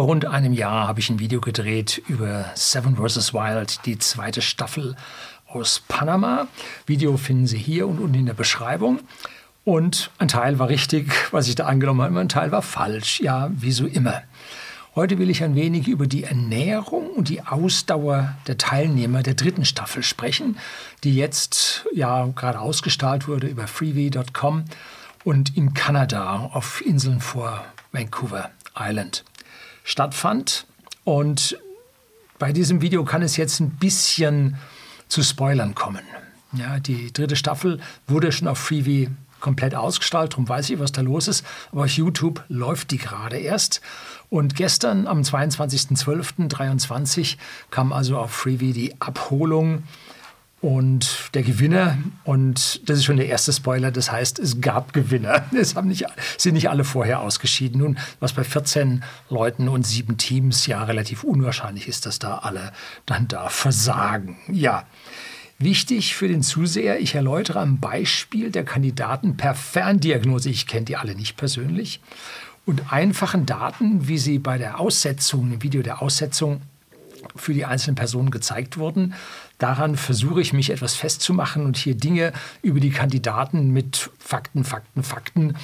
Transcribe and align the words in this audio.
Vor 0.00 0.06
rund 0.06 0.24
einem 0.24 0.54
Jahr 0.54 0.88
habe 0.88 0.98
ich 0.98 1.10
ein 1.10 1.18
Video 1.18 1.42
gedreht 1.42 2.00
über 2.08 2.46
Seven 2.54 2.96
vs. 2.96 3.34
Wild, 3.34 3.84
die 3.84 3.98
zweite 3.98 4.40
Staffel 4.40 4.96
aus 5.46 5.82
Panama. 5.88 6.48
Video 6.86 7.18
finden 7.18 7.46
Sie 7.46 7.58
hier 7.58 7.86
und 7.86 7.98
unten 7.98 8.14
in 8.14 8.24
der 8.24 8.32
Beschreibung. 8.32 9.00
Und 9.62 10.10
ein 10.16 10.28
Teil 10.28 10.58
war 10.58 10.70
richtig, 10.70 11.12
was 11.32 11.48
ich 11.48 11.54
da 11.54 11.66
angenommen 11.66 12.00
habe, 12.00 12.18
ein 12.18 12.30
Teil 12.30 12.50
war 12.50 12.62
falsch. 12.62 13.20
Ja, 13.20 13.50
wie 13.52 13.72
so 13.72 13.84
immer. 13.84 14.22
Heute 14.94 15.18
will 15.18 15.28
ich 15.28 15.44
ein 15.44 15.54
wenig 15.54 15.86
über 15.86 16.06
die 16.06 16.24
Ernährung 16.24 17.10
und 17.10 17.28
die 17.28 17.42
Ausdauer 17.42 18.34
der 18.46 18.56
Teilnehmer 18.56 19.22
der 19.22 19.34
dritten 19.34 19.66
Staffel 19.66 20.02
sprechen, 20.02 20.56
die 21.04 21.14
jetzt 21.14 21.84
ja 21.92 22.24
gerade 22.24 22.58
ausgestrahlt 22.58 23.28
wurde 23.28 23.48
über 23.48 23.66
freevee.com 23.66 24.64
und 25.24 25.58
in 25.58 25.74
Kanada 25.74 26.48
auf 26.54 26.80
Inseln 26.80 27.20
vor 27.20 27.66
Vancouver 27.92 28.48
Island 28.74 29.24
stattfand. 29.84 30.66
Und 31.04 31.58
bei 32.38 32.52
diesem 32.52 32.82
Video 32.82 33.04
kann 33.04 33.22
es 33.22 33.36
jetzt 33.36 33.60
ein 33.60 33.70
bisschen 33.70 34.56
zu 35.08 35.22
Spoilern 35.22 35.74
kommen. 35.74 36.02
Ja, 36.52 36.80
die 36.80 37.12
dritte 37.12 37.36
Staffel 37.36 37.80
wurde 38.06 38.32
schon 38.32 38.48
auf 38.48 38.58
Freevee 38.58 39.08
komplett 39.40 39.74
ausgestrahlt, 39.74 40.32
darum 40.32 40.48
weiß 40.48 40.70
ich, 40.70 40.78
was 40.78 40.92
da 40.92 41.00
los 41.00 41.26
ist. 41.28 41.44
Aber 41.72 41.84
auf 41.84 41.90
YouTube 41.90 42.44
läuft 42.48 42.90
die 42.90 42.98
gerade 42.98 43.38
erst. 43.38 43.80
Und 44.28 44.54
gestern 44.54 45.06
am 45.06 45.22
22.12.23 45.22 47.38
kam 47.70 47.92
also 47.92 48.18
auf 48.18 48.32
Freevee 48.32 48.72
die 48.72 49.00
Abholung 49.00 49.84
und 50.60 51.30
der 51.32 51.42
Gewinner, 51.42 51.96
und 52.24 52.86
das 52.88 52.98
ist 52.98 53.04
schon 53.04 53.16
der 53.16 53.28
erste 53.28 53.52
Spoiler, 53.52 53.90
das 53.90 54.12
heißt, 54.12 54.38
es 54.38 54.60
gab 54.60 54.92
Gewinner. 54.92 55.44
Es 55.56 55.74
haben 55.74 55.88
nicht, 55.88 56.04
sind 56.36 56.54
nicht 56.54 56.68
alle 56.68 56.84
vorher 56.84 57.20
ausgeschieden. 57.20 57.80
Nun, 57.80 57.98
was 58.18 58.34
bei 58.34 58.44
14 58.44 59.02
Leuten 59.30 59.68
und 59.68 59.86
sieben 59.86 60.18
Teams 60.18 60.66
ja 60.66 60.84
relativ 60.84 61.24
unwahrscheinlich 61.24 61.88
ist, 61.88 62.04
dass 62.04 62.18
da 62.18 62.38
alle 62.38 62.72
dann 63.06 63.26
da 63.28 63.48
versagen. 63.48 64.36
Ja. 64.50 64.84
Wichtig 65.58 66.14
für 66.14 66.28
den 66.28 66.42
Zuseher, 66.42 67.00
ich 67.00 67.14
erläutere 67.14 67.60
am 67.60 67.80
Beispiel 67.80 68.50
der 68.50 68.64
Kandidaten 68.64 69.36
per 69.36 69.54
Ferndiagnose, 69.54 70.48
ich 70.48 70.66
kenne 70.66 70.86
die 70.86 70.96
alle 70.96 71.14
nicht 71.14 71.36
persönlich, 71.36 72.00
und 72.64 72.92
einfachen 72.92 73.46
Daten, 73.46 74.08
wie 74.08 74.18
sie 74.18 74.38
bei 74.38 74.56
der 74.56 74.80
Aussetzung, 74.80 75.52
im 75.52 75.62
Video 75.62 75.82
der 75.82 76.00
Aussetzung 76.00 76.62
für 77.36 77.52
die 77.52 77.64
einzelnen 77.64 77.96
Personen 77.96 78.30
gezeigt 78.30 78.78
wurden. 78.78 79.14
Daran 79.60 79.96
versuche 79.96 80.40
ich 80.40 80.54
mich 80.54 80.70
etwas 80.70 80.96
festzumachen 80.96 81.66
und 81.66 81.76
hier 81.76 81.94
Dinge 81.94 82.32
über 82.62 82.80
die 82.80 82.90
Kandidaten 82.90 83.70
mit 83.70 84.10
Fakten, 84.18 84.64
Fakten, 84.64 85.02
Fakten 85.02 85.54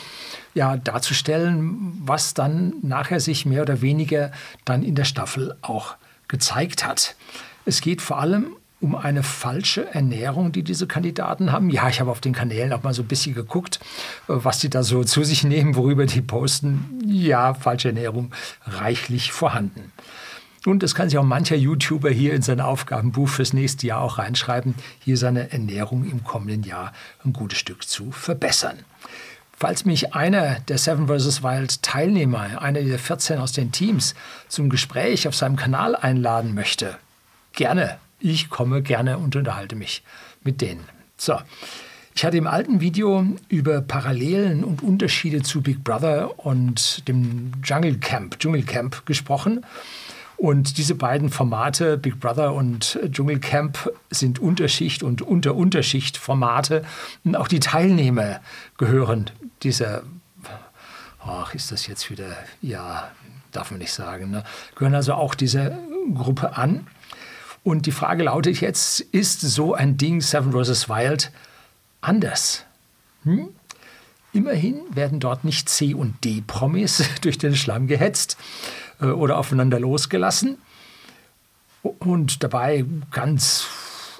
ja, 0.54 0.76
darzustellen, 0.76 1.98
was 2.04 2.34
dann 2.34 2.74
nachher 2.82 3.20
sich 3.20 3.46
mehr 3.46 3.62
oder 3.62 3.80
weniger 3.80 4.32
dann 4.66 4.82
in 4.82 4.94
der 4.94 5.04
Staffel 5.04 5.56
auch 5.62 5.96
gezeigt 6.28 6.86
hat. 6.86 7.16
Es 7.64 7.80
geht 7.80 8.02
vor 8.02 8.18
allem 8.20 8.56
um 8.82 8.94
eine 8.94 9.22
falsche 9.22 9.86
Ernährung, 9.94 10.52
die 10.52 10.62
diese 10.62 10.86
Kandidaten 10.86 11.50
haben. 11.50 11.70
Ja, 11.70 11.88
ich 11.88 11.98
habe 11.98 12.10
auf 12.10 12.20
den 12.20 12.34
Kanälen 12.34 12.74
auch 12.74 12.82
mal 12.82 12.92
so 12.92 13.02
ein 13.02 13.08
bisschen 13.08 13.34
geguckt, 13.34 13.80
was 14.26 14.58
die 14.58 14.68
da 14.68 14.82
so 14.82 15.04
zu 15.04 15.24
sich 15.24 15.42
nehmen, 15.42 15.74
worüber 15.74 16.04
die 16.04 16.20
posten. 16.20 17.00
Ja, 17.06 17.54
falsche 17.54 17.88
Ernährung 17.88 18.32
reichlich 18.66 19.32
vorhanden. 19.32 19.90
Und 20.66 20.82
das 20.82 20.94
kann 20.94 21.08
sich 21.08 21.18
auch 21.18 21.24
mancher 21.24 21.56
YouTuber 21.56 22.10
hier 22.10 22.34
in 22.34 22.42
sein 22.42 22.60
Aufgabenbuch 22.60 23.28
fürs 23.28 23.52
nächste 23.52 23.86
Jahr 23.86 24.00
auch 24.00 24.18
reinschreiben, 24.18 24.74
hier 24.98 25.16
seine 25.16 25.52
Ernährung 25.52 26.04
im 26.04 26.24
kommenden 26.24 26.64
Jahr 26.64 26.92
ein 27.24 27.32
gutes 27.32 27.58
Stück 27.58 27.86
zu 27.86 28.10
verbessern. 28.10 28.78
Falls 29.58 29.84
mich 29.86 30.14
einer 30.14 30.60
der 30.60 30.76
Seven 30.76 31.08
vs. 31.08 31.42
Wild 31.42 31.82
Teilnehmer, 31.82 32.60
einer 32.60 32.82
der 32.82 32.98
14 32.98 33.38
aus 33.38 33.52
den 33.52 33.72
Teams, 33.72 34.14
zum 34.48 34.68
Gespräch 34.68 35.26
auf 35.28 35.34
seinem 35.34 35.56
Kanal 35.56 35.96
einladen 35.96 36.54
möchte, 36.54 36.98
gerne. 37.52 37.98
Ich 38.18 38.50
komme 38.50 38.82
gerne 38.82 39.18
und 39.18 39.36
unterhalte 39.36 39.76
mich 39.76 40.02
mit 40.42 40.60
denen. 40.60 40.84
So. 41.16 41.38
Ich 42.14 42.24
hatte 42.24 42.38
im 42.38 42.46
alten 42.46 42.80
Video 42.80 43.26
über 43.48 43.82
Parallelen 43.82 44.64
und 44.64 44.82
Unterschiede 44.82 45.42
zu 45.42 45.60
Big 45.60 45.84
Brother 45.84 46.38
und 46.38 47.06
dem 47.08 47.52
Jungle 47.62 47.98
Camp, 47.98 48.38
Dschungelcamp 48.38 49.04
gesprochen. 49.04 49.66
Und 50.36 50.76
diese 50.76 50.94
beiden 50.94 51.30
Formate, 51.30 51.96
Big 51.96 52.20
Brother 52.20 52.52
und 52.52 52.98
Dschungelcamp, 53.10 53.90
sind 54.10 54.38
Unterschicht 54.38 55.02
und 55.02 55.22
Unter-Unterschicht-Formate. 55.22 56.84
Und 57.24 57.36
auch 57.36 57.48
die 57.48 57.60
Teilnehmer 57.60 58.40
gehören 58.76 59.30
dieser, 59.62 60.02
ach, 61.20 61.54
ist 61.54 61.72
das 61.72 61.86
jetzt 61.86 62.10
wieder, 62.10 62.36
ja, 62.60 63.10
darf 63.52 63.70
man 63.70 63.80
nicht 63.80 63.92
sagen, 63.92 64.30
ne? 64.30 64.44
gehören 64.74 64.94
also 64.94 65.14
auch 65.14 65.34
dieser 65.34 65.78
Gruppe 66.14 66.56
an. 66.56 66.86
Und 67.64 67.86
die 67.86 67.92
Frage 67.92 68.24
lautet 68.24 68.60
jetzt, 68.60 69.00
ist 69.00 69.40
so 69.40 69.74
ein 69.74 69.96
Ding 69.96 70.20
Seven 70.20 70.52
vs. 70.52 70.88
Wild 70.88 71.32
anders? 72.00 72.64
Hm? 73.24 73.48
Immerhin 74.32 74.82
werden 74.94 75.18
dort 75.18 75.44
nicht 75.44 75.68
C- 75.70 75.94
und 75.94 76.22
D-Promis 76.22 77.02
durch 77.22 77.38
den 77.38 77.56
Schlamm 77.56 77.86
gehetzt, 77.86 78.36
oder 79.00 79.38
aufeinander 79.38 79.80
losgelassen. 79.80 80.58
Und 81.82 82.42
dabei 82.42 82.84
ganz 83.10 83.66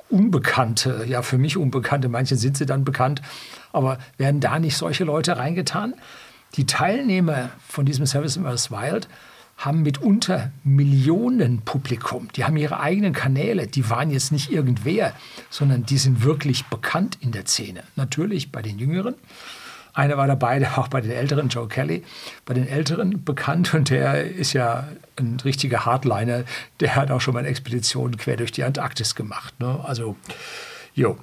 Unbekannte, 0.09 1.04
ja 1.09 1.22
für 1.22 1.37
mich 1.37 1.56
Unbekannte, 1.56 2.09
manche 2.09 2.37
sind 2.37 2.56
sie 2.56 2.66
dann 2.66 2.84
bekannt, 2.84 3.22
aber 3.72 3.98
werden 4.19 4.41
da 4.41 4.59
nicht 4.59 4.76
solche 4.76 5.04
Leute 5.04 5.36
reingetan? 5.36 5.94
Die 6.54 6.65
Teilnehmer 6.65 7.50
von 7.66 7.84
diesem 7.84 8.06
Service 8.06 8.38
vs. 8.38 8.70
Wild 8.70 9.09
haben 9.56 9.82
mitunter 9.82 10.53
Millionen 10.65 11.62
Publikum. 11.62 12.28
Die 12.36 12.44
haben 12.44 12.56
ihre 12.56 12.78
eigenen 12.78 13.15
Kanäle. 13.15 13.66
Die 13.66 13.88
waren 13.88 14.10
jetzt 14.10 14.31
nicht 14.31 14.53
irgendwer, 14.53 15.12
sondern 15.50 15.84
die 15.84 15.98
sind 15.98 16.22
wirklich 16.22 16.66
bekannt 16.66 17.19
in 17.20 17.32
der 17.32 17.47
Szene. 17.47 17.82
Natürlich 17.97 18.53
bei 18.53 18.62
den 18.62 18.78
Jüngeren, 18.78 19.15
einer 19.97 20.17
war 20.17 20.27
dabei, 20.27 20.59
der 20.59 20.79
auch 20.79 20.89
bei 20.89 21.01
den 21.01 21.11
Älteren, 21.11 21.49
Joe 21.49 21.69
Kelly, 21.69 22.05
bei 22.45 22.55
den 22.55 22.69
Älteren 22.69 23.25
bekannt 23.25 23.73
und 23.75 23.91
der 23.91 24.25
ist 24.25 24.53
ja 24.53 24.89
ein 25.17 25.39
richtiger 25.45 25.87
Hardliner. 25.87 26.45
Der 26.81 26.95
hat 26.95 27.11
auch 27.11 27.21
schon 27.21 27.34
mal 27.34 27.41
eine 27.41 27.49
Expedition 27.49 28.17
quer 28.17 28.37
durch 28.37 28.53
die 28.53 28.62
Antarktis 28.62 29.15
gemacht. 29.15 29.59
Ne? 29.59 29.81
Also, 29.84 30.17
jo. 30.95 31.17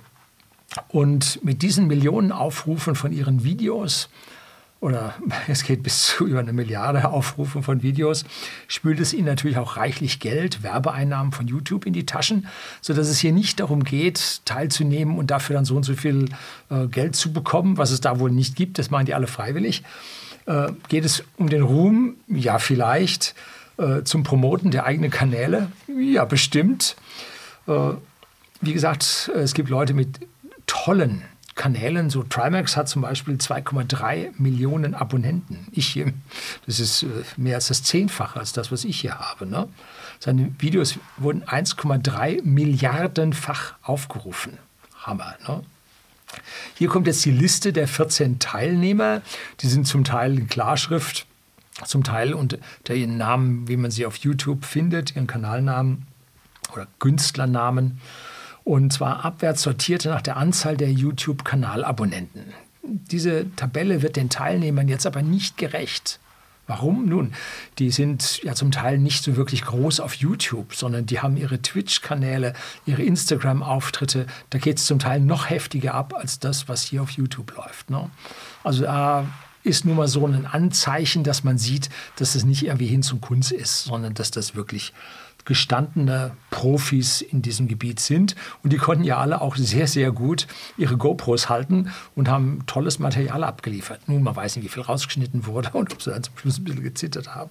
Und 0.88 1.44
mit 1.44 1.62
diesen 1.62 1.86
Millionen 1.86 2.32
Aufrufen 2.32 2.96
von 2.96 3.12
ihren 3.12 3.44
Videos 3.44 4.10
oder 4.84 5.16
es 5.48 5.64
geht 5.64 5.82
bis 5.82 6.08
zu 6.08 6.28
über 6.28 6.40
eine 6.40 6.54
Milliarde 6.54 7.10
Aufrufe 7.10 7.64
von 7.64 7.82
Videos, 7.82 8.26
spült 8.68 9.00
es 9.00 9.14
ihnen 9.14 9.26
natürlich 9.26 9.58
auch 9.58 9.78
reichlich 9.78 10.20
Geld, 10.20 10.62
Werbeeinnahmen 10.62 11.32
von 11.32 11.48
YouTube 11.48 11.86
in 11.86 11.94
die 11.94 12.06
Taschen, 12.06 12.48
sodass 12.82 13.08
es 13.08 13.20
hier 13.20 13.32
nicht 13.32 13.62
darum 13.62 13.84
geht, 13.84 14.42
teilzunehmen 14.46 15.18
und 15.18 15.32
dafür 15.32 15.56
dann 15.56 15.66
so 15.66 15.76
und 15.76 15.84
so 15.84 15.96
viel 15.96 16.26
äh, 16.70 16.88
Geld 16.88 17.16
zu 17.16 17.32
bekommen, 17.32 17.78
was 17.78 17.92
es 17.92 18.02
da 18.02 18.20
wohl 18.20 18.30
nicht 18.30 18.56
gibt, 18.56 18.78
das 18.78 18.92
machen 18.92 19.06
die 19.06 19.14
alle 19.14 19.28
freiwillig. 19.28 19.84
Äh, 20.46 20.74
geht 20.90 21.06
es 21.06 21.24
um 21.38 21.50
den 21.50 21.64
Ruhm? 21.64 22.16
Ja, 22.28 22.60
vielleicht. 22.60 23.34
Äh, 23.78 24.04
zum 24.04 24.24
Promoten 24.24 24.70
der 24.70 24.86
eigenen 24.86 25.10
Kanäle? 25.10 25.72
Ja, 25.88 26.26
bestimmt. 26.26 26.98
Äh, 27.68 27.92
wie 28.62 28.74
gesagt, 28.74 29.32
es 29.34 29.54
gibt 29.54 29.70
Leute 29.70 29.94
mit 29.94 30.28
tollen 30.68 31.24
Kanälen, 31.56 32.10
so 32.10 32.24
Trimax 32.24 32.76
hat 32.76 32.90
zum 32.90 33.04
Beispiel 33.04 33.36
2,3 33.36 34.32
Millionen 34.38 34.96
Abonnenten. 34.96 35.68
Ich 35.72 35.88
hier, 35.88 36.14
das 36.66 36.80
ist 36.80 37.04
äh, 37.04 37.08
mehr 37.38 37.56
als 37.56 37.68
das 37.68 37.84
Zehnfache 37.84 38.40
als 38.40 38.54
das, 38.54 38.72
was 38.72 38.84
ich 38.86 39.00
hier 39.00 39.20
habe. 39.20 39.46
Ne? 39.46 39.68
Seine 40.20 40.54
Videos 40.60 40.98
wurden 41.18 41.44
1,3 41.44 42.44
Milliardenfach 42.44 43.76
aufgerufen. 43.84 44.58
Hammer, 45.04 45.36
ne? 45.48 45.64
Hier 46.76 46.88
kommt 46.88 47.06
jetzt 47.06 47.24
die 47.26 47.32
Liste 47.32 47.74
der 47.74 47.88
14 47.88 48.40
Teilnehmer. 48.40 49.22
Die 49.60 49.68
sind 49.68 49.88
zum 49.88 50.04
Teil 50.04 50.40
in 50.40 50.48
Klarschrift, 50.48 51.28
zum 51.86 52.04
Teil 52.04 52.34
unter 52.34 52.58
ihren 52.90 53.18
Namen, 53.18 53.68
wie 53.68 53.78
man 53.78 53.92
sie 53.92 54.08
auf 54.08 54.16
YouTube 54.16 54.66
findet, 54.66 55.16
ihren 55.16 55.28
Kanalnamen 55.28 56.08
oder 56.72 56.88
Künstlernamen 56.98 58.02
und 58.64 58.94
zwar 58.94 59.26
abwärts 59.26 59.62
sortierte 59.62 60.10
nach 60.10 60.22
der 60.22 60.38
Anzahl 60.38 60.78
der 60.78 60.92
YouTube-Kanalabonnenten. 60.92 62.54
Diese 62.84 63.54
Tabelle 63.56 64.02
wird 64.02 64.16
den 64.16 64.30
Teilnehmern 64.30 64.88
jetzt 64.88 65.06
aber 65.06 65.22
nicht 65.22 65.58
gerecht. 65.58 66.20
Warum? 66.66 67.08
Nun, 67.08 67.34
die 67.78 67.92
sind 67.92 68.42
ja 68.42 68.56
zum 68.56 68.72
Teil 68.72 68.98
nicht 68.98 69.24
so 69.24 69.36
wirklich 69.36 69.64
groß 69.64 70.00
auf 70.00 70.16
YouTube, 70.16 70.74
sondern 70.74 71.06
die 71.06 71.20
haben 71.20 71.36
ihre 71.36 71.62
Twitch-Kanäle, 71.62 72.54
ihre 72.86 73.04
Instagram-Auftritte. 73.04 74.28
Da 74.50 74.60
geht 74.60 74.78
es 74.78 74.86
zum 74.86 75.00
Teil 75.00 75.20
noch 75.20 75.50
heftiger 75.50 75.94
ab 75.94 76.14
als 76.16 76.40
das, 76.40 76.70
was 76.70 76.84
hier 76.84 77.02
auf 77.02 77.12
YouTube 77.12 77.54
läuft. 77.58 77.90
Ne? 77.90 78.10
Also 78.64 78.84
da 78.84 79.28
ist 79.64 79.86
nun 79.86 79.98
mal 79.98 80.08
so 80.08 80.26
ein 80.26 80.46
Anzeichen, 80.46 81.24
dass 81.26 81.44
man 81.44 81.58
sieht, 81.58 81.90
dass 82.16 82.36
es 82.36 82.46
nicht 82.46 82.66
irgendwie 82.66 82.88
hin 82.88 83.04
zum 83.04 83.20
Kunst 83.20 83.52
ist, 83.52 83.84
sondern 83.84 84.14
dass 84.14 84.32
das 84.32 84.56
wirklich 84.56 84.94
gestandene 85.46 86.32
Profis 86.50 87.22
in 87.22 87.42
diesem 87.42 87.68
Gebiet 87.68 88.00
sind. 88.00 88.36
Und 88.64 88.74
die 88.74 88.78
konnten 88.78 89.04
ja 89.04 89.18
alle 89.18 89.42
auch 89.42 89.56
sehr, 89.56 89.88
sehr 89.88 90.12
gut 90.12 90.48
ihre 90.78 90.98
GoPros 90.98 91.50
halten 91.50 91.92
und 92.16 92.30
haben 92.30 92.66
tolles 92.66 93.00
Material 93.00 93.44
abgeliefert. 93.44 94.02
Nun, 94.08 94.24
man 94.24 94.36
weiß 94.36 94.56
nicht, 94.56 94.66
wie 94.66 94.70
viel 94.70 94.84
rausgeschnitten 94.84 95.46
wurde 95.46 95.70
und 95.74 95.94
ob 95.94 96.02
sie 96.02 96.12
dann 96.12 96.24
zum 96.24 96.38
Schluss 96.38 96.60
ein 96.60 96.64
bisschen 96.64 96.84
gezittert 96.84 97.36
haben. 97.36 97.50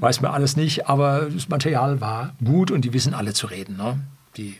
Weiß 0.00 0.20
man 0.20 0.32
alles 0.32 0.56
nicht, 0.56 0.88
aber 0.88 1.28
das 1.32 1.48
Material 1.48 2.00
war 2.00 2.34
gut 2.44 2.70
und 2.70 2.84
die 2.84 2.92
wissen 2.92 3.14
alle 3.14 3.32
zu 3.32 3.46
reden. 3.46 3.76
Ne? 3.76 4.00
Die 4.36 4.56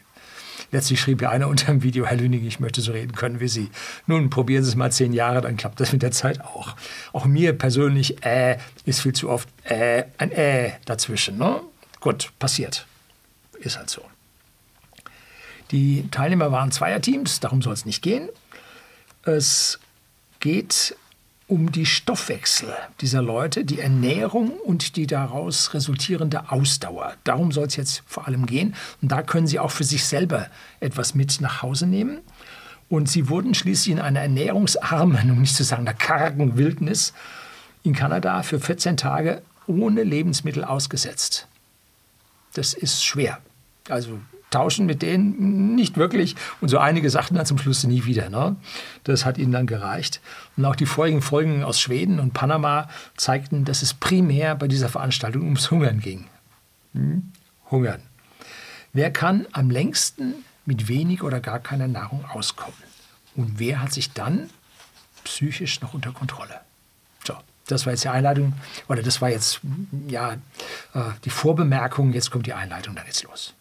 Letztlich 0.75 1.01
schrieb 1.01 1.23
ja 1.23 1.31
einer 1.31 1.47
unter 1.47 1.67
dem 1.67 1.85
Video, 1.85 2.05
Herr 2.05 2.17
Lüning, 2.17 2.45
ich 2.45 2.59
möchte 2.59 2.81
so 2.81 2.91
reden 2.91 3.13
können 3.13 3.39
wie 3.39 3.47
Sie. 3.47 3.71
Nun, 4.09 4.29
probieren 4.29 4.65
Sie 4.65 4.71
es 4.71 4.75
mal 4.75 4.91
zehn 4.91 5.13
Jahre, 5.13 5.41
dann 5.41 5.57
klappt 5.57 5.79
das 5.79 5.93
mit 5.93 6.03
der 6.03 6.11
Zeit 6.11 6.41
auch. 6.41 6.75
Auch 7.13 7.27
mir 7.27 7.53
persönlich, 7.53 8.25
äh, 8.25 8.59
ist 8.85 9.03
viel 9.03 9.13
zu 9.13 9.31
oft 9.31 9.49
äh, 9.63 10.03
ein 10.19 10.33
äh 10.33 10.73
dazwischen. 10.85 11.39
Ne? 11.39 11.61
Gut, 12.05 12.33
passiert. 12.39 12.87
Ist 13.61 13.79
halt 13.79 13.89
so. 13.89 14.03
Die 15.71 16.07
Teilnehmer 16.11 16.53
waren 16.53 16.71
Zweierteams, 16.71 17.41
darum 17.41 17.63
soll 17.63 17.73
es 17.73 17.87
nicht 17.87 18.03
gehen. 18.03 18.29
Es 19.23 19.79
geht 20.39 20.99
um 21.47 21.73
die 21.73 21.87
Stoffwechsel 21.87 22.75
dieser 23.01 23.23
Leute, 23.23 23.65
die 23.65 23.81
Ernährung 23.81 24.51
und 24.51 24.97
die 24.97 25.07
daraus 25.07 25.73
resultierende 25.73 26.51
Ausdauer. 26.53 27.15
Darum 27.25 27.53
soll 27.53 27.69
es 27.69 27.77
jetzt 27.77 28.03
vor 28.05 28.27
allem 28.27 28.45
gehen. 28.45 28.75
Und 29.01 29.11
da 29.11 29.23
können 29.23 29.47
Sie 29.47 29.59
auch 29.59 29.71
für 29.71 29.85
sich 29.85 30.05
selber 30.05 30.49
etwas 30.81 31.15
mit 31.15 31.41
nach 31.41 31.63
Hause 31.63 31.87
nehmen. 31.87 32.19
Und 32.91 33.09
sie 33.09 33.31
wurden 33.31 33.55
schließlich 33.55 33.93
in 33.93 33.99
einer 33.99 34.21
ernährungsarmen, 34.21 35.31
um 35.31 35.41
nicht 35.41 35.57
zu 35.57 35.65
sagen 35.65 35.89
einer 35.89 35.97
kargen 35.97 36.59
Wildnis 36.59 37.15
in 37.83 37.95
Kanada 37.95 38.43
für 38.43 38.61
14 38.61 38.99
Tage 38.99 39.41
ohne 39.67 40.03
Lebensmittel 40.03 40.65
ausgesetzt. 40.65 41.49
Das 42.55 42.73
ist 42.75 43.05
schwer. 43.05 43.39
Also 43.89 44.19
tauschen 44.55 44.87
mit 44.87 45.03
denen 45.03 45.75
nicht 45.75 45.97
wirklich. 45.97 46.37
Und 46.61 46.69
so 46.69 46.79
einige 46.79 47.11
sagten 47.11 47.35
dann 47.35 47.45
zum 47.45 47.59
Schluss 47.59 47.85
nie 47.85 48.05
wieder. 48.05 48.31
Ne? 48.31 48.57
Das 49.03 49.27
hat 49.27 49.37
ihnen 49.37 49.53
dann 49.53 49.67
gereicht. 49.67 50.21
Und 50.57 50.65
auch 50.65 50.77
die 50.77 50.87
vorigen 50.87 51.23
Folgen 51.23 51.65
aus 51.65 51.81
Schweden 51.81 52.21
und 52.21 52.35
Panama 52.35 52.89
zeigten, 53.17 53.65
dass 53.65 53.83
es 53.83 53.95
primär 53.95 54.55
bei 54.55 54.69
dieser 54.69 54.89
Veranstaltung 54.89 55.43
ums 55.43 55.71
Hungern 55.71 56.01
ging. 56.01 56.27
Hm? 56.95 57.33
Hungern. 57.71 58.01
Wer 58.93 59.11
kann 59.11 59.47
am 59.51 59.71
längsten 59.71 60.35
mit 60.65 60.87
wenig 60.87 61.25
oder 61.25 61.41
gar 61.41 61.59
keiner 61.59 61.89
Nahrung 61.89 62.25
auskommen? 62.33 62.79
Und 63.35 63.59
wer 63.59 63.83
hat 63.83 63.93
sich 63.93 64.13
dann 64.13 64.51
psychisch 65.25 65.81
noch 65.81 65.95
unter 65.95 66.13
Kontrolle? 66.13 66.61
Das 67.67 67.87
war 67.87 67.93
jetzt 67.93 68.05
die 68.05 68.09
Einleitung, 68.09 68.53
oder 68.89 69.03
das 69.03 69.21
war 69.23 69.31
jetzt 69.31 69.61
ja 70.07 70.35
äh, 70.95 71.01
die 71.25 71.31
Vorbemerkung. 71.31 72.13
Jetzt 72.13 72.31
kommt 72.31 72.47
die 72.47 72.53
Einleitung, 72.53 72.95
dann 72.95 73.07
geht's 73.07 73.23
los. 73.23 73.55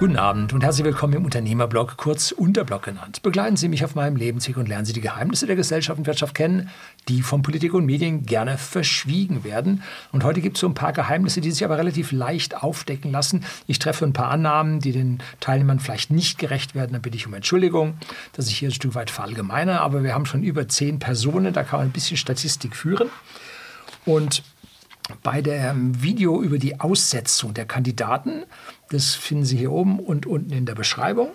Guten 0.00 0.16
Abend 0.16 0.54
und 0.54 0.64
herzlich 0.64 0.86
willkommen 0.86 1.12
im 1.12 1.26
Unternehmerblog, 1.26 1.98
kurz 1.98 2.32
Unterblog 2.32 2.84
genannt. 2.84 3.20
Begleiten 3.20 3.58
Sie 3.58 3.68
mich 3.68 3.84
auf 3.84 3.94
meinem 3.94 4.16
Lebensweg 4.16 4.56
und 4.56 4.66
lernen 4.66 4.86
Sie 4.86 4.94
die 4.94 5.02
Geheimnisse 5.02 5.46
der 5.46 5.56
Gesellschaft 5.56 5.98
und 5.98 6.06
Wirtschaft 6.06 6.34
kennen, 6.34 6.70
die 7.08 7.20
von 7.20 7.42
Politik 7.42 7.74
und 7.74 7.84
Medien 7.84 8.24
gerne 8.24 8.56
verschwiegen 8.56 9.44
werden. 9.44 9.82
Und 10.10 10.24
heute 10.24 10.40
gibt 10.40 10.56
es 10.56 10.62
so 10.62 10.68
ein 10.68 10.72
paar 10.72 10.94
Geheimnisse, 10.94 11.42
die 11.42 11.50
sich 11.50 11.66
aber 11.66 11.76
relativ 11.76 12.12
leicht 12.12 12.62
aufdecken 12.62 13.12
lassen. 13.12 13.44
Ich 13.66 13.78
treffe 13.78 14.06
ein 14.06 14.14
paar 14.14 14.30
Annahmen, 14.30 14.80
die 14.80 14.92
den 14.92 15.18
Teilnehmern 15.38 15.80
vielleicht 15.80 16.10
nicht 16.10 16.38
gerecht 16.38 16.74
werden. 16.74 16.94
Da 16.94 16.98
bitte 16.98 17.18
ich 17.18 17.26
um 17.26 17.34
Entschuldigung, 17.34 17.98
dass 18.32 18.48
ich 18.48 18.56
hier 18.56 18.70
ein 18.70 18.74
Stück 18.74 18.94
weit 18.94 19.10
verallgemeine. 19.10 19.82
Aber 19.82 20.02
wir 20.02 20.14
haben 20.14 20.24
schon 20.24 20.42
über 20.42 20.66
zehn 20.66 20.98
Personen, 20.98 21.52
da 21.52 21.62
kann 21.62 21.78
man 21.78 21.88
ein 21.88 21.92
bisschen 21.92 22.16
Statistik 22.16 22.74
führen. 22.74 23.10
Und 24.06 24.44
bei 25.22 25.42
dem 25.42 26.02
Video 26.02 26.42
über 26.42 26.58
die 26.58 26.80
Aussetzung 26.80 27.52
der 27.52 27.66
Kandidaten, 27.66 28.44
das 28.90 29.14
finden 29.14 29.44
Sie 29.44 29.56
hier 29.56 29.72
oben 29.72 29.98
und 29.98 30.26
unten 30.26 30.52
in 30.52 30.66
der 30.66 30.74
Beschreibung, 30.74 31.30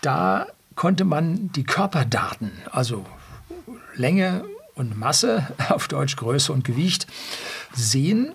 da 0.00 0.46
konnte 0.76 1.04
man 1.04 1.50
die 1.52 1.64
Körperdaten, 1.64 2.52
also 2.70 3.04
Länge 3.94 4.44
und 4.74 4.98
Masse, 4.98 5.46
auf 5.68 5.88
Deutsch 5.88 6.16
Größe 6.16 6.52
und 6.52 6.64
Gewicht, 6.64 7.06
sehen. 7.74 8.32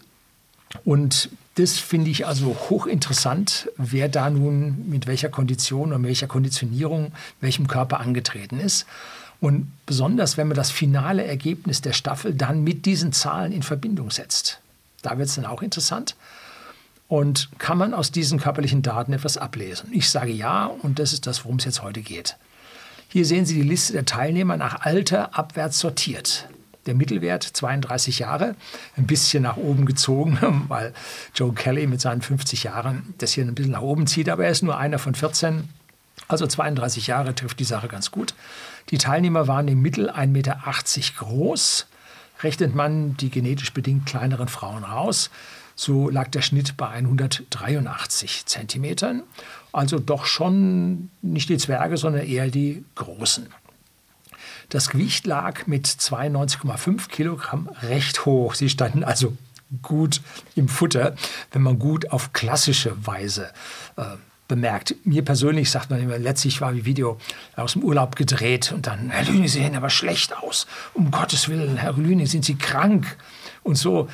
Und 0.85 1.29
das 1.55 1.77
finde 1.77 2.11
ich 2.11 2.27
also 2.27 2.55
hochinteressant, 2.69 3.69
wer 3.77 4.07
da 4.07 4.29
nun 4.29 4.89
mit 4.89 5.07
welcher 5.07 5.29
Kondition 5.29 5.89
oder 5.89 6.03
welcher 6.03 6.27
Konditionierung 6.27 7.11
welchem 7.41 7.67
Körper 7.67 7.99
angetreten 7.99 8.59
ist. 8.59 8.85
Und 9.41 9.71
besonders, 9.85 10.37
wenn 10.37 10.47
man 10.47 10.57
das 10.57 10.69
finale 10.69 11.25
Ergebnis 11.25 11.81
der 11.81 11.93
Staffel 11.93 12.33
dann 12.33 12.63
mit 12.63 12.85
diesen 12.85 13.13
Zahlen 13.13 13.51
in 13.51 13.63
Verbindung 13.63 14.11
setzt. 14.11 14.59
Da 15.01 15.17
wird 15.17 15.29
es 15.29 15.35
dann 15.35 15.45
auch 15.45 15.61
interessant. 15.61 16.15
Und 17.09 17.49
kann 17.57 17.79
man 17.79 17.95
aus 17.95 18.11
diesen 18.11 18.39
körperlichen 18.39 18.83
Daten 18.83 19.13
etwas 19.13 19.37
ablesen? 19.37 19.89
Ich 19.91 20.09
sage 20.09 20.31
ja, 20.31 20.67
und 20.67 20.99
das 20.99 21.11
ist 21.11 21.25
das, 21.25 21.43
worum 21.43 21.57
es 21.57 21.65
jetzt 21.65 21.81
heute 21.81 22.01
geht. 22.01 22.37
Hier 23.07 23.25
sehen 23.25 23.47
Sie 23.47 23.55
die 23.55 23.67
Liste 23.67 23.93
der 23.93 24.05
Teilnehmer 24.05 24.55
nach 24.57 24.81
Alter 24.81 25.35
abwärts 25.37 25.79
sortiert. 25.79 26.47
Der 26.85 26.93
Mittelwert 26.93 27.43
32 27.43 28.19
Jahre, 28.19 28.55
ein 28.95 29.07
bisschen 29.07 29.41
nach 29.41 29.57
oben 29.57 29.87
gezogen, 29.87 30.65
weil 30.67 30.93
Joe 31.33 31.51
Kelly 31.51 31.87
mit 31.87 31.99
seinen 31.99 32.21
50 32.21 32.63
Jahren 32.63 33.15
das 33.17 33.33
hier 33.33 33.43
ein 33.43 33.55
bisschen 33.55 33.71
nach 33.71 33.81
oben 33.81 34.05
zieht, 34.05 34.29
aber 34.29 34.45
er 34.45 34.51
ist 34.51 34.61
nur 34.61 34.77
einer 34.77 34.99
von 34.99 35.15
14. 35.15 35.67
Also 36.27 36.45
32 36.45 37.07
Jahre 37.07 37.33
trifft 37.33 37.59
die 37.59 37.63
Sache 37.63 37.87
ganz 37.87 38.11
gut. 38.11 38.35
Die 38.91 38.99
Teilnehmer 38.99 39.47
waren 39.47 39.67
im 39.67 39.81
Mittel 39.81 40.11
1,80 40.11 40.27
Meter 40.27 40.61
groß. 41.17 41.87
Rechnet 42.43 42.75
man 42.75 43.17
die 43.17 43.31
genetisch 43.31 43.73
bedingt 43.73 44.05
kleineren 44.05 44.47
Frauen 44.47 44.83
raus, 44.83 45.31
so 45.79 46.09
lag 46.09 46.27
der 46.27 46.41
Schnitt 46.41 46.75
bei 46.75 46.89
183 46.89 48.45
Zentimetern. 48.45 49.23
Also 49.71 49.97
doch 49.97 50.25
schon 50.25 51.09
nicht 51.21 51.47
die 51.47 51.57
Zwerge, 51.57 51.95
sondern 51.95 52.27
eher 52.27 52.49
die 52.49 52.83
Großen. 52.95 53.47
Das 54.67 54.89
Gewicht 54.89 55.25
lag 55.25 55.67
mit 55.67 55.87
92,5 55.87 57.07
Kilogramm 57.07 57.69
recht 57.81 58.25
hoch. 58.25 58.55
Sie 58.55 58.67
standen 58.67 59.05
also 59.05 59.37
gut 59.81 60.21
im 60.53 60.67
Futter, 60.67 61.15
wenn 61.53 61.61
man 61.61 61.79
gut 61.79 62.11
auf 62.11 62.33
klassische 62.33 63.07
Weise 63.07 63.49
äh, 63.95 64.03
bemerkt. 64.49 64.95
Mir 65.05 65.23
persönlich 65.23 65.71
sagt 65.71 65.91
man 65.91 66.01
immer, 66.01 66.17
letztlich 66.17 66.59
war 66.59 66.69
ein 66.69 66.83
Video 66.83 67.17
aus 67.55 67.73
dem 67.73 67.85
Urlaub 67.85 68.17
gedreht 68.17 68.73
und 68.73 68.85
dann, 68.85 69.11
Herr 69.11 69.23
Lüne, 69.23 69.47
Sie 69.47 69.59
sehen 69.59 69.77
aber 69.77 69.89
schlecht 69.89 70.35
aus. 70.35 70.67
Um 70.93 71.09
Gottes 71.09 71.47
Willen, 71.47 71.77
Herr 71.77 71.93
Lüne, 71.93 72.27
sind 72.27 72.43
Sie 72.43 72.55
krank? 72.55 73.15
Und 73.63 73.75
so, 73.75 74.09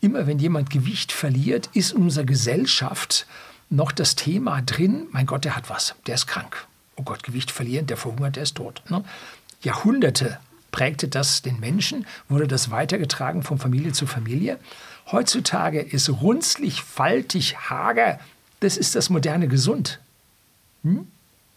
immer 0.00 0.26
wenn 0.26 0.38
jemand 0.38 0.70
Gewicht 0.70 1.12
verliert, 1.12 1.70
ist 1.74 1.92
in 1.92 2.02
unserer 2.02 2.24
Gesellschaft 2.24 3.26
noch 3.70 3.92
das 3.92 4.14
Thema 4.14 4.62
drin, 4.62 5.06
mein 5.10 5.26
Gott, 5.26 5.44
der 5.44 5.56
hat 5.56 5.68
was, 5.68 5.94
der 6.06 6.14
ist 6.14 6.26
krank. 6.26 6.66
Oh 6.96 7.02
Gott, 7.02 7.22
Gewicht 7.22 7.50
verlieren, 7.50 7.86
der 7.86 7.96
verhungert, 7.96 8.36
der 8.36 8.42
ist 8.44 8.56
tot. 8.56 8.82
Ne? 8.88 9.04
Jahrhunderte 9.62 10.38
prägte 10.70 11.08
das 11.08 11.42
den 11.42 11.60
Menschen, 11.60 12.06
wurde 12.28 12.48
das 12.48 12.70
weitergetragen 12.70 13.42
von 13.42 13.58
Familie 13.58 13.92
zu 13.92 14.06
Familie. 14.06 14.58
Heutzutage 15.10 15.80
ist 15.80 16.08
runzlig, 16.08 16.82
faltig, 16.82 17.56
hager 17.70 18.18
das 18.60 18.76
ist 18.76 18.94
das 18.94 19.10
moderne 19.10 19.48
Gesund. 19.48 20.00
Hm? 20.82 21.06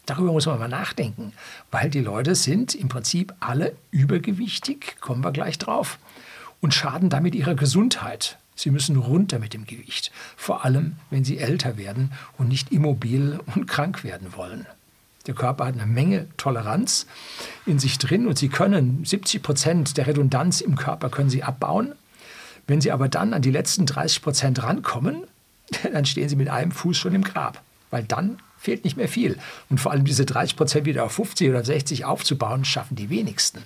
Darüber 0.06 0.32
muss 0.32 0.46
man 0.46 0.58
mal 0.58 0.68
nachdenken, 0.68 1.32
weil 1.70 1.88
die 1.88 2.00
Leute 2.00 2.34
sind 2.34 2.74
im 2.74 2.88
Prinzip 2.88 3.34
alle 3.40 3.76
übergewichtig, 3.92 4.96
kommen 5.00 5.22
wir 5.22 5.30
gleich 5.30 5.58
drauf, 5.58 5.98
und 6.62 6.72
schaden 6.72 7.10
damit 7.10 7.34
ihrer 7.34 7.54
Gesundheit. 7.54 8.38
Sie 8.54 8.70
müssen 8.70 8.96
runter 8.96 9.38
mit 9.38 9.52
dem 9.52 9.66
Gewicht, 9.66 10.10
vor 10.36 10.64
allem 10.64 10.96
wenn 11.10 11.24
sie 11.24 11.38
älter 11.38 11.76
werden 11.76 12.12
und 12.38 12.48
nicht 12.48 12.72
immobil 12.72 13.40
und 13.54 13.66
krank 13.66 14.04
werden 14.04 14.34
wollen. 14.36 14.66
Der 15.26 15.34
Körper 15.34 15.66
hat 15.66 15.74
eine 15.74 15.86
Menge 15.86 16.26
Toleranz 16.36 17.06
in 17.66 17.78
sich 17.78 17.98
drin 17.98 18.26
und 18.26 18.38
Sie 18.38 18.48
können 18.48 19.04
70 19.04 19.42
Prozent 19.42 19.96
der 19.96 20.06
Redundanz 20.06 20.60
im 20.60 20.74
Körper 20.74 21.10
können 21.10 21.30
Sie 21.30 21.44
abbauen. 21.44 21.92
Wenn 22.66 22.80
Sie 22.80 22.90
aber 22.90 23.08
dann 23.08 23.32
an 23.32 23.42
die 23.42 23.50
letzten 23.50 23.86
30 23.86 24.22
Prozent 24.22 24.62
rankommen, 24.62 25.24
dann 25.92 26.04
stehen 26.04 26.28
sie 26.28 26.36
mit 26.36 26.48
einem 26.48 26.72
Fuß 26.72 26.96
schon 26.96 27.14
im 27.14 27.22
Grab, 27.22 27.62
weil 27.90 28.02
dann 28.02 28.38
fehlt 28.58 28.84
nicht 28.84 28.96
mehr 28.96 29.08
viel. 29.08 29.38
Und 29.70 29.80
vor 29.80 29.92
allem 29.92 30.04
diese 30.04 30.24
30 30.24 30.56
Prozent 30.56 30.86
wieder 30.86 31.04
auf 31.04 31.12
50 31.12 31.48
oder 31.48 31.64
60 31.64 32.04
aufzubauen, 32.04 32.64
schaffen 32.64 32.96
die 32.96 33.10
wenigsten. 33.10 33.62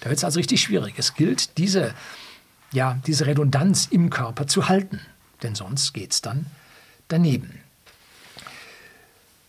Da 0.00 0.10
wird 0.10 0.18
es 0.18 0.24
also 0.24 0.38
richtig 0.38 0.60
schwierig. 0.60 0.94
Es 0.96 1.14
gilt, 1.14 1.58
diese, 1.58 1.94
ja, 2.72 2.98
diese 3.06 3.26
Redundanz 3.26 3.86
im 3.90 4.10
Körper 4.10 4.46
zu 4.46 4.68
halten, 4.68 5.00
denn 5.42 5.54
sonst 5.54 5.92
geht 5.92 6.12
es 6.12 6.20
dann 6.20 6.46
daneben. 7.08 7.60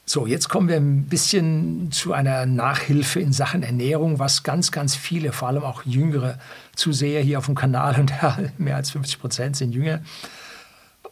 So, 0.05 0.25
jetzt 0.25 0.49
kommen 0.49 0.67
wir 0.67 0.77
ein 0.77 1.03
bisschen 1.03 1.91
zu 1.91 2.13
einer 2.13 2.47
Nachhilfe 2.47 3.19
in 3.19 3.31
Sachen 3.31 3.61
Ernährung, 3.61 4.17
was 4.17 4.41
ganz, 4.41 4.71
ganz 4.71 4.95
viele, 4.95 5.31
vor 5.31 5.49
allem 5.49 5.61
auch 5.61 5.83
jüngere 5.85 6.39
Zuseher 6.75 7.21
hier 7.21 7.37
auf 7.37 7.45
dem 7.45 7.53
Kanal 7.53 7.99
und 7.99 8.09
ja, 8.09 8.39
mehr 8.57 8.75
als 8.75 8.89
50 8.89 9.19
Prozent 9.19 9.55
sind 9.55 9.71
jünger, 9.71 10.01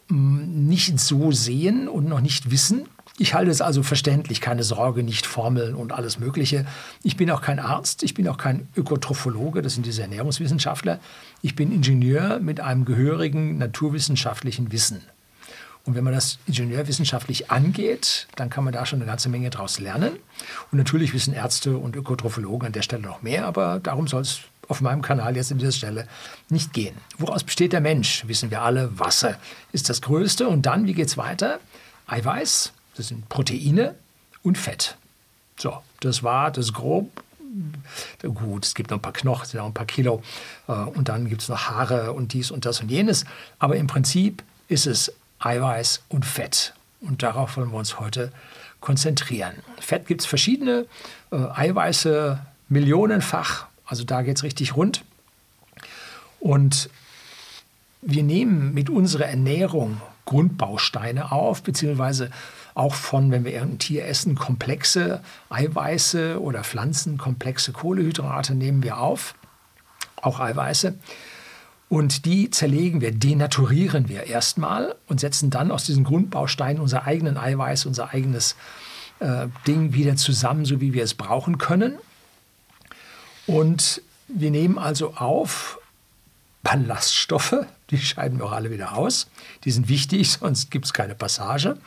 nicht 0.08 0.98
so 0.98 1.30
sehen 1.30 1.86
und 1.86 2.08
noch 2.08 2.20
nicht 2.20 2.50
wissen. 2.50 2.88
Ich 3.20 3.34
halte 3.34 3.50
es 3.50 3.60
also 3.60 3.82
verständlich, 3.82 4.40
keine 4.40 4.62
Sorge, 4.62 5.02
nicht 5.02 5.26
Formeln 5.26 5.74
und 5.74 5.92
alles 5.92 6.20
Mögliche. 6.20 6.64
Ich 7.02 7.16
bin 7.16 7.30
auch 7.32 7.42
kein 7.42 7.58
Arzt, 7.58 8.04
ich 8.04 8.14
bin 8.14 8.28
auch 8.28 8.38
kein 8.38 8.68
Ökotrophologe, 8.76 9.60
das 9.60 9.74
sind 9.74 9.86
diese 9.86 10.02
Ernährungswissenschaftler. 10.02 11.00
Ich 11.42 11.56
bin 11.56 11.72
Ingenieur 11.72 12.38
mit 12.38 12.60
einem 12.60 12.84
gehörigen 12.84 13.58
naturwissenschaftlichen 13.58 14.70
Wissen. 14.70 15.02
Und 15.84 15.96
wenn 15.96 16.04
man 16.04 16.12
das 16.12 16.38
ingenieurwissenschaftlich 16.46 17.50
angeht, 17.50 18.28
dann 18.36 18.50
kann 18.50 18.62
man 18.62 18.72
da 18.72 18.86
schon 18.86 19.00
eine 19.00 19.10
ganze 19.10 19.28
Menge 19.28 19.50
daraus 19.50 19.80
lernen. 19.80 20.12
Und 20.70 20.78
natürlich 20.78 21.12
wissen 21.12 21.34
Ärzte 21.34 21.76
und 21.76 21.96
Ökotrophologen 21.96 22.66
an 22.66 22.72
der 22.72 22.82
Stelle 22.82 23.02
noch 23.02 23.22
mehr, 23.22 23.46
aber 23.46 23.80
darum 23.80 24.06
soll 24.06 24.22
es 24.22 24.40
auf 24.68 24.80
meinem 24.80 25.02
Kanal 25.02 25.34
jetzt 25.34 25.50
an 25.50 25.58
dieser 25.58 25.72
Stelle 25.72 26.06
nicht 26.50 26.72
gehen. 26.72 26.94
Woraus 27.16 27.42
besteht 27.42 27.72
der 27.72 27.80
Mensch? 27.80 28.28
Wissen 28.28 28.50
wir 28.50 28.62
alle, 28.62 28.96
Wasser 28.98 29.38
ist 29.72 29.88
das 29.88 30.02
Größte. 30.02 30.46
Und 30.46 30.66
dann, 30.66 30.86
wie 30.86 30.94
geht 30.94 31.08
es 31.08 31.16
weiter? 31.16 31.58
Eiweiß, 32.06 32.72
das 32.98 33.08
sind 33.08 33.28
Proteine 33.28 33.94
und 34.42 34.58
Fett. 34.58 34.96
So, 35.56 35.78
das 36.00 36.22
war 36.22 36.50
das 36.50 36.72
grob. 36.72 37.10
Gut, 38.22 38.66
es 38.66 38.74
gibt 38.74 38.90
noch 38.90 38.98
ein 38.98 39.02
paar 39.02 39.12
Knochen, 39.12 39.58
ein 39.58 39.72
paar 39.72 39.86
Kilo. 39.86 40.22
Äh, 40.66 40.72
und 40.72 41.08
dann 41.08 41.28
gibt 41.28 41.42
es 41.42 41.48
noch 41.48 41.68
Haare 41.70 42.12
und 42.12 42.32
dies 42.32 42.50
und 42.50 42.66
das 42.66 42.80
und 42.80 42.90
jenes. 42.90 43.24
Aber 43.58 43.76
im 43.76 43.86
Prinzip 43.86 44.42
ist 44.68 44.86
es 44.86 45.12
Eiweiß 45.38 46.02
und 46.08 46.26
Fett. 46.26 46.74
Und 47.00 47.22
darauf 47.22 47.56
wollen 47.56 47.70
wir 47.70 47.78
uns 47.78 47.98
heute 48.00 48.32
konzentrieren. 48.80 49.54
Fett 49.80 50.06
gibt 50.06 50.20
es 50.20 50.26
verschiedene, 50.26 50.86
äh, 51.30 51.36
Eiweiße 51.36 52.40
millionenfach, 52.68 53.66
also 53.86 54.04
da 54.04 54.22
geht 54.22 54.36
es 54.36 54.42
richtig 54.42 54.76
rund. 54.76 55.04
Und 56.40 56.90
wir 58.02 58.22
nehmen 58.22 58.74
mit 58.74 58.90
unserer 58.90 59.26
Ernährung 59.26 60.00
Grundbausteine 60.24 61.32
auf, 61.32 61.62
beziehungsweise 61.62 62.30
auch 62.78 62.94
von, 62.94 63.30
wenn 63.32 63.44
wir 63.44 63.52
irgendein 63.52 63.78
Tier 63.80 64.06
essen, 64.06 64.36
komplexe 64.36 65.20
Eiweiße 65.50 66.40
oder 66.40 66.62
Pflanzen, 66.62 67.18
komplexe 67.18 67.72
Kohlehydrate 67.72 68.54
nehmen 68.54 68.82
wir 68.84 68.98
auf, 68.98 69.34
auch 70.22 70.38
Eiweiße. 70.38 70.94
Und 71.88 72.24
die 72.24 72.50
zerlegen 72.50 73.00
wir, 73.00 73.12
denaturieren 73.12 74.08
wir 74.08 74.24
erstmal 74.24 74.94
und 75.06 75.18
setzen 75.18 75.50
dann 75.50 75.72
aus 75.72 75.84
diesen 75.84 76.04
Grundbausteinen 76.04 76.80
unser 76.80 77.04
eigenen 77.04 77.36
Eiweiß, 77.36 77.86
unser 77.86 78.12
eigenes 78.12 78.54
äh, 79.18 79.48
Ding 79.66 79.94
wieder 79.94 80.14
zusammen, 80.16 80.64
so 80.64 80.80
wie 80.80 80.92
wir 80.92 81.02
es 81.02 81.14
brauchen 81.14 81.58
können. 81.58 81.98
Und 83.46 84.02
wir 84.28 84.50
nehmen 84.50 84.78
also 84.78 85.14
auf 85.14 85.80
Ballaststoffe, 86.62 87.66
die 87.90 87.98
scheiden 87.98 88.38
wir 88.38 88.46
auch 88.46 88.52
alle 88.52 88.70
wieder 88.70 88.96
aus. 88.96 89.28
Die 89.64 89.70
sind 89.70 89.88
wichtig, 89.88 90.32
sonst 90.40 90.70
gibt 90.70 90.84
es 90.84 90.92
keine 90.92 91.14
Passage. 91.14 91.78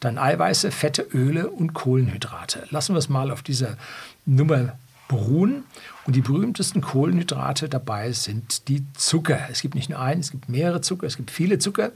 Dann 0.00 0.18
Eiweiße, 0.18 0.70
Fette, 0.70 1.02
Öle 1.02 1.48
und 1.48 1.74
Kohlenhydrate. 1.74 2.66
Lassen 2.70 2.94
wir 2.94 2.98
es 2.98 3.08
mal 3.08 3.30
auf 3.30 3.42
dieser 3.42 3.76
Nummer 4.24 4.76
beruhen. 5.08 5.64
Und 6.04 6.16
die 6.16 6.20
berühmtesten 6.20 6.80
Kohlenhydrate 6.80 7.68
dabei 7.68 8.12
sind 8.12 8.68
die 8.68 8.84
Zucker. 8.94 9.48
Es 9.50 9.60
gibt 9.60 9.74
nicht 9.74 9.88
nur 9.88 10.00
einen, 10.00 10.20
es 10.20 10.30
gibt 10.30 10.48
mehrere 10.48 10.80
Zucker, 10.80 11.06
es 11.06 11.16
gibt 11.16 11.30
viele 11.30 11.58
Zucker. 11.58 11.92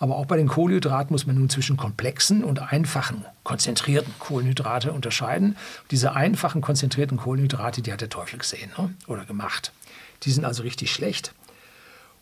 Aber 0.00 0.16
auch 0.16 0.26
bei 0.26 0.36
den 0.36 0.48
Kohlenhydraten 0.48 1.12
muss 1.12 1.26
man 1.26 1.36
nun 1.36 1.50
zwischen 1.50 1.76
komplexen 1.76 2.44
und 2.44 2.60
einfachen, 2.72 3.24
konzentrierten 3.42 4.14
Kohlenhydrate 4.18 4.92
unterscheiden. 4.92 5.56
Diese 5.90 6.14
einfachen, 6.14 6.60
konzentrierten 6.60 7.16
Kohlenhydrate, 7.16 7.82
die 7.82 7.92
hat 7.92 8.00
der 8.00 8.08
Teufel 8.08 8.38
gesehen 8.38 8.70
ne? 8.78 8.94
oder 9.08 9.24
gemacht. 9.24 9.72
Die 10.22 10.30
sind 10.30 10.44
also 10.44 10.62
richtig 10.62 10.92
schlecht. 10.92 11.34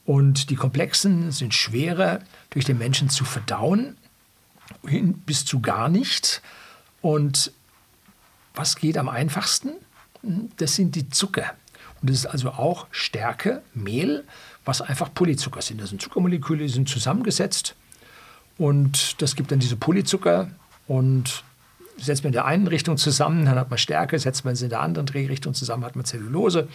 Und 0.06 0.50
die 0.50 0.54
komplexen 0.54 1.32
sind 1.32 1.52
schwerer 1.52 2.20
durch 2.50 2.64
den 2.64 2.78
Menschen 2.78 3.11
zu 3.11 3.25
verdauen, 3.25 3.96
bis 4.82 5.44
zu 5.44 5.61
gar 5.61 5.88
nicht. 5.88 6.42
Und 7.02 7.52
was 8.54 8.76
geht 8.76 8.99
am 8.99 9.08
einfachsten? 9.08 9.73
Das 10.56 10.75
sind 10.75 10.94
die 10.94 11.08
Zucker. 11.08 11.54
Und 12.00 12.11
das 12.11 12.18
ist 12.18 12.26
also 12.26 12.50
auch 12.50 12.87
Stärke, 12.90 13.62
Mehl, 13.75 14.25
was 14.64 14.80
einfach 14.80 15.12
Polyzucker 15.12 15.62
sind. 15.62 15.80
Das 15.80 15.90
sind 15.90 16.02
Zuckermoleküle, 16.02 16.64
die 16.64 16.68
sind 16.68 16.88
zusammengesetzt. 16.88 17.75
Und 18.58 19.20
das 19.23 19.37
gibt 19.37 19.52
dann 19.52 19.58
diese 19.58 19.76
Polyzucker. 19.76 20.50
Und 20.88 21.44
setzt 21.99 22.23
man 22.23 22.28
in 22.28 22.35
der 22.35 22.44
einen 22.44 22.66
Richtung 22.66 22.96
zusammen, 22.96 23.46
dann 23.46 23.58
hat 23.58 23.70
man 23.70 23.78
Stärke, 23.78 24.18
setzt 24.18 24.44
man 24.44 24.54
sie 24.54 24.64
in 24.64 24.70
der 24.70 24.80
anderen 24.80 25.06
Drehrichtung 25.06 25.54
zusammen, 25.54 25.85
hat 25.85 25.96
man 25.96 26.04
Zellulose. 26.04 26.68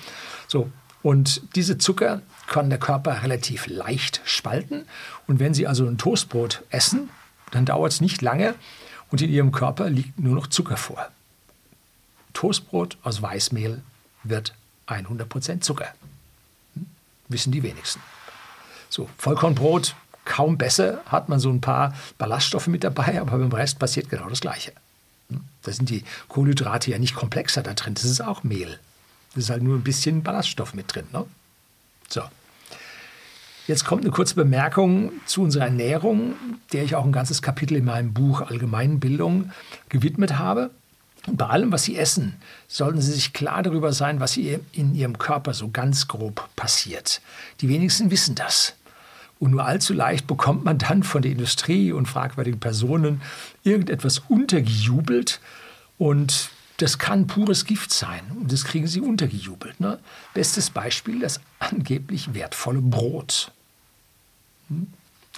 So, 0.47 0.71
und 1.03 1.55
diese 1.55 1.77
Zucker 1.77 2.21
kann 2.47 2.69
der 2.69 2.79
Körper 2.79 3.23
relativ 3.23 3.67
leicht 3.67 4.21
spalten. 4.23 4.85
Und 5.27 5.39
wenn 5.39 5.53
Sie 5.53 5.67
also 5.67 5.85
ein 5.85 5.97
Toastbrot 5.97 6.63
essen, 6.69 7.09
dann 7.51 7.65
dauert 7.65 7.91
es 7.91 8.01
nicht 8.01 8.21
lange 8.21 8.55
und 9.11 9.21
in 9.21 9.29
Ihrem 9.29 9.51
Körper 9.51 9.89
liegt 9.89 10.19
nur 10.19 10.35
noch 10.35 10.47
Zucker 10.47 10.77
vor. 10.77 11.07
Toastbrot 12.33 12.97
aus 13.03 13.21
Weißmehl 13.21 13.81
wird 14.23 14.53
100% 14.87 15.61
Zucker. 15.61 15.93
Hm? 16.75 16.85
Wissen 17.27 17.51
die 17.51 17.63
wenigsten. 17.63 18.01
So, 18.89 19.09
Vollkornbrot 19.17 19.95
kaum 20.25 20.57
besser, 20.57 21.01
hat 21.05 21.29
man 21.29 21.39
so 21.39 21.49
ein 21.49 21.61
paar 21.61 21.93
Ballaststoffe 22.17 22.67
mit 22.67 22.83
dabei, 22.83 23.19
aber 23.19 23.37
beim 23.37 23.51
Rest 23.51 23.79
passiert 23.79 24.09
genau 24.09 24.29
das 24.29 24.41
Gleiche. 24.41 24.73
Hm? 25.29 25.41
Da 25.63 25.71
sind 25.71 25.89
die 25.89 26.03
Kohlenhydrate 26.27 26.91
ja 26.91 26.99
nicht 26.99 27.15
komplexer 27.15 27.63
da 27.63 27.73
drin, 27.73 27.93
das 27.95 28.05
ist 28.05 28.21
auch 28.21 28.43
Mehl. 28.43 28.79
Das 29.33 29.45
ist 29.45 29.49
halt 29.49 29.63
nur 29.63 29.77
ein 29.77 29.83
bisschen 29.83 30.23
Ballaststoff 30.23 30.73
mit 30.73 30.93
drin. 30.93 31.07
Ne? 31.11 31.25
So. 32.09 32.21
Jetzt 33.67 33.85
kommt 33.85 34.03
eine 34.03 34.11
kurze 34.11 34.35
Bemerkung 34.35 35.11
zu 35.25 35.43
unserer 35.43 35.65
Ernährung, 35.65 36.33
der 36.73 36.83
ich 36.83 36.95
auch 36.95 37.05
ein 37.05 37.11
ganzes 37.11 37.41
Kapitel 37.41 37.77
in 37.77 37.85
meinem 37.85 38.13
Buch 38.13 38.41
Allgemeinbildung 38.41 39.51
gewidmet 39.89 40.39
habe. 40.39 40.71
Bei 41.27 41.45
allem, 41.45 41.71
was 41.71 41.83
Sie 41.83 41.95
essen, 41.95 42.35
sollten 42.67 42.99
Sie 43.01 43.11
sich 43.11 43.33
klar 43.33 43.61
darüber 43.61 43.93
sein, 43.93 44.19
was 44.19 44.35
in 44.37 44.95
Ihrem 44.95 45.19
Körper 45.19 45.53
so 45.53 45.69
ganz 45.69 46.07
grob 46.07 46.49
passiert. 46.55 47.21
Die 47.61 47.69
wenigsten 47.69 48.09
wissen 48.09 48.33
das. 48.33 48.73
Und 49.39 49.51
nur 49.51 49.65
allzu 49.65 49.93
leicht 49.93 50.25
bekommt 50.25 50.65
man 50.65 50.79
dann 50.79 51.03
von 51.03 51.21
der 51.21 51.31
Industrie 51.31 51.91
und 51.91 52.07
fragwürdigen 52.07 52.59
Personen 52.59 53.21
irgendetwas 53.63 54.19
untergejubelt 54.27 55.39
und 55.97 56.49
das 56.81 56.97
kann 56.97 57.27
pures 57.27 57.65
Gift 57.65 57.93
sein 57.93 58.21
und 58.31 58.51
das 58.51 58.65
kriegen 58.65 58.87
sie 58.87 59.01
untergejubelt. 59.01 59.79
Ne? 59.79 59.99
Bestes 60.33 60.71
Beispiel, 60.71 61.19
das 61.19 61.39
angeblich 61.59 62.33
wertvolle 62.33 62.81
Brot. 62.81 63.51
Hm? 64.69 64.87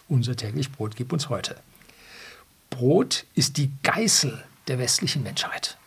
Unser 0.07 0.37
täglich 0.37 0.71
Brot 0.71 0.95
gibt 0.95 1.11
uns 1.11 1.27
heute. 1.27 1.57
Brot 2.69 3.25
ist 3.35 3.57
die 3.57 3.71
Geißel 3.83 4.41
der 4.67 4.79
westlichen 4.79 5.23
Menschheit. 5.23 5.77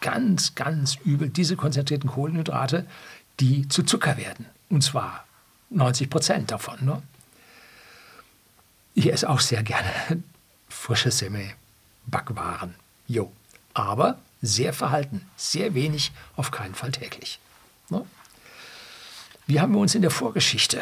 Ganz, 0.00 0.54
ganz 0.54 0.96
übel 1.04 1.28
diese 1.28 1.56
konzentrierten 1.56 2.08
Kohlenhydrate, 2.08 2.86
die 3.40 3.68
zu 3.68 3.82
Zucker 3.82 4.16
werden. 4.16 4.46
Und 4.70 4.82
zwar 4.82 5.26
90 5.68 6.08
Prozent 6.08 6.50
davon. 6.50 6.82
Ne? 6.82 7.02
Ich 8.94 9.12
esse 9.12 9.28
auch 9.28 9.40
sehr 9.40 9.62
gerne 9.62 9.90
frische 10.68 11.10
Semmel, 11.10 11.50
Backwaren. 12.06 12.74
Jo. 13.06 13.30
Aber 13.74 14.18
sehr 14.44 14.72
verhalten, 14.72 15.22
sehr 15.36 15.74
wenig, 15.74 16.12
auf 16.36 16.50
keinen 16.50 16.74
Fall 16.74 16.92
täglich. 16.92 17.38
Ne? 17.90 18.04
Wie 19.46 19.60
haben 19.60 19.72
wir 19.72 19.80
uns 19.80 19.94
in 19.94 20.02
der 20.02 20.10
Vorgeschichte, 20.10 20.80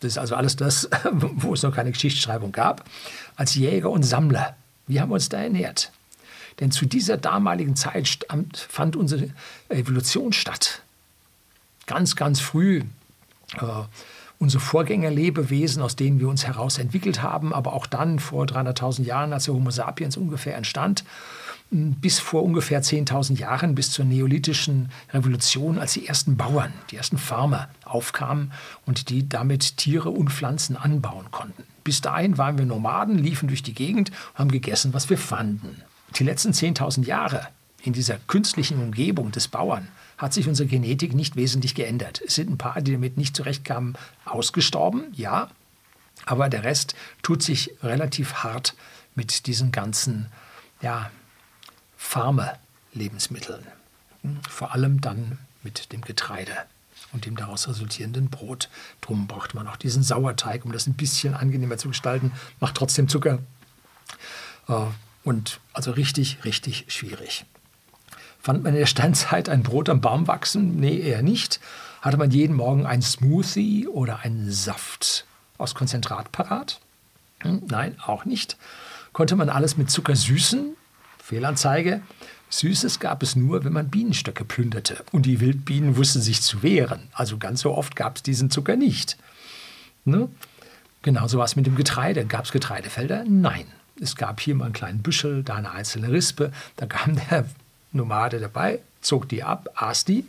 das 0.00 0.12
ist 0.12 0.18
also 0.18 0.36
alles 0.36 0.56
das, 0.56 0.88
wo 1.12 1.54
es 1.54 1.62
noch 1.62 1.74
keine 1.74 1.92
Geschichtsschreibung 1.92 2.52
gab, 2.52 2.88
als 3.36 3.54
Jäger 3.54 3.90
und 3.90 4.02
Sammler, 4.02 4.56
wie 4.86 5.00
haben 5.00 5.10
wir 5.10 5.14
uns 5.14 5.28
da 5.28 5.38
ernährt? 5.38 5.92
Denn 6.60 6.70
zu 6.70 6.86
dieser 6.86 7.16
damaligen 7.16 7.76
Zeit 7.76 8.26
fand 8.68 8.96
unsere 8.96 9.30
Evolution 9.68 10.32
statt. 10.32 10.82
Ganz, 11.86 12.16
ganz 12.16 12.40
früh. 12.40 12.82
Äh, 13.56 13.84
unsere 14.40 14.62
Vorgängerlebewesen, 14.62 15.82
aus 15.82 15.96
denen 15.96 16.20
wir 16.20 16.28
uns 16.28 16.46
heraus 16.46 16.78
entwickelt 16.78 17.22
haben, 17.22 17.52
aber 17.52 17.72
auch 17.72 17.86
dann 17.86 18.18
vor 18.18 18.44
300.000 18.44 19.02
Jahren, 19.02 19.32
als 19.32 19.44
der 19.44 19.54
Homo 19.54 19.70
sapiens 19.70 20.16
ungefähr 20.16 20.56
entstand, 20.56 21.04
bis 21.70 22.18
vor 22.18 22.42
ungefähr 22.42 22.82
10.000 22.82 23.36
Jahren, 23.38 23.74
bis 23.74 23.90
zur 23.90 24.04
neolithischen 24.04 24.90
Revolution, 25.12 25.78
als 25.78 25.92
die 25.92 26.06
ersten 26.06 26.36
Bauern, 26.36 26.72
die 26.90 26.96
ersten 26.96 27.18
Farmer 27.18 27.68
aufkamen 27.84 28.52
und 28.86 29.10
die 29.10 29.28
damit 29.28 29.76
Tiere 29.76 30.10
und 30.10 30.30
Pflanzen 30.30 30.76
anbauen 30.76 31.30
konnten. 31.30 31.64
Bis 31.84 32.00
dahin 32.00 32.38
waren 32.38 32.58
wir 32.58 32.64
Nomaden, 32.64 33.18
liefen 33.18 33.48
durch 33.48 33.62
die 33.62 33.74
Gegend 33.74 34.10
und 34.10 34.38
haben 34.38 34.50
gegessen, 34.50 34.94
was 34.94 35.10
wir 35.10 35.18
fanden. 35.18 35.82
Die 36.16 36.24
letzten 36.24 36.52
10.000 36.52 37.04
Jahre 37.04 37.48
in 37.82 37.92
dieser 37.92 38.18
künstlichen 38.26 38.80
Umgebung 38.80 39.30
des 39.30 39.48
Bauern 39.48 39.88
hat 40.16 40.32
sich 40.32 40.48
unsere 40.48 40.68
Genetik 40.68 41.14
nicht 41.14 41.36
wesentlich 41.36 41.74
geändert. 41.74 42.20
Es 42.26 42.34
sind 42.34 42.50
ein 42.50 42.58
paar, 42.58 42.80
die 42.80 42.92
damit 42.92 43.16
nicht 43.16 43.36
zurechtkamen, 43.36 43.96
ausgestorben, 44.24 45.04
ja, 45.12 45.48
aber 46.24 46.48
der 46.48 46.64
Rest 46.64 46.94
tut 47.22 47.42
sich 47.42 47.72
relativ 47.82 48.34
hart 48.42 48.74
mit 49.14 49.46
diesen 49.46 49.70
ganzen 49.70 50.26
ja, 50.80 51.10
Farmer-Lebensmitteln. 51.98 53.66
Vor 54.48 54.72
allem 54.72 55.00
dann 55.02 55.38
mit 55.62 55.92
dem 55.92 56.00
Getreide 56.00 56.52
und 57.12 57.26
dem 57.26 57.36
daraus 57.36 57.68
resultierenden 57.68 58.30
Brot. 58.30 58.70
Drum 59.00 59.26
braucht 59.26 59.54
man 59.54 59.68
auch 59.68 59.76
diesen 59.76 60.02
Sauerteig, 60.02 60.64
um 60.64 60.72
das 60.72 60.86
ein 60.86 60.94
bisschen 60.94 61.34
angenehmer 61.34 61.76
zu 61.76 61.88
gestalten. 61.88 62.32
Macht 62.60 62.76
trotzdem 62.76 63.08
Zucker. 63.08 63.40
Äh, 64.68 64.86
Und 65.24 65.60
also 65.74 65.90
richtig, 65.90 66.44
richtig 66.44 66.86
schwierig. 66.88 67.44
Fand 68.40 68.62
man 68.62 68.72
in 68.72 68.78
der 68.78 68.86
Steinzeit 68.86 69.48
ein 69.48 69.62
Brot 69.62 69.88
am 69.88 70.00
Baum 70.00 70.26
wachsen? 70.26 70.80
Nee, 70.80 70.98
eher 70.98 71.22
nicht. 71.22 71.60
Hatte 72.00 72.16
man 72.16 72.30
jeden 72.30 72.54
Morgen 72.56 72.86
ein 72.86 73.02
Smoothie 73.02 73.88
oder 73.88 74.20
einen 74.20 74.50
Saft 74.50 75.26
aus 75.58 75.74
Konzentrat 75.74 76.32
parat? 76.32 76.80
Hm, 77.40 77.62
nein, 77.66 77.98
auch 78.00 78.24
nicht. 78.24 78.56
Konnte 79.12 79.36
man 79.36 79.50
alles 79.50 79.76
mit 79.76 79.90
Zucker 79.90 80.14
süßen? 80.16 80.76
Fehlanzeige. 81.28 82.00
Süßes 82.48 83.00
gab 83.00 83.22
es 83.22 83.36
nur, 83.36 83.62
wenn 83.62 83.74
man 83.74 83.90
Bienenstöcke 83.90 84.46
plünderte. 84.46 85.04
Und 85.12 85.26
die 85.26 85.40
Wildbienen 85.40 85.98
wussten 85.98 86.22
sich 86.22 86.40
zu 86.40 86.62
wehren. 86.62 87.08
Also 87.12 87.36
ganz 87.36 87.60
so 87.60 87.76
oft 87.76 87.94
gab 87.96 88.16
es 88.16 88.22
diesen 88.22 88.50
Zucker 88.50 88.76
nicht. 88.76 89.18
Ne? 90.06 90.30
Genauso 91.02 91.36
war 91.36 91.44
es 91.44 91.54
mit 91.54 91.66
dem 91.66 91.76
Getreide. 91.76 92.24
Gab 92.24 92.46
es 92.46 92.52
Getreidefelder? 92.52 93.24
Nein. 93.28 93.66
Es 94.00 94.16
gab 94.16 94.40
hier 94.40 94.54
mal 94.54 94.66
einen 94.66 94.72
kleinen 94.72 95.02
Büschel, 95.02 95.42
da 95.42 95.56
eine 95.56 95.72
einzelne 95.72 96.10
Rispe. 96.10 96.50
Da 96.76 96.86
kam 96.86 97.16
der 97.28 97.44
Nomade 97.92 98.40
dabei, 98.40 98.80
zog 99.02 99.28
die 99.28 99.42
ab, 99.42 99.68
aß 99.74 100.06
die. 100.06 100.24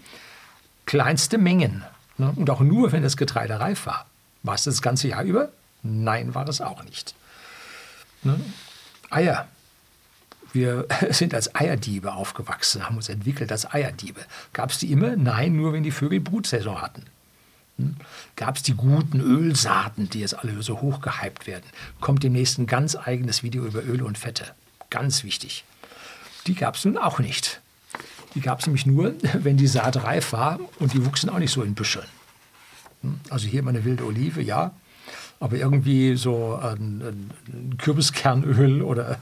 Kleinste 0.86 1.38
Mengen. 1.38 1.86
Ne? 2.18 2.34
Und 2.36 2.50
auch 2.50 2.60
nur, 2.60 2.92
wenn 2.92 3.04
das 3.04 3.16
Getreide 3.16 3.62
reif 3.62 3.86
war. 3.86 4.06
War 4.44 4.56
es 4.56 4.66
das 4.66 4.82
ganze 4.82 5.08
Jahr 5.08 5.24
über? 5.24 5.50
Nein, 5.82 6.36
war 6.36 6.46
es 6.50 6.60
auch 6.60 6.84
nicht. 6.84 7.16
Ne? 8.24 8.38
Eier. 9.10 9.48
Wir 10.54 10.88
sind 11.10 11.34
als 11.34 11.54
Eierdiebe 11.56 12.14
aufgewachsen, 12.14 12.86
haben 12.86 12.98
uns 12.98 13.10
entwickelt 13.10 13.52
als 13.52 13.72
Eierdiebe. 13.72 14.22
Gab 14.54 14.72
es 14.72 14.80
die 14.80 14.92
immer? 14.92 15.16
Nein, 15.16 15.56
nur 15.56 15.74
wenn 15.74 15.84
die 15.84 15.92
Vögel 15.92 16.20
Brutsaison 16.20 16.82
hatten. 16.82 17.04
Hm? 17.78 17.96
Gab 18.36 18.58
es 18.58 18.64
die 18.64 18.74
guten 18.74 19.20
Ölsaaten, 19.20 20.10
die 20.10 20.20
jetzt 20.20 20.38
alle 20.38 20.62
so 20.62 20.82
hoch 20.82 21.02
gehypt 21.02 21.48
werden? 21.48 21.66
Kommt 22.00 22.24
demnächst 22.24 22.58
ein 22.58 22.68
ganz 22.68 22.96
eigenes 22.96 23.44
Video 23.44 23.66
über 23.66 23.84
Öle 23.84 24.06
und 24.06 24.18
Fette. 24.18 24.46
Ganz 24.90 25.24
wichtig. 25.24 25.64
Die 26.48 26.56
gab 26.56 26.76
es 26.76 26.86
nun 26.86 26.98
auch 26.98 27.20
nicht. 27.20 27.62
Die 28.36 28.42
gab 28.42 28.60
es 28.60 28.68
nämlich 28.68 28.86
nur, 28.86 29.14
wenn 29.34 29.58
die 29.58 29.68
Saat 29.68 30.04
reif 30.04 30.34
war 30.34 30.60
und 30.80 30.94
die 30.94 31.06
wuchsen 31.06 31.30
auch 31.30 31.40
nicht 31.40 31.52
so 31.52 31.64
in 31.64 31.76
Büscheln. 31.76 32.08
Hm? 33.02 33.20
Also 33.30 33.48
hier 33.48 33.64
meine 33.64 33.86
wilde 33.86 34.06
Olive, 34.06 34.42
ja, 34.42 34.72
aber 35.40 35.56
irgendwie 35.56 36.16
so 36.16 36.56
ein, 36.56 37.32
ein 37.48 37.78
Kürbiskernöl 37.78 38.82
oder 38.82 39.20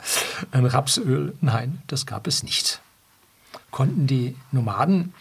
ein 0.50 0.66
Rapsöl, 0.66 1.34
nein, 1.40 1.82
das 1.86 2.06
gab 2.06 2.26
es 2.26 2.42
nicht. 2.42 2.80
Konnten 3.70 4.06
die 4.06 4.36
Nomaden 4.50 5.14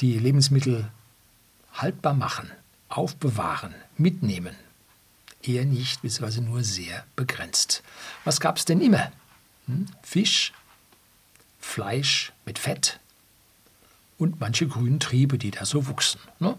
die 0.00 0.18
Lebensmittel 0.18 0.88
haltbar 1.72 2.14
machen, 2.14 2.50
aufbewahren, 2.88 3.74
mitnehmen? 3.96 4.54
Eher 5.42 5.64
nicht, 5.64 6.02
beziehungsweise 6.02 6.42
nur 6.42 6.64
sehr 6.64 7.04
begrenzt. 7.14 7.82
Was 8.24 8.40
gab 8.40 8.56
es 8.56 8.64
denn 8.64 8.80
immer? 8.80 9.12
Hm? 9.66 9.86
Fisch, 10.02 10.52
Fleisch 11.60 12.32
mit 12.44 12.58
Fett 12.58 12.98
und 14.18 14.40
manche 14.40 14.66
grünen 14.66 14.98
Triebe, 14.98 15.38
die 15.38 15.52
da 15.52 15.64
so 15.64 15.86
wuchsen. 15.86 16.20
Ne? 16.40 16.56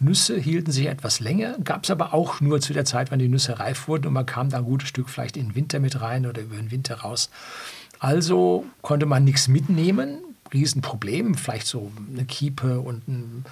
Nüsse 0.00 0.38
hielten 0.38 0.72
sich 0.72 0.86
etwas 0.86 1.20
länger, 1.20 1.56
gab 1.62 1.84
es 1.84 1.90
aber 1.90 2.14
auch 2.14 2.40
nur 2.40 2.60
zu 2.60 2.72
der 2.72 2.86
Zeit, 2.86 3.10
wann 3.10 3.18
die 3.18 3.28
Nüsse 3.28 3.60
reif 3.60 3.86
wurden 3.86 4.06
und 4.06 4.14
man 4.14 4.26
kam 4.26 4.48
da 4.48 4.58
ein 4.58 4.64
gutes 4.64 4.88
Stück 4.88 5.10
vielleicht 5.10 5.36
in 5.36 5.48
den 5.48 5.54
Winter 5.54 5.78
mit 5.78 6.00
rein 6.00 6.26
oder 6.26 6.40
über 6.40 6.56
den 6.56 6.70
Winter 6.70 7.00
raus. 7.00 7.28
Also 7.98 8.64
konnte 8.80 9.04
man 9.04 9.24
nichts 9.24 9.46
mitnehmen, 9.46 10.18
Riesenproblem, 10.52 11.34
vielleicht 11.34 11.66
so 11.66 11.92
eine 12.12 12.24
Kiepe 12.24 12.80
und 12.80 13.06
ein, 13.08 13.44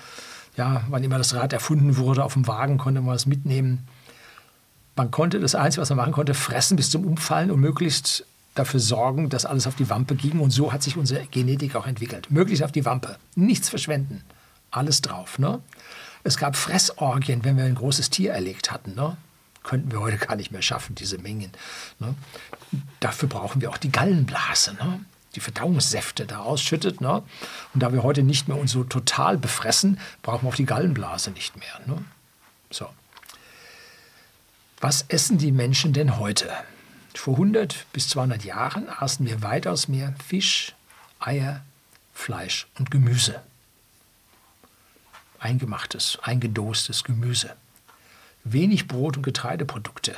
ja, 0.57 0.85
wann 0.89 1.05
immer 1.05 1.19
das 1.19 1.35
Rad 1.35 1.53
erfunden 1.53 1.99
wurde, 1.99 2.25
auf 2.25 2.33
dem 2.33 2.47
Wagen 2.47 2.79
konnte 2.79 3.03
man 3.03 3.15
was 3.15 3.27
mitnehmen. 3.27 3.87
Man 4.97 5.11
konnte 5.11 5.39
das 5.39 5.55
Einzige, 5.55 5.83
was 5.83 5.91
man 5.91 5.99
machen 5.99 6.13
konnte, 6.13 6.35
fressen 6.35 6.77
bis 6.77 6.91
zum 6.91 7.05
Umfallen 7.05 7.51
und 7.51 7.61
möglichst 7.61 8.25
dafür 8.55 8.81
sorgen, 8.81 9.29
dass 9.29 9.47
alles 9.47 9.67
auf 9.67 9.77
die 9.77 9.89
Wampe 9.91 10.17
ging. 10.17 10.41
Und 10.41 10.51
so 10.51 10.73
hat 10.73 10.83
sich 10.83 10.97
unsere 10.97 11.25
Genetik 11.27 11.77
auch 11.77 11.87
entwickelt. 11.87 12.31
Möglichst 12.31 12.65
auf 12.65 12.73
die 12.73 12.85
Wampe. 12.85 13.17
Nichts 13.37 13.69
verschwenden. 13.69 14.23
Alles 14.71 15.01
drauf. 15.01 15.39
Ne? 15.39 15.61
Es 16.29 16.37
gab 16.37 16.57
Fressorgien, 16.57 17.43
wenn 17.43 17.57
wir 17.57 17.65
ein 17.65 17.75
großes 17.75 18.11
Tier 18.11 18.35
erlegt 18.35 18.71
hatten. 18.71 18.95
Ne? 18.95 19.17
Könnten 19.63 19.91
wir 19.91 20.01
heute 20.01 20.19
gar 20.19 20.37
nicht 20.37 20.51
mehr 20.51 20.61
schaffen, 20.61 20.95
diese 20.95 21.17
Mengen. 21.17 21.51
Ne? 22.01 22.15
Dafür 23.01 23.31
brauchen 23.31 23.63
wir 23.63 23.71
auch 23.71 23.79
die 23.79 23.91
Gallenblase, 23.91 24.75
ne? 24.75 25.01
die 25.35 25.41
Verdauungssäfte 25.41 26.27
da 26.27 26.41
ausschüttet. 26.41 27.01
Ne? 27.01 27.23
Und 27.73 27.83
da 27.83 27.95
wir 27.95 28.03
heute 28.03 28.23
nicht 28.23 28.47
mehr 28.47 28.59
uns 28.59 28.73
so 28.73 28.85
total 28.85 29.39
befressen, 29.39 29.99
brauchen 30.21 30.45
wir 30.45 30.51
auch 30.51 30.55
die 30.55 30.67
Gallenblase 30.67 31.31
nicht 31.31 31.57
mehr. 31.57 31.81
Ne? 31.87 32.05
So. 32.71 32.91
Was 34.83 35.07
essen 35.09 35.39
die 35.39 35.51
Menschen 35.51 35.95
denn 35.95 36.19
heute? 36.19 36.53
Vor 37.15 37.37
100 37.37 37.87
bis 37.95 38.11
200 38.11 38.45
Jahren 38.45 38.87
aßen 38.91 39.25
wir 39.25 39.43
weitaus 39.43 39.89
mehr 39.89 40.15
Fisch, 40.29 40.75
Eier, 41.21 41.65
Fleisch 42.13 42.67
und 42.79 42.91
Gemüse 42.91 43.41
eingemachtes, 45.39 46.19
eingedostes 46.23 47.05
Gemüse, 47.05 47.55
wenig 48.45 48.89
Brot 48.89 49.17
und 49.17 49.23
Getreideprodukte 49.23 50.17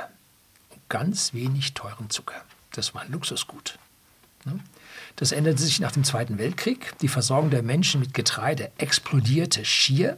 und 0.70 0.88
ganz 0.88 1.35
wenig 1.35 1.74
teuren 1.74 2.11
Zucker. 2.11 2.44
Das 2.72 2.94
war 2.94 3.02
ein 3.02 3.12
Luxusgut. 3.12 3.78
Ne? 4.44 4.59
Das 5.16 5.33
änderte 5.33 5.62
sich 5.62 5.80
nach 5.80 5.92
dem 5.92 6.04
Zweiten 6.04 6.38
Weltkrieg. 6.38 6.96
Die 7.00 7.09
Versorgung 7.09 7.50
der 7.50 7.62
Menschen 7.62 8.00
mit 8.00 8.14
Getreide 8.14 8.70
explodierte 8.78 9.64
schier. 9.64 10.16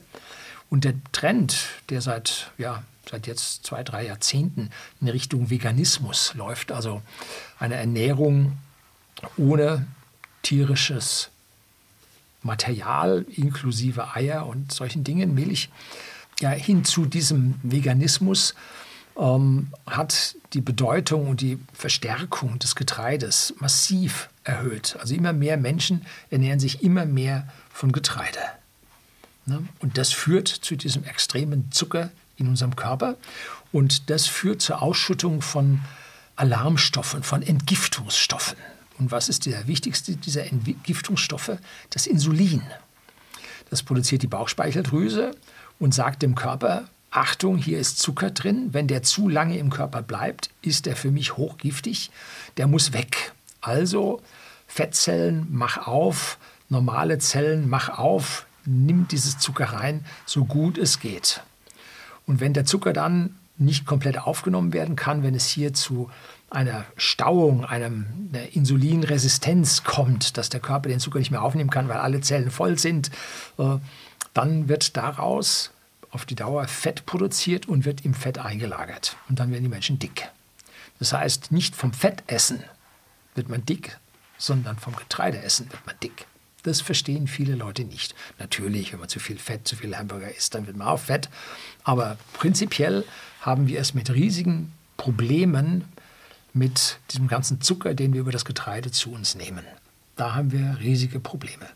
Und 0.70 0.84
der 0.84 0.94
Trend, 1.12 1.66
der 1.90 2.00
seit, 2.00 2.50
ja, 2.56 2.82
seit 3.10 3.26
jetzt 3.26 3.66
zwei, 3.66 3.82
drei 3.82 4.06
Jahrzehnten 4.06 4.70
in 5.00 5.08
Richtung 5.08 5.50
Veganismus 5.50 6.34
läuft, 6.34 6.72
also 6.72 7.02
eine 7.58 7.74
Ernährung 7.74 8.56
ohne 9.36 9.86
tierisches 10.42 11.31
Material 12.42 13.24
inklusive 13.28 14.14
Eier 14.14 14.46
und 14.46 14.72
solchen 14.72 15.04
Dingen, 15.04 15.34
Milch, 15.34 15.70
ja, 16.40 16.50
hin 16.50 16.84
zu 16.84 17.06
diesem 17.06 17.54
Veganismus 17.62 18.54
ähm, 19.18 19.68
hat 19.86 20.34
die 20.52 20.60
Bedeutung 20.60 21.28
und 21.28 21.40
die 21.40 21.58
Verstärkung 21.72 22.58
des 22.58 22.74
Getreides 22.74 23.54
massiv 23.58 24.28
erhöht. 24.44 24.96
Also 25.00 25.14
immer 25.14 25.32
mehr 25.32 25.56
Menschen 25.56 26.04
ernähren 26.30 26.60
sich 26.60 26.82
immer 26.82 27.04
mehr 27.04 27.48
von 27.70 27.92
Getreide. 27.92 28.40
Ne? 29.46 29.64
Und 29.80 29.98
das 29.98 30.12
führt 30.12 30.48
zu 30.48 30.76
diesem 30.76 31.04
extremen 31.04 31.70
Zucker 31.70 32.10
in 32.36 32.48
unserem 32.48 32.76
Körper 32.76 33.16
und 33.70 34.10
das 34.10 34.26
führt 34.26 34.62
zur 34.62 34.82
Ausschüttung 34.82 35.42
von 35.42 35.80
Alarmstoffen, 36.36 37.22
von 37.22 37.42
Entgiftungsstoffen. 37.42 38.56
Und 39.02 39.10
was 39.10 39.28
ist 39.28 39.46
der 39.46 39.66
wichtigste 39.66 40.14
dieser 40.14 40.44
Entgiftungsstoffe? 40.46 41.58
Das 41.90 42.06
Insulin. 42.06 42.62
Das 43.68 43.82
produziert 43.82 44.22
die 44.22 44.28
Bauchspeicheldrüse 44.28 45.32
und 45.80 45.92
sagt 45.92 46.22
dem 46.22 46.36
Körper, 46.36 46.84
Achtung, 47.10 47.58
hier 47.58 47.80
ist 47.80 47.98
Zucker 47.98 48.30
drin. 48.30 48.68
Wenn 48.70 48.86
der 48.86 49.02
zu 49.02 49.28
lange 49.28 49.58
im 49.58 49.70
Körper 49.70 50.02
bleibt, 50.02 50.50
ist 50.62 50.86
er 50.86 50.94
für 50.94 51.10
mich 51.10 51.36
hochgiftig. 51.36 52.12
Der 52.58 52.68
muss 52.68 52.92
weg. 52.92 53.32
Also 53.60 54.22
Fettzellen, 54.68 55.48
mach 55.50 55.84
auf. 55.88 56.38
Normale 56.68 57.18
Zellen, 57.18 57.68
mach 57.68 57.88
auf. 57.88 58.46
Nimm 58.66 59.08
dieses 59.08 59.36
Zucker 59.38 59.64
rein, 59.64 60.04
so 60.26 60.44
gut 60.44 60.78
es 60.78 61.00
geht. 61.00 61.42
Und 62.24 62.38
wenn 62.38 62.54
der 62.54 62.66
Zucker 62.66 62.92
dann 62.92 63.34
nicht 63.58 63.84
komplett 63.84 64.16
aufgenommen 64.16 64.72
werden 64.72 64.94
kann, 64.94 65.24
wenn 65.24 65.34
es 65.34 65.46
hier 65.46 65.74
zu 65.74 66.08
einer 66.52 66.84
Stauung, 66.96 67.64
einem, 67.64 68.28
einer 68.32 68.54
Insulinresistenz 68.54 69.84
kommt, 69.84 70.36
dass 70.36 70.48
der 70.48 70.60
Körper 70.60 70.88
den 70.88 71.00
Zucker 71.00 71.18
nicht 71.18 71.30
mehr 71.30 71.42
aufnehmen 71.42 71.70
kann, 71.70 71.88
weil 71.88 71.98
alle 71.98 72.20
Zellen 72.20 72.50
voll 72.50 72.78
sind, 72.78 73.10
äh, 73.58 73.78
dann 74.34 74.68
wird 74.68 74.96
daraus 74.96 75.70
auf 76.10 76.26
die 76.26 76.34
Dauer 76.34 76.68
Fett 76.68 77.06
produziert 77.06 77.66
und 77.66 77.84
wird 77.84 78.04
im 78.04 78.14
Fett 78.14 78.38
eingelagert. 78.38 79.16
Und 79.28 79.40
dann 79.40 79.50
werden 79.50 79.62
die 79.62 79.70
Menschen 79.70 79.98
dick. 79.98 80.28
Das 80.98 81.12
heißt, 81.12 81.52
nicht 81.52 81.74
vom 81.74 81.92
Fettessen 81.92 82.62
wird 83.34 83.48
man 83.48 83.64
dick, 83.64 83.98
sondern 84.36 84.76
vom 84.76 84.94
Getreideessen 84.94 85.72
wird 85.72 85.86
man 85.86 85.96
dick. 86.02 86.26
Das 86.64 86.80
verstehen 86.80 87.26
viele 87.26 87.54
Leute 87.54 87.84
nicht. 87.84 88.14
Natürlich, 88.38 88.92
wenn 88.92 89.00
man 89.00 89.08
zu 89.08 89.18
viel 89.18 89.38
Fett, 89.38 89.66
zu 89.66 89.74
viel 89.74 89.96
Hamburger 89.96 90.32
isst, 90.34 90.54
dann 90.54 90.66
wird 90.66 90.76
man 90.76 90.86
auch 90.86 91.00
fett. 91.00 91.28
Aber 91.82 92.18
prinzipiell 92.34 93.04
haben 93.40 93.66
wir 93.66 93.80
es 93.80 93.94
mit 93.94 94.10
riesigen 94.10 94.72
Problemen 94.96 95.84
mit 96.52 96.98
diesem 97.10 97.28
ganzen 97.28 97.60
Zucker, 97.60 97.94
den 97.94 98.12
wir 98.12 98.20
über 98.20 98.32
das 98.32 98.44
Getreide 98.44 98.90
zu 98.90 99.12
uns 99.12 99.34
nehmen. 99.34 99.64
Da 100.16 100.34
haben 100.34 100.52
wir 100.52 100.78
riesige 100.80 101.20
Probleme. 101.20 101.66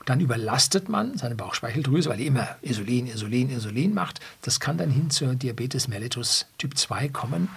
Und 0.00 0.08
dann 0.08 0.20
überlastet 0.20 0.88
man 0.88 1.16
seine 1.16 1.34
Bauchspeicheldrüse, 1.34 2.08
weil 2.10 2.18
die 2.18 2.26
immer 2.26 2.56
Insulin, 2.62 3.06
Insulin, 3.06 3.50
Insulin 3.50 3.94
macht. 3.94 4.20
Das 4.42 4.60
kann 4.60 4.78
dann 4.78 4.90
hin 4.90 5.10
zur 5.10 5.34
Diabetes 5.34 5.88
mellitus 5.88 6.46
Typ 6.58 6.76
2 6.76 7.08
kommen, 7.08 7.48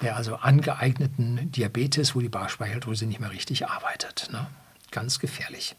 der 0.00 0.16
also 0.16 0.36
angeeigneten 0.36 1.50
Diabetes, 1.52 2.14
wo 2.14 2.20
die 2.20 2.28
Bauchspeicheldrüse 2.28 3.06
nicht 3.06 3.20
mehr 3.20 3.30
richtig 3.30 3.68
arbeitet. 3.68 4.30
Ne? 4.32 4.46
Ganz 4.90 5.18
gefährlich. 5.18 5.76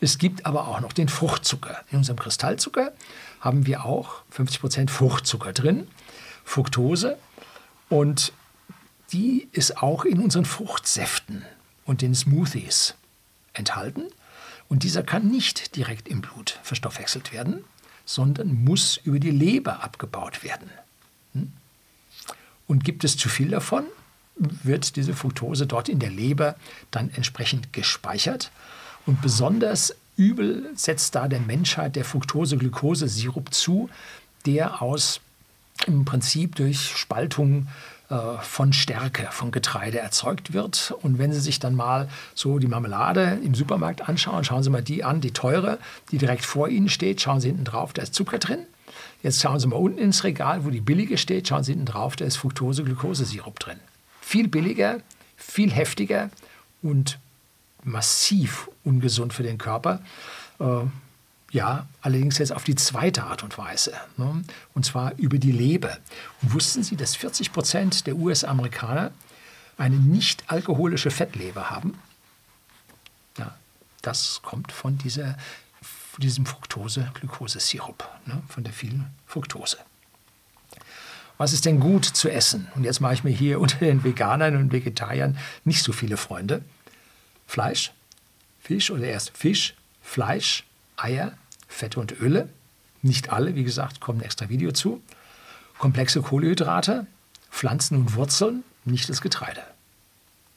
Es 0.00 0.18
gibt 0.18 0.46
aber 0.46 0.68
auch 0.68 0.80
noch 0.80 0.92
den 0.92 1.08
Fruchtzucker. 1.08 1.82
In 1.90 1.98
unserem 1.98 2.18
Kristallzucker 2.18 2.92
haben 3.40 3.66
wir 3.66 3.84
auch 3.84 4.22
50% 4.36 4.90
Fruchtzucker 4.90 5.52
drin, 5.52 5.88
Fructose. 6.44 7.18
Und 7.88 8.32
die 9.12 9.48
ist 9.52 9.78
auch 9.78 10.04
in 10.04 10.20
unseren 10.20 10.44
Fruchtsäften 10.44 11.44
und 11.84 12.02
den 12.02 12.14
Smoothies 12.14 12.94
enthalten. 13.54 14.04
Und 14.68 14.82
dieser 14.82 15.02
kann 15.02 15.28
nicht 15.28 15.76
direkt 15.76 16.08
im 16.08 16.20
Blut 16.20 16.58
verstoffwechselt 16.62 17.32
werden, 17.32 17.64
sondern 18.04 18.64
muss 18.64 18.98
über 18.98 19.18
die 19.18 19.30
Leber 19.30 19.82
abgebaut 19.82 20.42
werden. 20.44 20.70
Hm? 21.32 21.52
Und 22.66 22.84
gibt 22.84 23.04
es 23.04 23.16
zu 23.16 23.28
viel 23.28 23.48
davon, 23.48 23.84
wird 24.36 24.96
diese 24.96 25.14
Fructose 25.14 25.66
dort 25.66 25.88
in 25.88 25.98
der 25.98 26.10
Leber 26.10 26.56
dann 26.90 27.10
entsprechend 27.10 27.72
gespeichert. 27.72 28.50
Und 29.06 29.22
besonders 29.22 29.94
übel 30.16 30.70
setzt 30.74 31.14
da 31.14 31.28
der 31.28 31.40
Menschheit 31.40 31.96
der 31.96 32.04
Fructose-Glucose-Sirup 32.04 33.52
zu, 33.54 33.88
der 34.44 34.82
aus 34.82 35.20
im 35.86 36.04
Prinzip 36.04 36.56
durch 36.56 36.96
Spaltung 36.96 37.68
von 38.40 38.72
Stärke, 38.72 39.28
von 39.30 39.50
Getreide 39.50 39.98
erzeugt 39.98 40.54
wird. 40.54 40.94
Und 41.02 41.18
wenn 41.18 41.32
Sie 41.32 41.40
sich 41.40 41.58
dann 41.58 41.74
mal 41.74 42.08
so 42.34 42.58
die 42.58 42.66
Marmelade 42.66 43.38
im 43.44 43.54
Supermarkt 43.54 44.08
anschauen, 44.08 44.44
schauen 44.44 44.62
Sie 44.62 44.70
mal 44.70 44.82
die 44.82 45.04
an, 45.04 45.20
die 45.20 45.32
teure, 45.32 45.78
die 46.10 46.18
direkt 46.18 46.44
vor 46.44 46.68
Ihnen 46.68 46.88
steht, 46.88 47.20
schauen 47.20 47.40
Sie 47.40 47.48
hinten 47.48 47.64
drauf, 47.64 47.92
da 47.92 48.02
ist 48.02 48.14
Zucker 48.14 48.38
drin. 48.38 48.60
Jetzt 49.22 49.42
schauen 49.42 49.60
Sie 49.60 49.66
mal 49.66 49.76
unten 49.76 49.98
ins 49.98 50.24
Regal, 50.24 50.64
wo 50.64 50.70
die 50.70 50.80
billige 50.80 51.18
steht, 51.18 51.48
schauen 51.48 51.64
Sie 51.64 51.72
hinten 51.72 51.86
drauf, 51.86 52.16
da 52.16 52.24
ist 52.24 52.36
Fructose-Glucose-Sirup 52.36 53.58
drin. 53.58 53.78
Viel 54.22 54.48
billiger, 54.48 55.00
viel 55.36 55.70
heftiger 55.70 56.30
und 56.82 57.18
massiv 57.84 58.70
ungesund 58.84 59.34
für 59.34 59.42
den 59.42 59.58
Körper. 59.58 60.00
Ja, 61.50 61.86
allerdings 62.02 62.38
jetzt 62.38 62.52
auf 62.52 62.64
die 62.64 62.74
zweite 62.74 63.24
Art 63.24 63.42
und 63.42 63.56
Weise, 63.56 63.94
ne? 64.18 64.44
und 64.74 64.84
zwar 64.84 65.14
über 65.16 65.38
die 65.38 65.52
Leber. 65.52 65.96
Und 66.42 66.52
wussten 66.52 66.82
Sie, 66.82 66.94
dass 66.94 67.16
40 67.16 67.52
Prozent 67.52 68.06
der 68.06 68.16
US-Amerikaner 68.16 69.12
eine 69.78 69.96
nicht 69.96 70.44
alkoholische 70.48 71.10
Fettleber 71.10 71.70
haben? 71.70 71.98
Ja, 73.38 73.56
das 74.02 74.42
kommt 74.42 74.72
von, 74.72 74.98
dieser, 74.98 75.38
von 75.80 76.20
diesem 76.20 76.44
Fructose-Glukose-Sirup, 76.44 78.06
ne? 78.26 78.42
von 78.48 78.62
der 78.62 78.74
vielen 78.74 79.06
Fructose. 79.26 79.78
Was 81.38 81.52
ist 81.54 81.64
denn 81.64 81.80
gut 81.80 82.04
zu 82.04 82.28
essen? 82.28 82.68
Und 82.74 82.84
jetzt 82.84 83.00
mache 83.00 83.14
ich 83.14 83.24
mir 83.24 83.30
hier 83.30 83.58
unter 83.60 83.78
den 83.78 84.04
Veganern 84.04 84.56
und 84.56 84.72
Vegetariern 84.72 85.38
nicht 85.64 85.82
so 85.82 85.92
viele 85.92 86.18
Freunde. 86.18 86.62
Fleisch, 87.46 87.92
Fisch 88.60 88.90
oder 88.90 89.04
erst 89.04 89.34
Fisch, 89.34 89.74
Fleisch, 90.02 90.64
Eier, 90.98 91.32
Fette 91.68 92.00
und 92.00 92.20
Öle. 92.20 92.48
Nicht 93.02 93.30
alle, 93.32 93.54
wie 93.54 93.64
gesagt, 93.64 94.00
kommen 94.00 94.20
ein 94.20 94.24
extra 94.24 94.48
Video 94.48 94.72
zu. 94.72 95.02
Komplexe 95.78 96.20
Kohlenhydrate, 96.20 97.06
Pflanzen 97.50 97.96
und 97.96 98.14
Wurzeln, 98.14 98.64
nicht 98.84 99.08
das 99.08 99.20
Getreide. 99.20 99.62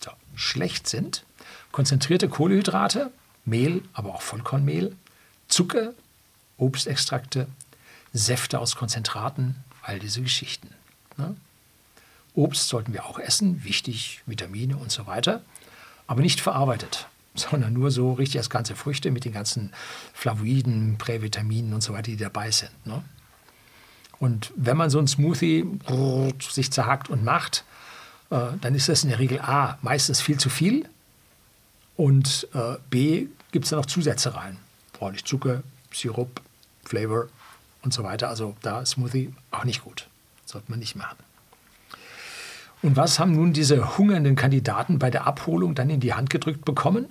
So, 0.03 0.11
schlecht 0.35 0.89
sind 0.89 1.23
konzentrierte 1.71 2.27
Kohlenhydrate, 2.27 3.11
Mehl, 3.45 3.83
aber 3.93 4.13
auch 4.15 4.21
Vollkornmehl, 4.21 4.95
Zucker, 5.47 5.93
Obstextrakte, 6.57 7.47
Säfte 8.13 8.59
aus 8.59 8.75
Konzentraten, 8.75 9.55
all 9.81 9.99
diese 9.99 10.21
Geschichten. 10.21 10.69
Ne? 11.17 11.35
Obst 12.33 12.67
sollten 12.67 12.93
wir 12.93 13.05
auch 13.05 13.19
essen, 13.19 13.63
wichtig, 13.63 14.21
Vitamine 14.25 14.77
und 14.77 14.91
so 14.91 15.07
weiter, 15.07 15.43
aber 16.07 16.21
nicht 16.21 16.41
verarbeitet 16.41 17.07
sondern 17.35 17.73
nur 17.73 17.91
so 17.91 18.13
richtig 18.13 18.39
als 18.39 18.49
ganze 18.49 18.75
Früchte 18.75 19.11
mit 19.11 19.25
den 19.25 19.33
ganzen 19.33 19.71
Flavoiden, 20.13 20.97
Prävitaminen 20.97 21.73
und 21.73 21.81
so 21.81 21.93
weiter, 21.93 22.03
die 22.03 22.17
dabei 22.17 22.51
sind. 22.51 22.71
Ne? 22.85 23.03
Und 24.19 24.51
wenn 24.55 24.77
man 24.77 24.89
so 24.89 24.99
ein 24.99 25.07
Smoothie 25.07 25.65
sich 26.39 26.71
zerhackt 26.71 27.09
und 27.09 27.23
macht, 27.23 27.63
äh, 28.29 28.39
dann 28.59 28.75
ist 28.75 28.89
das 28.89 29.03
in 29.03 29.09
der 29.09 29.19
Regel 29.19 29.39
A, 29.39 29.77
meistens 29.81 30.21
viel 30.21 30.37
zu 30.37 30.49
viel 30.49 30.87
und 31.97 32.47
äh, 32.53 32.77
B, 32.89 33.27
gibt 33.51 33.65
es 33.65 33.71
da 33.71 33.77
noch 33.77 33.85
Zusätze 33.85 34.35
rein. 34.35 34.57
Ordentlich 34.99 35.25
Zucker, 35.25 35.63
Sirup, 35.91 36.41
Flavor 36.83 37.27
und 37.81 37.93
so 37.93 38.03
weiter. 38.03 38.29
Also 38.29 38.55
da 38.61 38.85
Smoothie 38.85 39.33
auch 39.49 39.63
nicht 39.63 39.83
gut. 39.83 40.07
Sollte 40.45 40.69
man 40.69 40.79
nicht 40.79 40.95
machen. 40.95 41.17
Und 42.83 42.95
was 42.97 43.19
haben 43.19 43.33
nun 43.33 43.53
diese 43.53 43.97
hungernden 43.97 44.35
Kandidaten 44.35 44.99
bei 44.99 45.09
der 45.09 45.25
Abholung 45.25 45.75
dann 45.75 45.89
in 45.89 45.99
die 45.99 46.13
Hand 46.13 46.29
gedrückt 46.29 46.65
bekommen? 46.65 47.07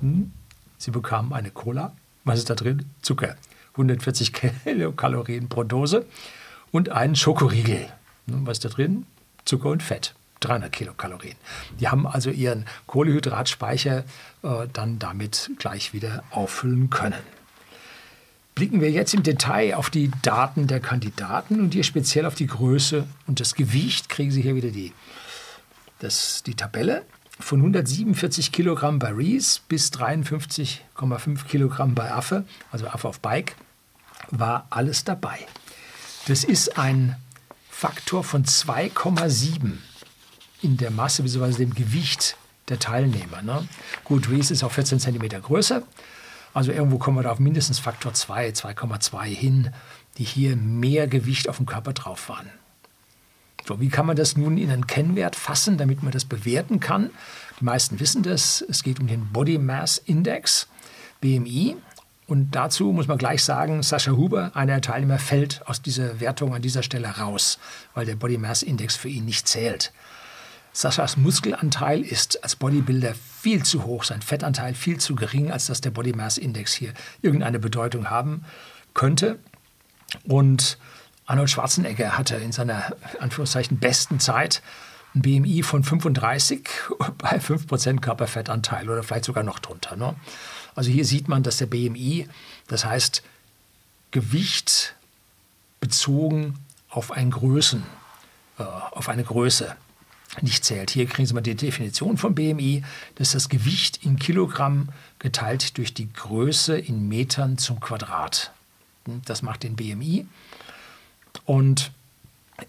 Hm? 0.00 0.32
Sie 0.78 0.90
bekamen 0.90 1.32
eine 1.32 1.50
Cola. 1.50 1.92
Was 2.24 2.38
ist 2.38 2.50
da 2.50 2.54
drin? 2.54 2.86
Zucker. 3.02 3.36
140 3.72 4.32
Kilokalorien 4.64 5.48
pro 5.48 5.64
Dose. 5.64 6.06
Und 6.70 6.90
einen 6.90 7.16
Schokoriegel. 7.16 7.86
Was 8.26 8.58
ist 8.58 8.64
da 8.64 8.68
drin? 8.68 9.06
Zucker 9.44 9.70
und 9.70 9.82
Fett. 9.82 10.14
300 10.40 10.72
Kilokalorien. 10.72 11.36
Die 11.78 11.88
haben 11.88 12.06
also 12.06 12.30
ihren 12.30 12.64
Kohlehydratspeicher 12.86 14.04
äh, 14.42 14.68
dann 14.72 14.98
damit 14.98 15.50
gleich 15.58 15.92
wieder 15.92 16.24
auffüllen 16.30 16.88
können. 16.88 17.20
Blicken 18.54 18.80
wir 18.80 18.90
jetzt 18.90 19.14
im 19.14 19.22
Detail 19.22 19.74
auf 19.74 19.90
die 19.90 20.10
Daten 20.22 20.66
der 20.66 20.80
Kandidaten 20.80 21.60
und 21.60 21.74
hier 21.74 21.84
speziell 21.84 22.26
auf 22.26 22.34
die 22.34 22.46
Größe 22.46 23.06
und 23.26 23.40
das 23.40 23.54
Gewicht. 23.54 24.08
Kriegen 24.08 24.30
Sie 24.30 24.42
hier 24.42 24.54
wieder 24.54 24.70
die, 24.70 24.92
das, 25.98 26.42
die 26.42 26.54
Tabelle 26.54 27.04
von 27.40 27.60
147 27.60 28.52
Kilogramm 28.52 28.98
bei 28.98 29.12
Reese 29.12 29.60
bis 29.68 29.90
53,5 29.90 31.44
Kilogramm 31.44 31.94
bei 31.94 32.12
Affe, 32.12 32.44
also 32.70 32.86
Affe 32.86 33.08
auf 33.08 33.20
Bike, 33.20 33.56
war 34.30 34.66
alles 34.70 35.04
dabei. 35.04 35.38
Das 36.28 36.44
ist 36.44 36.78
ein 36.78 37.16
Faktor 37.70 38.24
von 38.24 38.44
2,7 38.44 39.78
in 40.62 40.76
der 40.76 40.90
Masse 40.90 41.22
bzw. 41.22 41.64
dem 41.64 41.74
Gewicht 41.74 42.36
der 42.68 42.78
Teilnehmer. 42.78 43.42
Ne? 43.42 43.66
Gut, 44.04 44.28
Reese 44.30 44.52
ist 44.52 44.62
auch 44.62 44.72
14 44.72 45.00
cm 45.00 45.42
größer, 45.42 45.82
also 46.52 46.72
irgendwo 46.72 46.98
kommen 46.98 47.16
wir 47.16 47.22
da 47.22 47.30
auf 47.30 47.38
mindestens 47.38 47.78
Faktor 47.78 48.12
2, 48.12 48.50
2,2 48.50 49.24
hin, 49.24 49.72
die 50.18 50.24
hier 50.24 50.56
mehr 50.56 51.06
Gewicht 51.06 51.48
auf 51.48 51.58
dem 51.58 51.66
Körper 51.66 51.92
drauf 51.92 52.28
waren. 52.28 52.50
So, 53.66 53.80
wie 53.80 53.88
kann 53.88 54.06
man 54.06 54.16
das 54.16 54.36
nun 54.36 54.58
in 54.58 54.70
einen 54.70 54.86
Kennwert 54.86 55.36
fassen, 55.36 55.78
damit 55.78 56.02
man 56.02 56.12
das 56.12 56.24
bewerten 56.24 56.80
kann? 56.80 57.10
Die 57.60 57.64
meisten 57.64 58.00
wissen 58.00 58.22
das. 58.22 58.64
Es 58.68 58.82
geht 58.82 59.00
um 59.00 59.06
den 59.06 59.32
Body 59.32 59.58
Mass 59.58 59.98
Index, 59.98 60.68
BMI. 61.20 61.76
Und 62.26 62.52
dazu 62.52 62.92
muss 62.92 63.08
man 63.08 63.18
gleich 63.18 63.42
sagen, 63.42 63.82
Sascha 63.82 64.12
Huber, 64.12 64.52
einer 64.54 64.74
der 64.74 64.80
Teilnehmer, 64.82 65.18
fällt 65.18 65.66
aus 65.66 65.82
dieser 65.82 66.20
Wertung 66.20 66.54
an 66.54 66.62
dieser 66.62 66.82
Stelle 66.82 67.08
raus, 67.08 67.58
weil 67.94 68.06
der 68.06 68.14
Body 68.14 68.38
Mass 68.38 68.62
Index 68.62 68.96
für 68.96 69.08
ihn 69.08 69.24
nicht 69.24 69.48
zählt. 69.48 69.92
Saschas 70.72 71.16
Muskelanteil 71.16 72.02
ist 72.02 72.44
als 72.44 72.54
Bodybuilder 72.54 73.14
viel 73.14 73.64
zu 73.64 73.84
hoch, 73.84 74.04
sein 74.04 74.22
Fettanteil 74.22 74.74
viel 74.74 74.98
zu 74.98 75.16
gering, 75.16 75.50
als 75.50 75.66
dass 75.66 75.80
der 75.80 75.90
Body 75.90 76.12
Mass 76.12 76.38
Index 76.38 76.72
hier 76.72 76.94
irgendeine 77.22 77.58
Bedeutung 77.58 78.08
haben 78.08 78.44
könnte. 78.94 79.40
Und 80.24 80.78
Arnold 81.30 81.48
Schwarzenegger 81.48 82.18
hatte 82.18 82.34
in 82.34 82.50
seiner 82.50 82.92
Anführungszeichen 83.20 83.78
besten 83.78 84.18
Zeit 84.18 84.62
ein 85.14 85.22
BMI 85.22 85.62
von 85.62 85.84
35 85.84 86.68
bei 87.18 87.38
5% 87.38 88.00
Körperfettanteil 88.00 88.90
oder 88.90 89.04
vielleicht 89.04 89.26
sogar 89.26 89.44
noch 89.44 89.60
drunter. 89.60 89.94
Ne? 89.94 90.16
Also 90.74 90.90
hier 90.90 91.04
sieht 91.04 91.28
man, 91.28 91.44
dass 91.44 91.58
der 91.58 91.66
BMI, 91.66 92.28
das 92.66 92.84
heißt 92.84 93.22
Gewicht 94.10 94.96
bezogen 95.78 96.58
auf, 96.88 97.12
ein 97.12 97.30
Größen, 97.30 97.84
äh, 98.58 98.62
auf 98.62 99.08
eine 99.08 99.22
Größe 99.22 99.76
nicht 100.40 100.64
zählt. 100.64 100.90
Hier 100.90 101.06
kriegen 101.06 101.26
Sie 101.26 101.34
mal 101.34 101.42
die 101.42 101.54
Definition 101.54 102.16
von 102.16 102.34
BMI. 102.34 102.82
Das 103.14 103.28
ist 103.28 103.34
das 103.34 103.48
Gewicht 103.48 104.04
in 104.04 104.18
Kilogramm 104.18 104.88
geteilt 105.20 105.78
durch 105.78 105.94
die 105.94 106.12
Größe 106.12 106.76
in 106.76 107.08
Metern 107.08 107.56
zum 107.56 107.78
Quadrat. 107.78 108.52
Das 109.26 109.42
macht 109.42 109.62
den 109.62 109.76
BMI. 109.76 110.26
Und 111.50 111.90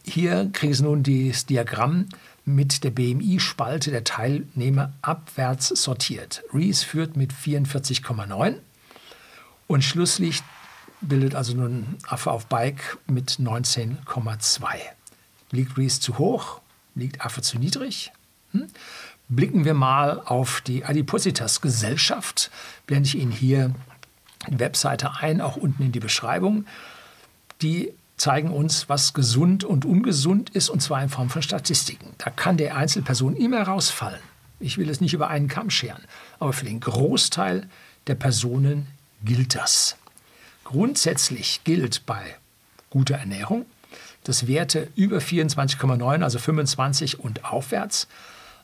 hier 0.04 0.50
kriegen 0.54 0.74
Sie 0.74 0.82
nun 0.82 1.04
das 1.04 1.46
Diagramm 1.46 2.10
mit 2.46 2.84
der 2.84 2.90
BMI-Spalte 2.90 3.92
der 3.92 4.04
Teilnehmer 4.04 4.92
abwärts 5.04 5.68
sortiert. 5.68 6.42
Reese 6.52 6.84
führt 6.84 7.16
mit 7.16 7.32
44,9 7.32 8.56
und 9.68 9.84
Schlusslicht 9.84 10.44
bildet 11.00 11.36
also 11.36 11.54
nun 11.54 11.96
Affe 12.08 12.32
auf 12.32 12.48
Bike 12.48 12.98
mit 13.06 13.34
19,2. 13.34 14.66
Liegt 15.52 15.78
Reese 15.78 16.00
zu 16.00 16.18
hoch? 16.18 16.60
Liegt 16.96 17.24
Affe 17.24 17.44
zu 17.44 17.60
niedrig? 17.60 18.12
Hm? 18.52 18.66
Blicken 19.30 19.64
wir 19.64 19.76
mal 19.76 20.24
auf 20.26 20.60
die 20.62 20.86
Adipositas-Gesellschaft. 20.86 22.50
Blende 22.88 23.10
ich 23.10 23.16
Ihnen 23.20 23.32
hier 23.32 23.76
die 24.50 24.58
Webseite 24.58 25.18
ein, 25.18 25.40
auch 25.40 25.56
unten 25.56 25.84
in 25.84 25.92
die 25.92 26.00
Beschreibung. 26.00 26.66
Die 27.62 27.94
zeigen 28.22 28.52
uns, 28.52 28.88
was 28.88 29.16
gesund 29.16 29.64
und 29.64 29.84
ungesund 29.84 30.52
ist, 30.52 30.70
und 30.70 30.80
zwar 30.80 31.02
in 31.02 31.10
Form 31.10 31.32
von 31.32 31.42
Statistiken. 31.42 32.14
Da 32.20 32.30
kann 32.30 32.56
der 32.56 32.78
Einzelperson 32.78 33.36
immer 33.36 33.64
rausfallen. 33.64 34.22
Ich 34.60 34.78
will 34.78 34.92
es 34.92 35.02
nicht 35.02 35.16
über 35.16 35.30
einen 35.30 35.48
Kamm 35.48 35.72
scheren, 35.72 36.04
aber 36.38 36.54
für 36.54 36.66
den 36.66 36.80
Großteil 36.80 37.68
der 38.06 38.14
Personen 38.14 38.86
gilt 39.26 39.56
das. 39.56 39.98
Grundsätzlich 40.64 41.62
gilt 41.64 42.06
bei 42.06 42.36
guter 42.92 43.16
Ernährung, 43.16 43.66
dass 44.24 44.46
Werte 44.46 44.90
über 44.96 45.18
24,9, 45.18 46.22
also 46.22 46.38
25 46.38 47.20
und 47.20 47.46
aufwärts, 47.46 48.08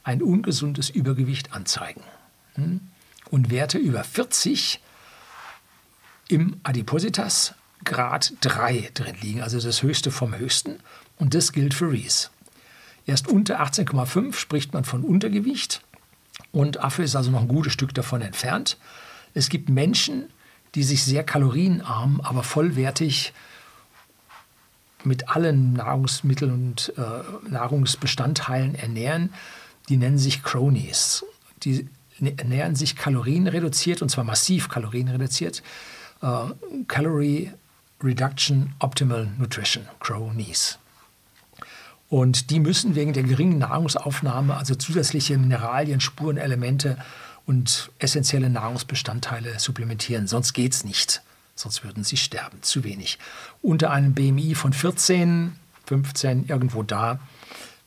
ein 0.03 0.21
ungesundes 0.21 0.91
Übergewicht 0.91 1.53
anzeigen. 1.53 2.03
Hm? 2.53 2.81
Und 3.31 3.49
Werte 3.49 3.79
über 3.79 4.03
40 4.03 4.81
im 6.27 6.59
Adipositas 6.61 7.55
Grad 7.83 8.33
3 8.41 8.91
drin 8.93 9.15
liegen, 9.21 9.41
also 9.41 9.59
das 9.59 9.83
höchste 9.83 10.11
vom 10.11 10.37
höchsten. 10.37 10.79
Und 11.17 11.33
das 11.33 11.51
gilt 11.51 11.73
für 11.73 11.91
Reese. 11.91 12.29
Erst 13.05 13.27
unter 13.27 13.61
18,5 13.61 14.33
spricht 14.33 14.73
man 14.73 14.83
von 14.83 15.03
Untergewicht 15.03 15.81
und 16.51 16.81
Affe 16.83 17.03
ist 17.03 17.15
also 17.15 17.31
noch 17.31 17.41
ein 17.41 17.47
gutes 17.47 17.73
Stück 17.73 17.93
davon 17.93 18.21
entfernt. 18.21 18.77
Es 19.33 19.49
gibt 19.49 19.69
Menschen, 19.69 20.25
die 20.75 20.83
sich 20.83 21.03
sehr 21.03 21.23
kalorienarm, 21.23 22.21
aber 22.21 22.43
vollwertig 22.43 23.33
mit 25.03 25.29
allen 25.29 25.73
Nahrungsmitteln 25.73 26.51
und 26.51 26.93
äh, 26.97 27.49
Nahrungsbestandteilen 27.49 28.75
ernähren. 28.75 29.33
Die 29.89 29.97
nennen 29.97 30.17
sich 30.17 30.43
Cronies. 30.43 31.23
Die 31.63 31.87
ernähren 32.19 32.75
sich 32.75 32.95
kalorienreduziert 32.95 34.01
und 34.01 34.09
zwar 34.09 34.23
massiv 34.23 34.69
kalorienreduziert. 34.69 35.63
Äh, 36.21 36.53
Calorie 36.87 37.51
Reduction 38.03 38.73
Optimal 38.79 39.27
Nutrition, 39.37 39.87
Cronies. 39.99 40.77
Und 42.09 42.51
die 42.51 42.59
müssen 42.59 42.95
wegen 42.95 43.13
der 43.13 43.23
geringen 43.23 43.57
Nahrungsaufnahme, 43.57 44.55
also 44.55 44.75
zusätzliche 44.75 45.37
Mineralien, 45.37 45.99
Spurenelemente 45.99 46.97
und 47.45 47.91
essentielle 47.99 48.49
Nahrungsbestandteile 48.49 49.59
supplementieren. 49.59 50.27
Sonst 50.27 50.53
geht 50.53 50.73
es 50.73 50.83
nicht. 50.83 51.21
Sonst 51.55 51.83
würden 51.83 52.03
sie 52.03 52.17
sterben. 52.17 52.61
Zu 52.61 52.83
wenig. 52.83 53.17
Unter 53.61 53.91
einem 53.91 54.13
BMI 54.13 54.53
von 54.55 54.73
14, 54.73 55.55
15, 55.85 56.45
irgendwo 56.47 56.83
da, 56.83 57.19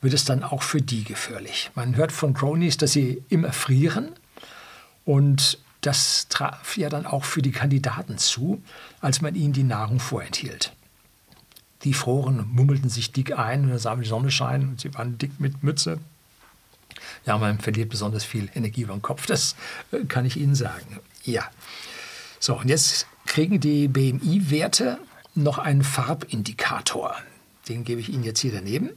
wird 0.01 0.13
es 0.13 0.25
dann 0.25 0.43
auch 0.43 0.63
für 0.63 0.81
die 0.81 1.03
gefährlich. 1.03 1.71
Man 1.75 1.95
hört 1.95 2.11
von 2.11 2.33
Cronies, 2.33 2.77
dass 2.77 2.91
sie 2.91 3.23
immer 3.29 3.53
frieren. 3.53 4.09
Und 5.05 5.57
das 5.81 6.27
traf 6.29 6.77
ja 6.77 6.89
dann 6.89 7.05
auch 7.05 7.25
für 7.25 7.41
die 7.41 7.51
Kandidaten 7.51 8.17
zu, 8.17 8.61
als 8.99 9.21
man 9.21 9.35
ihnen 9.35 9.53
die 9.53 9.63
Nahrung 9.63 9.99
vorenthielt. 9.99 10.73
Die 11.83 11.93
froren, 11.93 12.47
mummelten 12.51 12.89
sich 12.89 13.11
dick 13.11 13.37
ein 13.37 13.63
und 13.63 13.69
dann 13.69 13.79
sah 13.79 13.91
man 13.91 14.03
die 14.03 14.09
Sonne 14.09 14.31
scheinen 14.31 14.69
und 14.69 14.81
sie 14.81 14.93
waren 14.93 15.17
dick 15.17 15.39
mit 15.39 15.63
Mütze. 15.63 15.97
Ja, 17.25 17.37
man 17.37 17.59
verliert 17.59 17.89
besonders 17.89 18.23
viel 18.23 18.49
Energie 18.53 18.81
über 18.81 18.93
den 18.93 19.01
Kopf, 19.01 19.25
das 19.25 19.55
äh, 19.91 20.05
kann 20.05 20.25
ich 20.25 20.37
Ihnen 20.37 20.55
sagen. 20.55 20.99
Ja. 21.23 21.43
So, 22.39 22.57
und 22.57 22.69
jetzt 22.69 23.07
kriegen 23.25 23.59
die 23.59 23.87
BMI-Werte 23.87 24.99
noch 25.35 25.57
einen 25.57 25.83
Farbindikator. 25.83 27.15
Den 27.69 27.83
gebe 27.83 28.01
ich 28.01 28.09
Ihnen 28.09 28.23
jetzt 28.23 28.39
hier 28.39 28.51
daneben. 28.51 28.89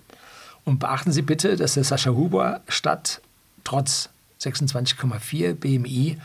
Und 0.64 0.78
beachten 0.78 1.12
Sie 1.12 1.22
bitte, 1.22 1.56
dass 1.56 1.74
der 1.74 1.84
Sascha 1.84 2.10
Huber 2.10 2.62
statt 2.68 3.20
trotz 3.64 4.08
26,4 4.40 5.54
BMI 5.54 6.18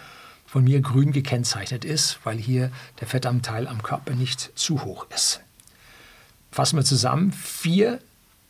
von 0.49 0.63
mir 0.63 0.81
grün 0.81 1.11
gekennzeichnet 1.11 1.85
ist, 1.85 2.19
weil 2.23 2.37
hier 2.37 2.71
der 2.99 3.07
Fettanteil 3.07 3.67
am 3.67 3.83
Körper 3.83 4.15
nicht 4.15 4.51
zu 4.55 4.83
hoch 4.83 5.05
ist. 5.13 5.41
Fassen 6.51 6.77
wir 6.77 6.83
zusammen, 6.83 7.31
vier, 7.31 7.99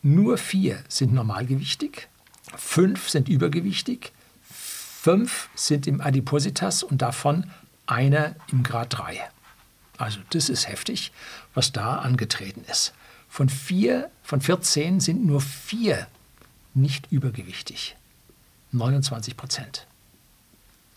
nur 0.02 0.38
vier 0.38 0.82
sind 0.88 1.12
normalgewichtig, 1.12 2.08
fünf 2.56 3.10
sind 3.10 3.28
übergewichtig, 3.28 4.12
fünf 4.42 5.50
sind 5.54 5.86
im 5.86 6.00
Adipositas 6.00 6.82
und 6.82 7.02
davon 7.02 7.50
einer 7.84 8.34
im 8.50 8.62
Grad 8.62 8.96
3. 8.96 9.20
Also 9.98 10.20
das 10.30 10.48
ist 10.48 10.68
heftig, 10.68 11.12
was 11.52 11.72
da 11.72 11.96
angetreten 11.98 12.64
ist. 12.70 12.94
Von 13.28 13.50
vier, 13.50 14.10
von 14.22 14.40
14 14.40 15.00
sind 15.00 15.26
nur 15.26 15.42
vier 15.42 16.06
nicht 16.72 17.12
übergewichtig. 17.12 17.94
29 18.72 19.36
Prozent. 19.36 19.86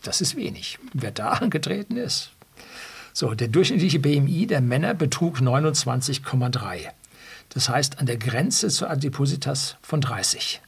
Das 0.04 0.20
ist 0.20 0.36
wenig, 0.36 0.78
wer 0.92 1.10
da 1.10 1.30
angetreten 1.30 1.96
ist. 1.96 2.30
So, 3.12 3.34
der 3.34 3.48
durchschnittliche 3.48 3.98
BMI 3.98 4.46
der 4.46 4.60
Männer 4.60 4.94
betrug 4.94 5.38
29,3. 5.38 6.90
Das 7.48 7.68
heißt 7.68 7.98
an 7.98 8.06
der 8.06 8.16
Grenze 8.16 8.68
zur 8.68 8.90
Adipositas 8.90 9.76
von 9.82 10.00
30. 10.00 10.60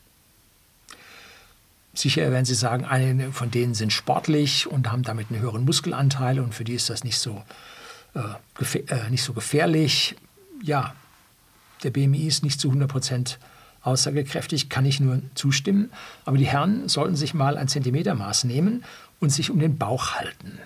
Sicher 1.92 2.31
werden 2.31 2.44
Sie 2.44 2.55
sagen, 2.55 2.85
einige 2.85 3.33
von 3.33 3.51
denen 3.51 3.75
sind 3.75 3.92
sportlich 3.92 4.66
und 4.66 4.90
haben 4.90 5.03
damit 5.03 5.31
einen 5.31 5.40
höheren 5.40 5.64
Muskelanteil 5.64 6.40
und 6.40 6.55
für 6.55 6.64
die 6.64 6.75
ist 6.75 6.90
das 6.90 7.05
nicht 7.05 7.18
so, 7.18 7.42
äh, 8.14 8.79
äh, 8.79 9.11
nicht 9.11 9.22
so 9.22 9.33
gefährlich. 9.33 10.14
Ja, 10.62 10.94
der 11.83 11.90
BMI 11.90 12.27
ist 12.27 12.42
nicht 12.42 12.61
zu 12.61 12.68
100 12.68 12.88
Prozent 12.88 13.38
aussagekräftig, 13.87 14.68
kann 14.68 14.85
ich 14.85 15.01
nur 15.01 15.22
zustimmen. 15.35 15.90
Aber 16.25 16.38
die 16.38 16.46
Herren 16.46 16.88
sollten 16.88 17.16
sich 17.16 17.35
mal 17.35 17.57
ein 17.57 17.68
Zentimetermaß 17.68 18.44
nehmen 18.44 18.85
und 19.20 19.31
sich 19.31 19.51
um 19.51 19.59
den 19.59 19.79
Bauch 19.79 20.14
halten. 20.14 20.59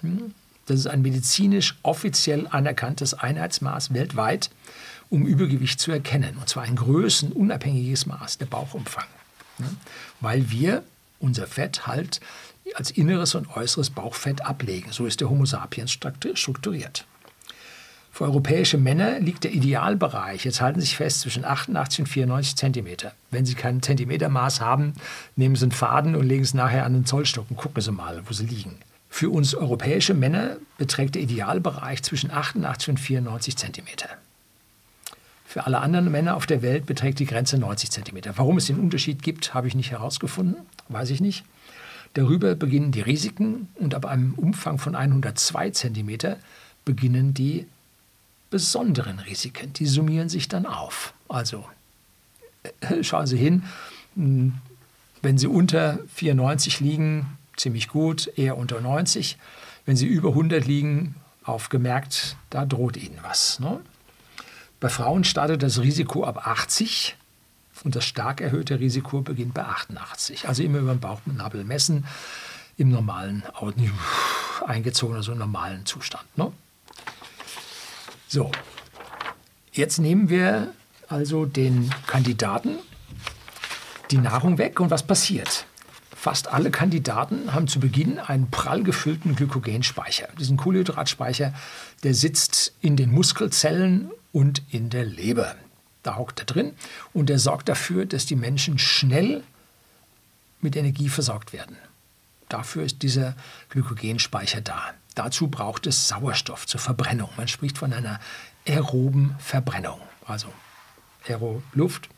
Hm? 0.00 0.34
Das 0.66 0.80
ist 0.80 0.86
ein 0.86 1.02
medizinisch 1.02 1.76
offiziell 1.82 2.46
anerkanntes 2.50 3.14
Einheitsmaß 3.14 3.94
weltweit, 3.94 4.50
um 5.10 5.26
Übergewicht 5.26 5.78
zu 5.78 5.92
erkennen. 5.92 6.36
Und 6.38 6.48
zwar 6.48 6.64
ein 6.64 6.76
größenunabhängiges 6.76 8.06
Maß, 8.06 8.38
der 8.38 8.46
Bauchumfang. 8.46 9.06
Hm? 9.58 9.76
Weil 10.20 10.50
wir 10.50 10.82
unser 11.18 11.46
Fett 11.46 11.86
halt 11.86 12.20
als 12.74 12.90
inneres 12.90 13.34
und 13.34 13.56
äußeres 13.56 13.90
Bauchfett 13.90 14.44
ablegen. 14.44 14.92
So 14.92 15.06
ist 15.06 15.20
der 15.20 15.30
Homo 15.30 15.44
sapiens 15.44 15.92
strukturiert. 15.92 17.06
Für 18.16 18.24
europäische 18.24 18.78
Männer 18.78 19.20
liegt 19.20 19.44
der 19.44 19.52
Idealbereich, 19.52 20.46
jetzt 20.46 20.62
halten 20.62 20.80
Sie 20.80 20.86
sich 20.86 20.96
fest, 20.96 21.20
zwischen 21.20 21.44
88 21.44 22.00
und 22.00 22.06
94 22.06 22.56
Zentimeter. 22.56 23.12
Wenn 23.30 23.44
Sie 23.44 23.54
kein 23.54 23.82
Zentimetermaß 23.82 24.62
haben, 24.62 24.94
nehmen 25.34 25.54
Sie 25.54 25.64
einen 25.64 25.72
Faden 25.72 26.16
und 26.16 26.26
legen 26.26 26.42
es 26.42 26.54
nachher 26.54 26.86
an 26.86 26.94
den 26.94 27.04
Zollstock 27.04 27.44
und 27.50 27.58
gucken 27.58 27.82
Sie 27.82 27.92
mal, 27.92 28.22
wo 28.26 28.32
sie 28.32 28.46
liegen. 28.46 28.78
Für 29.10 29.28
uns 29.28 29.54
europäische 29.54 30.14
Männer 30.14 30.56
beträgt 30.78 31.14
der 31.14 31.20
Idealbereich 31.20 32.02
zwischen 32.02 32.30
88 32.30 32.88
und 32.88 33.00
94 33.00 33.54
Zentimeter. 33.58 34.08
Für 35.44 35.66
alle 35.66 35.80
anderen 35.80 36.10
Männer 36.10 36.36
auf 36.36 36.46
der 36.46 36.62
Welt 36.62 36.86
beträgt 36.86 37.18
die 37.18 37.26
Grenze 37.26 37.58
90 37.58 37.90
Zentimeter. 37.90 38.32
Warum 38.38 38.56
es 38.56 38.64
den 38.64 38.78
Unterschied 38.80 39.22
gibt, 39.22 39.52
habe 39.52 39.68
ich 39.68 39.74
nicht 39.74 39.90
herausgefunden, 39.90 40.56
weiß 40.88 41.10
ich 41.10 41.20
nicht. 41.20 41.44
Darüber 42.14 42.54
beginnen 42.54 42.92
die 42.92 43.02
Risiken 43.02 43.68
und 43.74 43.94
ab 43.94 44.06
einem 44.06 44.32
Umfang 44.32 44.78
von 44.78 44.94
102 44.94 45.68
Zentimeter 45.72 46.38
beginnen 46.86 47.34
die 47.34 47.66
besonderen 48.56 49.18
Risiken, 49.18 49.74
die 49.74 49.84
summieren 49.84 50.30
sich 50.30 50.48
dann 50.48 50.64
auf. 50.64 51.12
Also 51.28 51.66
äh, 52.80 53.04
schauen 53.04 53.26
Sie 53.26 53.36
hin, 53.36 53.64
hm, 54.14 54.54
wenn 55.20 55.36
Sie 55.36 55.46
unter 55.46 55.98
94 56.14 56.80
liegen, 56.80 57.36
ziemlich 57.54 57.88
gut, 57.88 58.32
eher 58.38 58.56
unter 58.56 58.80
90. 58.80 59.36
Wenn 59.84 59.94
Sie 59.94 60.06
über 60.06 60.30
100 60.30 60.66
liegen, 60.66 61.16
aufgemerkt, 61.44 62.38
da 62.48 62.64
droht 62.64 62.96
Ihnen 62.96 63.18
was. 63.22 63.60
Ne? 63.60 63.78
Bei 64.80 64.88
Frauen 64.88 65.24
startet 65.24 65.62
das 65.62 65.82
Risiko 65.82 66.24
ab 66.24 66.46
80 66.46 67.14
und 67.84 67.94
das 67.94 68.06
stark 68.06 68.40
erhöhte 68.40 68.80
Risiko 68.80 69.20
beginnt 69.20 69.52
bei 69.52 69.64
88. 69.64 70.48
Also 70.48 70.62
immer 70.62 70.78
über 70.78 70.94
den 70.94 71.00
Bauchnabel 71.00 71.62
messen 71.64 72.06
im 72.78 72.88
normalen, 72.88 73.42
eingezogen, 74.66 75.14
also 75.14 75.32
im 75.32 75.38
normalen 75.38 75.84
Zustand. 75.84 76.24
Ne? 76.38 76.50
So, 78.28 78.50
jetzt 79.72 79.98
nehmen 79.98 80.28
wir 80.28 80.74
also 81.08 81.46
den 81.46 81.94
Kandidaten 82.08 82.78
die 84.10 84.18
Nahrung 84.18 84.58
weg 84.58 84.80
und 84.80 84.90
was 84.90 85.04
passiert? 85.04 85.66
Fast 86.14 86.48
alle 86.48 86.72
Kandidaten 86.72 87.54
haben 87.54 87.68
zu 87.68 87.78
Beginn 87.78 88.18
einen 88.18 88.50
prall 88.50 88.82
gefüllten 88.82 89.36
Glykogenspeicher. 89.36 90.28
Diesen 90.40 90.56
Kohlenhydratspeicher, 90.56 91.54
der 92.02 92.14
sitzt 92.14 92.74
in 92.80 92.96
den 92.96 93.12
Muskelzellen 93.12 94.10
und 94.32 94.62
in 94.70 94.90
der 94.90 95.04
Leber. 95.04 95.54
Da 96.02 96.16
hockt 96.16 96.40
er 96.40 96.46
drin 96.46 96.72
und 97.12 97.28
der 97.28 97.38
sorgt 97.38 97.68
dafür, 97.68 98.06
dass 98.06 98.26
die 98.26 98.34
Menschen 98.34 98.78
schnell 98.78 99.44
mit 100.60 100.74
Energie 100.74 101.08
versorgt 101.08 101.52
werden. 101.52 101.76
Dafür 102.48 102.82
ist 102.82 103.02
dieser 103.02 103.36
Glykogenspeicher 103.68 104.60
da. 104.60 104.94
Dazu 105.16 105.48
braucht 105.48 105.86
es 105.86 106.08
Sauerstoff 106.08 106.66
zur 106.66 106.78
Verbrennung. 106.78 107.30
Man 107.38 107.48
spricht 107.48 107.78
von 107.78 107.92
einer 107.94 108.20
aeroben 108.68 109.34
Verbrennung. 109.38 109.98
Also 110.26 110.52
Aero 111.26 111.62
Luft, 111.72 112.10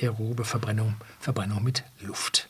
aerobe 0.00 0.44
Verbrennung, 0.44 0.96
Verbrennung 1.20 1.62
mit 1.62 1.84
Luft. 2.00 2.48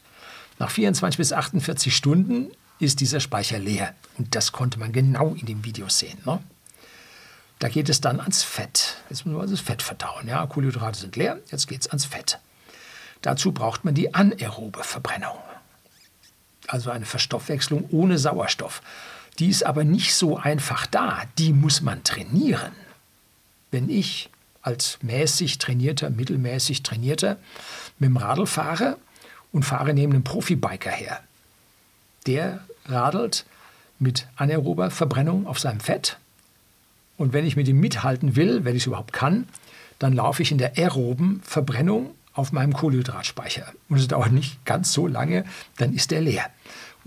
Nach 0.60 0.70
24 0.70 1.18
bis 1.18 1.32
48 1.32 1.94
Stunden 1.94 2.52
ist 2.78 3.00
dieser 3.00 3.18
Speicher 3.18 3.58
leer. 3.58 3.92
Und 4.18 4.36
das 4.36 4.52
konnte 4.52 4.78
man 4.78 4.92
genau 4.92 5.34
in 5.34 5.46
dem 5.46 5.64
Video 5.64 5.88
sehen. 5.88 6.18
Ne? 6.24 6.40
Da 7.58 7.68
geht 7.68 7.88
es 7.88 8.00
dann 8.00 8.20
ans 8.20 8.44
Fett. 8.44 8.98
Jetzt 9.10 9.26
muss 9.26 9.32
man 9.32 9.42
also 9.42 9.54
das 9.54 9.64
Fett 9.64 9.82
verdauen. 9.82 10.28
Ja, 10.28 10.46
Kohlenhydrate 10.46 11.00
sind 11.00 11.16
leer, 11.16 11.40
jetzt 11.50 11.66
geht 11.66 11.80
es 11.80 11.88
ans 11.88 12.04
Fett. 12.04 12.38
Dazu 13.20 13.50
braucht 13.50 13.84
man 13.84 13.94
die 13.94 14.14
anaerobe 14.14 14.84
Verbrennung 14.84 15.36
also 16.68 16.90
eine 16.90 17.06
Verstoffwechslung 17.06 17.88
ohne 17.90 18.18
Sauerstoff. 18.18 18.82
Die 19.38 19.48
ist 19.48 19.64
aber 19.64 19.84
nicht 19.84 20.14
so 20.14 20.36
einfach 20.36 20.86
da, 20.86 21.22
die 21.38 21.52
muss 21.52 21.80
man 21.80 22.02
trainieren. 22.04 22.72
Wenn 23.70 23.88
ich 23.88 24.30
als 24.62 24.98
mäßig 25.02 25.58
trainierter, 25.58 26.10
mittelmäßig 26.10 26.82
trainierter 26.82 27.36
mit 27.98 28.08
dem 28.08 28.16
Radl 28.16 28.46
fahre 28.46 28.98
und 29.52 29.64
fahre 29.64 29.94
neben 29.94 30.12
einem 30.12 30.24
Profibiker 30.24 30.90
her. 30.90 31.20
Der 32.26 32.60
radelt 32.86 33.46
mit 33.98 34.26
anaerober 34.36 34.90
Verbrennung 34.90 35.46
auf 35.46 35.58
seinem 35.58 35.80
Fett. 35.80 36.18
Und 37.16 37.32
wenn 37.32 37.46
ich 37.46 37.56
mit 37.56 37.68
ihm 37.68 37.80
mithalten 37.80 38.36
will, 38.36 38.64
wenn 38.64 38.76
ich 38.76 38.82
es 38.82 38.86
überhaupt 38.86 39.12
kann, 39.12 39.48
dann 39.98 40.12
laufe 40.12 40.42
ich 40.42 40.52
in 40.52 40.58
der 40.58 40.76
aeroben 40.76 41.40
Verbrennung 41.44 42.14
auf 42.32 42.52
meinem 42.52 42.72
Kohlenhydratspeicher. 42.72 43.72
Und 43.88 43.98
es 43.98 44.06
dauert 44.06 44.32
nicht 44.32 44.64
ganz 44.64 44.92
so 44.92 45.06
lange, 45.06 45.44
dann 45.76 45.92
ist 45.92 46.12
er 46.12 46.20
leer. 46.20 46.46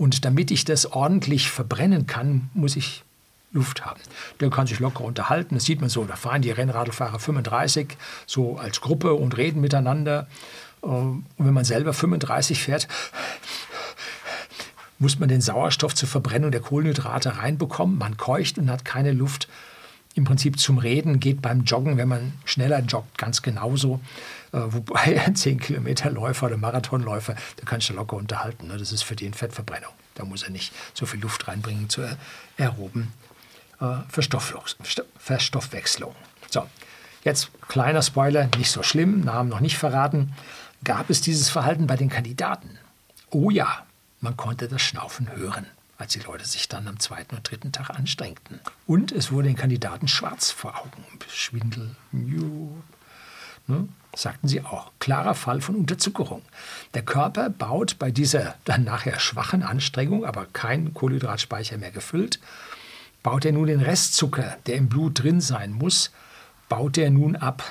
Und 0.02 0.24
damit 0.24 0.50
ich 0.50 0.64
das 0.64 0.90
ordentlich 0.90 1.48
verbrennen 1.48 2.08
kann, 2.08 2.50
muss 2.54 2.74
ich 2.74 3.04
Luft 3.52 3.86
haben. 3.86 4.00
Der 4.40 4.50
kann 4.50 4.66
sich 4.66 4.80
locker 4.80 5.04
unterhalten. 5.04 5.54
Das 5.54 5.62
sieht 5.62 5.80
man 5.80 5.90
so. 5.90 6.04
Da 6.04 6.16
fahren 6.16 6.42
die 6.42 6.50
Rennradlfahrer 6.50 7.20
35 7.20 7.96
so 8.26 8.58
als 8.58 8.80
Gruppe 8.80 9.14
und 9.14 9.36
reden 9.36 9.60
miteinander. 9.60 10.26
Äh, 10.82 10.86
und 10.86 11.24
wenn 11.38 11.54
man 11.54 11.64
selber 11.64 11.92
35 11.92 12.60
fährt, 12.60 12.88
muss 14.98 15.20
man 15.20 15.28
den 15.28 15.40
Sauerstoff 15.40 15.94
zur 15.94 16.08
Verbrennung 16.08 16.50
der 16.50 16.62
Kohlenhydrate 16.62 17.38
reinbekommen. 17.38 17.96
Man 17.96 18.16
keucht 18.16 18.58
und 18.58 18.72
hat 18.72 18.84
keine 18.84 19.12
Luft. 19.12 19.46
Im 20.16 20.24
Prinzip 20.24 20.58
zum 20.58 20.78
Reden 20.78 21.20
geht 21.20 21.40
beim 21.40 21.62
Joggen, 21.62 21.96
wenn 21.96 22.08
man 22.08 22.32
schneller 22.44 22.80
joggt, 22.80 23.18
ganz 23.18 23.40
genauso. 23.40 24.00
Äh, 24.52 24.72
wobei 24.72 25.20
ein 25.24 25.34
10 25.34 25.60
Kilometer 25.60 26.10
Läufer 26.10 26.46
oder 26.46 26.56
Marathonläufer, 26.56 27.34
der 27.58 27.64
kann 27.64 27.80
sich 27.80 27.90
locker 27.90 28.16
unterhalten. 28.16 28.68
Ne? 28.68 28.76
Das 28.76 28.92
ist 28.92 29.02
für 29.02 29.16
den 29.16 29.34
Fettverbrennung. 29.34 29.92
Da 30.14 30.24
muss 30.24 30.42
er 30.42 30.50
nicht 30.50 30.72
so 30.94 31.06
viel 31.06 31.20
Luft 31.20 31.48
reinbringen 31.48 31.88
zur 31.88 32.16
aeroben 32.58 33.12
äh, 33.80 33.96
Verstoffwechslung. 34.08 36.14
So, 36.50 36.68
jetzt 37.24 37.50
kleiner 37.68 38.02
Spoiler, 38.02 38.48
nicht 38.58 38.70
so 38.70 38.82
schlimm, 38.82 39.20
Namen 39.20 39.48
noch 39.48 39.60
nicht 39.60 39.78
verraten. 39.78 40.34
Gab 40.84 41.10
es 41.10 41.20
dieses 41.20 41.48
Verhalten 41.48 41.86
bei 41.86 41.96
den 41.96 42.10
Kandidaten? 42.10 42.78
Oh 43.30 43.50
ja, 43.50 43.86
man 44.20 44.36
konnte 44.36 44.68
das 44.68 44.82
Schnaufen 44.82 45.34
hören, 45.34 45.66
als 45.96 46.12
die 46.12 46.20
Leute 46.20 46.44
sich 46.44 46.68
dann 46.68 46.88
am 46.88 47.00
zweiten 47.00 47.36
und 47.36 47.50
dritten 47.50 47.72
Tag 47.72 47.90
anstrengten. 47.90 48.60
Und 48.86 49.12
es 49.12 49.32
wurde 49.32 49.48
den 49.48 49.56
Kandidaten 49.56 50.08
schwarz 50.08 50.50
vor 50.50 50.78
Augen. 50.78 51.04
Schwindel, 51.28 51.96
ne, 53.72 53.88
sagten 54.14 54.48
sie 54.48 54.62
auch. 54.62 54.92
Klarer 54.98 55.34
Fall 55.34 55.60
von 55.60 55.74
Unterzuckerung. 55.74 56.42
Der 56.94 57.02
Körper 57.02 57.50
baut 57.50 57.98
bei 57.98 58.10
dieser 58.10 58.54
dann 58.64 58.84
nachher 58.84 59.18
schwachen 59.18 59.62
Anstrengung, 59.62 60.24
aber 60.24 60.46
kein 60.52 60.92
Kohlenhydratspeicher 60.94 61.78
mehr 61.78 61.90
gefüllt, 61.90 62.38
baut 63.22 63.44
er 63.44 63.52
nun 63.52 63.66
den 63.66 63.80
Restzucker, 63.80 64.56
der 64.66 64.76
im 64.76 64.88
Blut 64.88 65.22
drin 65.22 65.40
sein 65.40 65.72
muss, 65.72 66.10
baut 66.68 66.98
er 66.98 67.10
nun 67.10 67.36
ab. 67.36 67.62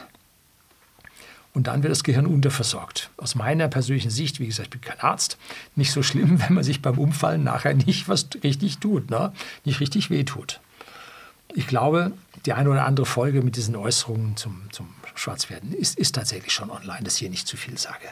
Und 1.54 1.68
dann 1.68 1.84
wird 1.84 1.92
das 1.92 2.06
Gehirn 2.06 2.28
unterversorgt. 2.28 3.10
Aus 3.18 3.36
meiner 3.36 3.68
persönlichen 3.68 4.10
Sicht, 4.10 4.40
wie 4.40 4.48
gesagt, 4.48 4.68
ich 4.68 4.80
bin 4.80 4.82
kein 4.82 5.02
Arzt, 5.02 5.38
nicht 5.76 5.92
so 5.92 6.02
schlimm, 6.02 6.42
wenn 6.48 6.56
man 6.56 6.64
sich 6.64 6.82
beim 6.82 6.98
Umfallen 6.98 7.44
nachher 7.44 7.74
nicht 7.74 8.08
was 8.08 8.30
richtig 8.44 8.80
tut, 8.80 9.12
ne? 9.12 9.34
nicht 9.66 9.80
richtig 9.80 10.10
wehtut. 10.10 10.62
Ich 11.54 11.68
glaube, 11.68 12.14
die 12.46 12.54
eine 12.54 12.70
oder 12.70 12.86
andere 12.86 13.06
Folge 13.06 13.42
mit 13.42 13.58
diesen 13.58 13.76
Äußerungen 13.76 14.38
zum, 14.38 14.62
zum 14.72 14.88
Schwarzwerden 15.16 15.74
ist, 15.74 15.98
ist 15.98 16.16
tatsächlich 16.16 16.54
schon 16.54 16.70
online, 16.70 17.04
dass 17.04 17.16
ich 17.16 17.20
hier 17.20 17.30
nicht 17.30 17.48
zu 17.48 17.58
viel 17.58 17.78
sage. 17.78 18.08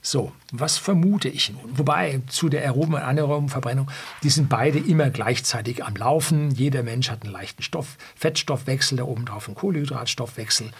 So, 0.00 0.32
was 0.52 0.78
vermute 0.78 1.28
ich 1.28 1.50
nun? 1.50 1.76
Wobei 1.76 2.20
zu 2.28 2.48
der 2.48 2.62
aeroben 2.62 2.94
und 2.94 3.00
anaeroben 3.00 3.48
Verbrennung, 3.48 3.90
die 4.22 4.30
sind 4.30 4.48
beide 4.48 4.78
immer 4.78 5.10
gleichzeitig 5.10 5.84
am 5.84 5.96
Laufen. 5.96 6.50
Jeder 6.52 6.82
Mensch 6.82 7.10
hat 7.10 7.24
einen 7.24 7.32
leichten 7.32 7.62
Stoff, 7.62 7.96
Fettstoffwechsel, 8.14 8.98
da 8.98 9.04
oben 9.04 9.24
drauf 9.24 9.48
einen 9.48 9.56
Kohlenhydratstoffwechsel. 9.56 10.70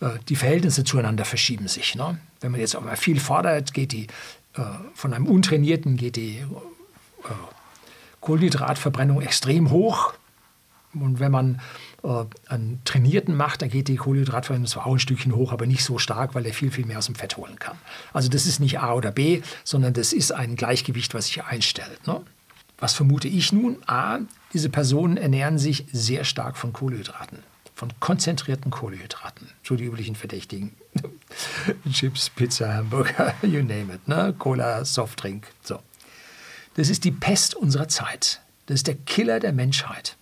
Äh, 0.00 0.10
die 0.28 0.36
Verhältnisse 0.36 0.84
zueinander 0.84 1.24
verschieben 1.24 1.68
sich. 1.68 1.94
Ne? 1.94 2.18
Wenn 2.40 2.52
man 2.52 2.60
jetzt 2.60 2.74
aber 2.74 2.96
viel 2.96 3.20
fordert, 3.20 3.74
geht 3.74 3.92
die 3.92 4.06
äh, 4.54 4.62
von 4.94 5.14
einem 5.14 5.26
Untrainierten 5.26 5.96
geht 5.96 6.16
die 6.16 6.38
äh, 6.38 7.30
Kohlenhydratverbrennung 8.20 9.20
extrem 9.22 9.70
hoch. 9.70 10.14
Und 10.94 11.20
wenn 11.20 11.30
man 11.30 11.60
äh, 12.02 12.24
einen 12.48 12.80
Trainierten 12.84 13.34
macht, 13.34 13.62
dann 13.62 13.70
geht 13.70 13.88
die 13.88 13.96
Kohlenhydratverbrennung 13.96 14.66
zwar 14.66 14.86
auch 14.86 14.92
ein 14.92 14.98
Stückchen 14.98 15.34
hoch, 15.34 15.52
aber 15.52 15.66
nicht 15.66 15.82
so 15.82 15.98
stark, 15.98 16.34
weil 16.34 16.46
er 16.46 16.52
viel, 16.52 16.70
viel 16.70 16.86
mehr 16.86 16.98
aus 16.98 17.06
dem 17.06 17.14
Fett 17.14 17.36
holen 17.36 17.58
kann. 17.58 17.76
Also 18.12 18.28
das 18.28 18.46
ist 18.46 18.60
nicht 18.60 18.80
A 18.80 18.94
oder 18.94 19.10
B, 19.10 19.42
sondern 19.64 19.94
das 19.94 20.12
ist 20.12 20.32
ein 20.32 20.56
Gleichgewicht, 20.56 21.14
was 21.14 21.26
sich 21.26 21.42
einstellt. 21.42 22.06
Ne? 22.06 22.20
Was 22.78 22.94
vermute 22.94 23.26
ich 23.26 23.52
nun? 23.52 23.78
A, 23.86 24.20
diese 24.52 24.68
Personen 24.68 25.16
ernähren 25.16 25.58
sich 25.58 25.86
sehr 25.92 26.24
stark 26.24 26.56
von 26.56 26.72
Kohlenhydraten, 26.72 27.40
von 27.74 27.92
konzentrierten 27.98 28.70
Kohlenhydraten, 28.70 29.48
so 29.64 29.74
die 29.74 29.84
üblichen 29.84 30.14
Verdächtigen. 30.14 30.74
Chips, 31.92 32.30
Pizza, 32.30 32.74
Hamburger, 32.74 33.34
you 33.42 33.62
name 33.62 33.92
it, 33.92 34.06
ne? 34.06 34.34
Cola, 34.38 34.84
Softdrink, 34.84 35.48
so. 35.62 35.80
Das 36.74 36.90
ist 36.90 37.02
die 37.02 37.10
Pest 37.10 37.56
unserer 37.56 37.88
Zeit. 37.88 38.40
Das 38.66 38.76
ist 38.76 38.86
der 38.86 38.94
Killer 38.94 39.40
der 39.40 39.52
Menschheit. 39.52 40.16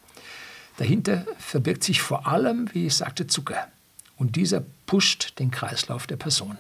Dahinter 0.79 1.25
verbirgt 1.39 1.85
sich 1.85 2.03
vor 2.03 2.27
allem, 2.27 2.73
wie 2.73 2.87
ich 2.87 2.95
sagte, 2.95 3.27
Zucker. 3.27 3.69
Und 4.17 4.37
dieser 4.37 4.63
pusht 4.87 5.39
den 5.39 5.51
Kreislauf 5.51 6.07
der 6.07 6.17
Person. 6.17 6.59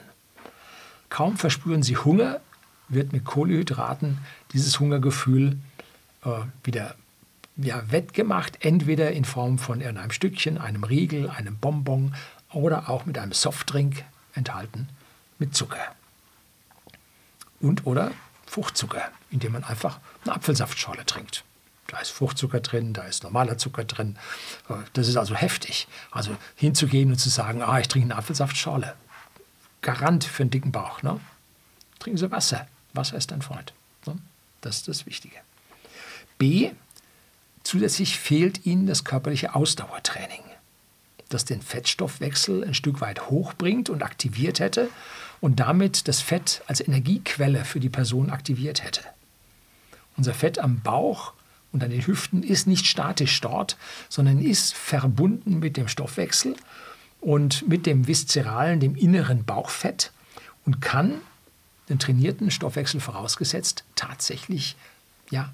Kaum 1.08 1.36
verspüren 1.36 1.82
sie 1.82 1.96
Hunger, 1.96 2.40
wird 2.88 3.12
mit 3.12 3.24
Kohlenhydraten 3.24 4.18
dieses 4.52 4.78
Hungergefühl 4.80 5.58
äh, 6.24 6.30
wieder 6.64 6.94
ja, 7.56 7.90
wettgemacht, 7.90 8.64
entweder 8.64 9.12
in 9.12 9.24
Form 9.24 9.58
von 9.58 9.82
einem 9.82 10.10
Stückchen, 10.10 10.58
einem 10.58 10.84
Riegel, 10.84 11.30
einem 11.30 11.56
Bonbon 11.56 12.14
oder 12.52 12.90
auch 12.90 13.06
mit 13.06 13.18
einem 13.18 13.32
Softdrink 13.32 14.04
enthalten 14.34 14.88
mit 15.38 15.54
Zucker. 15.54 15.94
Und 17.60 17.86
oder 17.86 18.12
Fruchtzucker, 18.46 19.02
indem 19.30 19.52
man 19.52 19.64
einfach 19.64 19.98
eine 20.24 20.34
Apfelsaftschorle 20.34 21.04
trinkt. 21.06 21.44
Da 21.88 21.98
ist 21.98 22.10
Fruchtzucker 22.10 22.60
drin, 22.60 22.92
da 22.92 23.02
ist 23.02 23.22
normaler 23.22 23.58
Zucker 23.58 23.84
drin. 23.84 24.16
Das 24.92 25.08
ist 25.08 25.16
also 25.16 25.34
heftig. 25.34 25.86
Also 26.10 26.36
hinzugehen 26.56 27.10
und 27.10 27.18
zu 27.18 27.28
sagen, 27.28 27.62
ah, 27.62 27.78
ich 27.78 27.88
trinke 27.88 28.06
eine 28.06 28.16
Apfelsaftschorle. 28.16 28.94
Garant 29.82 30.24
für 30.24 30.42
einen 30.42 30.50
dicken 30.50 30.72
Bauch. 30.72 31.02
Ne? 31.02 31.20
Trinken 32.00 32.18
Sie 32.18 32.30
Wasser. 32.30 32.66
Wasser 32.92 33.16
ist 33.16 33.30
dein 33.30 33.42
Freund. 33.42 33.72
Ne? 34.06 34.16
Das 34.60 34.78
ist 34.78 34.88
das 34.88 35.06
Wichtige. 35.06 35.36
B. 36.38 36.72
Zusätzlich 37.62 38.18
fehlt 38.18 38.64
Ihnen 38.64 38.86
das 38.86 39.04
körperliche 39.04 39.54
Ausdauertraining, 39.54 40.42
das 41.28 41.44
den 41.44 41.62
Fettstoffwechsel 41.62 42.64
ein 42.64 42.74
Stück 42.74 43.00
weit 43.00 43.28
hochbringt 43.28 43.90
und 43.90 44.02
aktiviert 44.02 44.60
hätte 44.60 44.88
und 45.40 45.58
damit 45.60 46.06
das 46.08 46.20
Fett 46.20 46.62
als 46.66 46.80
Energiequelle 46.80 47.64
für 47.64 47.80
die 47.80 47.88
Person 47.88 48.30
aktiviert 48.30 48.84
hätte. 48.84 49.02
Unser 50.16 50.32
Fett 50.32 50.58
am 50.58 50.80
Bauch 50.80 51.32
und 51.76 51.84
an 51.84 51.90
den 51.90 52.06
Hüften 52.06 52.42
ist 52.42 52.66
nicht 52.66 52.86
statisch 52.86 53.38
dort, 53.42 53.76
sondern 54.08 54.40
ist 54.40 54.72
verbunden 54.72 55.58
mit 55.58 55.76
dem 55.76 55.88
Stoffwechsel 55.88 56.56
und 57.20 57.68
mit 57.68 57.84
dem 57.84 58.06
viszeralen, 58.06 58.80
dem 58.80 58.96
inneren 58.96 59.44
Bauchfett 59.44 60.10
und 60.64 60.80
kann 60.80 61.20
den 61.90 61.98
trainierten 61.98 62.50
Stoffwechsel 62.50 62.98
vorausgesetzt 62.98 63.84
tatsächlich 63.94 64.74
ja, 65.28 65.52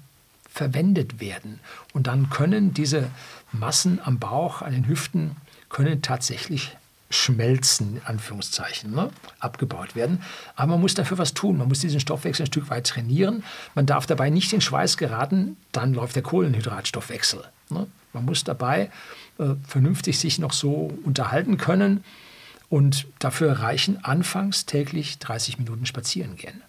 verwendet 0.49 1.19
werden. 1.19 1.59
Und 1.91 2.07
dann 2.07 2.29
können 2.29 2.73
diese 2.73 3.11
Massen 3.51 3.99
am 4.01 4.17
Bauch, 4.17 4.61
an 4.61 4.71
den 4.71 4.87
Hüften, 4.87 5.35
können 5.67 6.01
tatsächlich 6.01 6.77
schmelzen, 7.13 7.97
in 7.97 8.01
Anführungszeichen, 8.03 8.91
ne, 8.91 9.09
abgebaut 9.39 9.95
werden. 9.95 10.21
Aber 10.55 10.71
man 10.71 10.81
muss 10.81 10.93
dafür 10.93 11.17
was 11.17 11.33
tun. 11.33 11.57
Man 11.57 11.67
muss 11.67 11.79
diesen 11.79 11.99
Stoffwechsel 11.99 12.43
ein 12.43 12.47
Stück 12.47 12.69
weit 12.69 12.87
trainieren. 12.87 13.43
Man 13.75 13.85
darf 13.85 14.05
dabei 14.05 14.29
nicht 14.29 14.51
in 14.53 14.61
Schweiß 14.61 14.97
geraten, 14.97 15.57
dann 15.71 15.93
läuft 15.93 16.15
der 16.15 16.23
Kohlenhydratstoffwechsel. 16.23 17.43
Ne. 17.69 17.87
Man 18.13 18.25
muss 18.25 18.43
dabei 18.43 18.91
äh, 19.39 19.55
vernünftig 19.67 20.19
sich 20.19 20.39
noch 20.39 20.53
so 20.53 20.91
unterhalten 21.03 21.57
können. 21.57 22.03
Und 22.69 23.05
dafür 23.19 23.59
reichen 23.59 24.03
anfangs 24.03 24.65
täglich 24.65 25.19
30 25.19 25.59
Minuten 25.59 25.85
spazieren 25.85 26.37
gehen. 26.37 26.63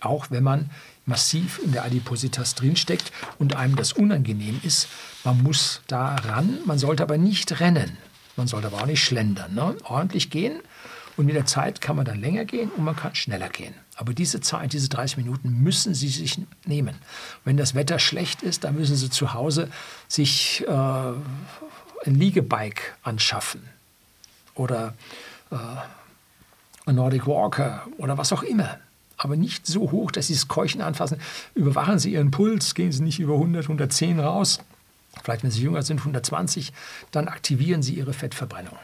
Auch 0.00 0.30
wenn 0.30 0.42
man 0.42 0.70
massiv 1.06 1.60
in 1.64 1.70
der 1.70 1.84
Adipositas 1.84 2.56
drinsteckt 2.56 3.12
und 3.38 3.54
einem 3.54 3.76
das 3.76 3.92
unangenehm 3.92 4.60
ist, 4.64 4.88
man 5.22 5.40
muss 5.42 5.80
da 5.86 6.16
ran, 6.16 6.58
man 6.64 6.78
sollte 6.78 7.04
aber 7.04 7.18
nicht 7.18 7.60
rennen. 7.60 7.96
Man 8.36 8.46
sollte 8.46 8.68
aber 8.68 8.82
auch 8.82 8.86
nicht 8.86 9.04
schlendern. 9.04 9.54
Ne? 9.54 9.76
Ordentlich 9.84 10.30
gehen 10.30 10.60
und 11.16 11.26
mit 11.26 11.34
der 11.34 11.46
Zeit 11.46 11.80
kann 11.80 11.96
man 11.96 12.04
dann 12.04 12.20
länger 12.20 12.44
gehen 12.44 12.70
und 12.70 12.84
man 12.84 12.96
kann 12.96 13.14
schneller 13.14 13.48
gehen. 13.48 13.74
Aber 13.96 14.14
diese 14.14 14.40
Zeit, 14.40 14.72
diese 14.72 14.88
30 14.88 15.18
Minuten 15.18 15.62
müssen 15.62 15.94
Sie 15.94 16.08
sich 16.08 16.40
nehmen. 16.64 16.96
Wenn 17.44 17.56
das 17.56 17.74
Wetter 17.74 17.98
schlecht 17.98 18.42
ist, 18.42 18.64
dann 18.64 18.76
müssen 18.76 18.96
Sie 18.96 19.10
zu 19.10 19.34
Hause 19.34 19.68
sich 20.08 20.64
äh, 20.66 20.72
ein 20.72 21.14
Liegebike 22.14 22.82
anschaffen 23.02 23.62
oder 24.54 24.94
äh, 25.50 25.56
ein 26.86 26.94
Nordic 26.94 27.26
Walker 27.26 27.86
oder 27.98 28.16
was 28.16 28.32
auch 28.32 28.42
immer. 28.42 28.78
Aber 29.18 29.36
nicht 29.36 29.66
so 29.66 29.92
hoch, 29.92 30.10
dass 30.10 30.28
Sie 30.28 30.34
das 30.34 30.48
Keuchen 30.48 30.80
anfassen. 30.80 31.20
Überwachen 31.54 31.98
Sie 31.98 32.12
Ihren 32.12 32.30
Puls, 32.30 32.74
gehen 32.74 32.90
Sie 32.90 33.02
nicht 33.02 33.20
über 33.20 33.34
100, 33.34 33.64
110 33.64 34.18
raus 34.18 34.60
vielleicht 35.22 35.42
wenn 35.42 35.50
Sie 35.50 35.62
jünger 35.62 35.82
sind, 35.82 35.98
120, 35.98 36.72
dann 37.10 37.28
aktivieren 37.28 37.82
Sie 37.82 37.94
Ihre 37.94 38.12
Fettverbrennung. 38.12 38.76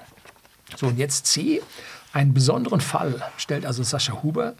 So, 0.76 0.86
und 0.88 0.98
jetzt 0.98 1.26
C. 1.26 1.62
Einen 2.12 2.34
besonderen 2.34 2.80
Fall 2.80 3.22
stellt 3.36 3.66
also 3.66 3.82
Sascha 3.82 4.22
Huber 4.22 4.54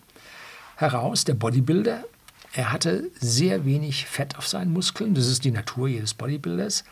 heraus, 0.76 1.24
der 1.24 1.34
Bodybuilder. 1.34 2.04
Er 2.52 2.72
hatte 2.72 3.10
sehr 3.20 3.64
wenig 3.64 4.06
Fett 4.06 4.36
auf 4.38 4.48
seinen 4.48 4.72
Muskeln. 4.72 5.14
Das 5.14 5.26
ist 5.26 5.44
die 5.44 5.50
Natur 5.50 5.88
jedes 5.88 6.14
Bodybuilders. 6.14 6.84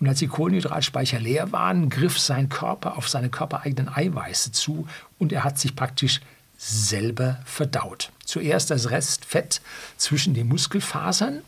Und 0.00 0.08
als 0.08 0.18
die 0.18 0.26
Kohlenhydratspeicher 0.26 1.20
leer 1.20 1.52
waren, 1.52 1.88
griff 1.88 2.18
sein 2.18 2.48
Körper 2.48 2.96
auf 2.96 3.08
seine 3.08 3.28
körpereigenen 3.28 3.92
Eiweiße 3.94 4.52
zu 4.52 4.86
und 5.18 5.32
er 5.32 5.44
hat 5.44 5.58
sich 5.58 5.76
praktisch 5.76 6.20
selber 6.56 7.40
verdaut. 7.44 8.10
Zuerst 8.24 8.70
das 8.70 8.90
Restfett 8.90 9.60
zwischen 9.96 10.34
den 10.34 10.48
Muskelfasern. 10.48 11.42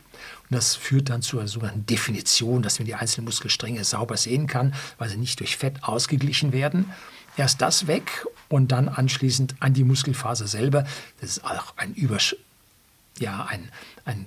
Und 0.55 0.59
das 0.59 0.77
führt 0.77 1.11
dann 1.11 1.21
zur 1.21 1.49
sogenannten 1.49 1.85
Definition, 1.85 2.63
dass 2.63 2.79
man 2.79 2.87
die 2.87 2.95
einzelnen 2.95 3.25
Muskelstränge 3.25 3.83
sauber 3.83 4.17
sehen 4.17 4.47
kann, 4.47 4.73
weil 4.99 5.09
sie 5.09 5.17
nicht 5.17 5.41
durch 5.41 5.57
Fett 5.57 5.83
ausgeglichen 5.83 6.53
werden. 6.53 6.93
Erst 7.37 7.61
das 7.61 7.89
weg 7.89 8.25
und 8.49 8.71
dann 8.71 8.89
anschließend 8.89 9.57
an 9.59 9.75
die 9.75 9.83
Muskelfaser 9.83 10.47
selber. 10.47 10.87
Das 11.21 11.31
ist 11.31 11.45
auch 11.45 11.77
ein 11.77 11.93
Übersch 11.95 12.37
ja, 13.19 13.47
ein, 13.47 13.69
ein 14.05 14.27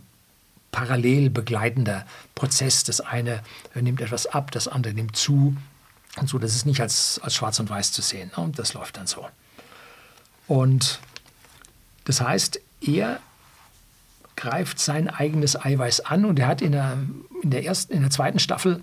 parallel 0.74 1.30
begleitender 1.30 2.06
Prozess. 2.36 2.84
Das 2.84 3.00
eine 3.00 3.42
nimmt 3.74 4.02
etwas 4.02 4.28
ab, 4.28 4.52
das 4.52 4.68
andere 4.68 4.94
nimmt 4.94 5.16
zu. 5.16 5.56
Und 6.18 6.28
so, 6.28 6.40
das 6.40 6.56
ist 6.56 6.66
nicht 6.66 6.82
als, 6.82 7.22
als 7.24 7.36
schwarz 7.36 7.58
und 7.62 7.70
weiß 7.70 7.94
zu 7.94 8.02
sehen. 8.02 8.32
Und 8.36 8.60
das 8.60 8.74
läuft 8.74 8.98
dann 8.98 9.08
so. 9.08 9.30
Und 10.46 11.00
das 12.04 12.20
heißt, 12.20 12.60
er 12.82 13.22
greift 14.38 14.80
sein 14.80 15.10
eigenes 15.10 15.62
Eiweiß 15.62 16.02
an 16.02 16.24
und 16.24 16.40
er 16.40 16.48
hat 16.48 16.62
in 16.62 16.72
der, 16.72 16.98
in 17.42 17.50
der, 17.50 17.66
ersten, 17.66 17.92
in 17.92 18.02
der 18.02 18.12
zweiten 18.12 18.40
Staffel 18.40 18.82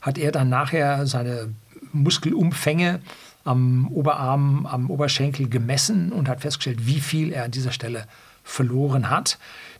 hat 0.00 0.18
er 0.18 0.32
dann 0.32 0.48
nachher 0.48 1.06
seine 1.06 1.54
Muskelumfänge 1.92 3.00
am 3.44 3.88
Oberarm, 3.88 4.66
am 4.66 4.90
Oberschenkel 4.90 5.48
gemessen 5.48 6.12
und 6.12 6.28
hat 6.28 6.40
festgestellt, 6.40 6.86
wie 6.86 7.00
viel 7.00 7.32
er 7.32 7.44
an 7.44 7.50
dieser 7.50 7.72
Stelle 7.72 8.06
verloren 8.42 9.10
hat. 9.10 9.38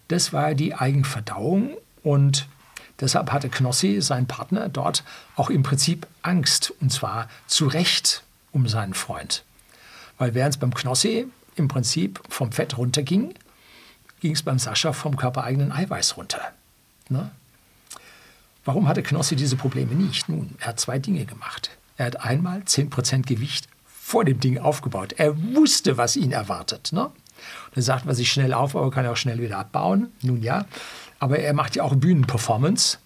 Das 0.09 0.33
war 0.33 0.55
die 0.55 0.75
Eigenverdauung 0.75 1.71
und 2.03 2.47
deshalb 3.01 3.33
hatte 3.33 3.49
Knossi, 3.49 4.01
sein 4.01 4.27
Partner, 4.27 4.69
dort 4.69 5.03
auch 5.37 5.51
im 5.51 5.63
Prinzip 5.63 6.07
Angst 6.23 6.73
und 6.81 6.93
zwar 6.93 7.29
zu 7.47 7.67
Recht 7.67 8.23
um 8.53 8.69
seinen 8.69 8.95
Freund. 8.95 9.45
Weil 10.19 10.35
während 10.35 10.55
es 10.55 10.61
beim 10.61 10.75
Knossi 10.75 11.27
im 11.57 11.69
Prinzip 11.69 12.21
vom 12.29 12.53
Fett 12.53 12.77
runterging, 12.77 13.35
ging 14.21 14.33
es 14.33 14.43
beim 14.43 14.59
Sascha 14.59 14.93
vom 14.93 15.17
körpereigenen 15.17 15.73
Eiweiß 15.73 16.17
runter. 16.17 16.41
Ne? 17.09 17.31
Warum 18.65 18.89
hatte 18.89 19.03
Knossi 19.03 19.37
diese 19.37 19.57
Probleme 19.57 19.95
nicht? 19.95 20.29
Nun, 20.29 20.55
er 20.61 20.69
hat 20.69 20.81
zwei 20.81 20.99
Dinge 20.99 21.25
gemacht. 21.25 21.71
Er 21.97 22.07
hat 22.07 22.25
einmal 22.25 22.61
10% 22.61 23.23
Gewicht 23.27 23.69
vor 23.87 24.25
dem 24.25 24.41
Ding 24.41 24.59
aufgebaut. 24.59 25.15
Er 25.17 25.37
wusste, 25.55 25.97
was 25.97 26.17
ihn 26.17 26.33
erwartet. 26.33 26.93
Ne? 26.93 27.11
Dann 27.75 27.83
sagt 27.83 28.05
man 28.05 28.15
sich 28.15 28.31
schnell 28.31 28.53
auf, 28.53 28.77
aber 28.77 28.91
kann 28.91 29.07
auch 29.07 29.17
schnell 29.17 29.41
wieder 29.41 29.59
abbauen. 29.59 30.13
Nun 30.23 30.43
ja, 30.43 30.67
aber 31.19 31.39
er 31.39 31.55
macht 31.55 31.77
ja 31.77 31.83
auch 31.83 31.95
Bühnenperformance. 31.95 32.99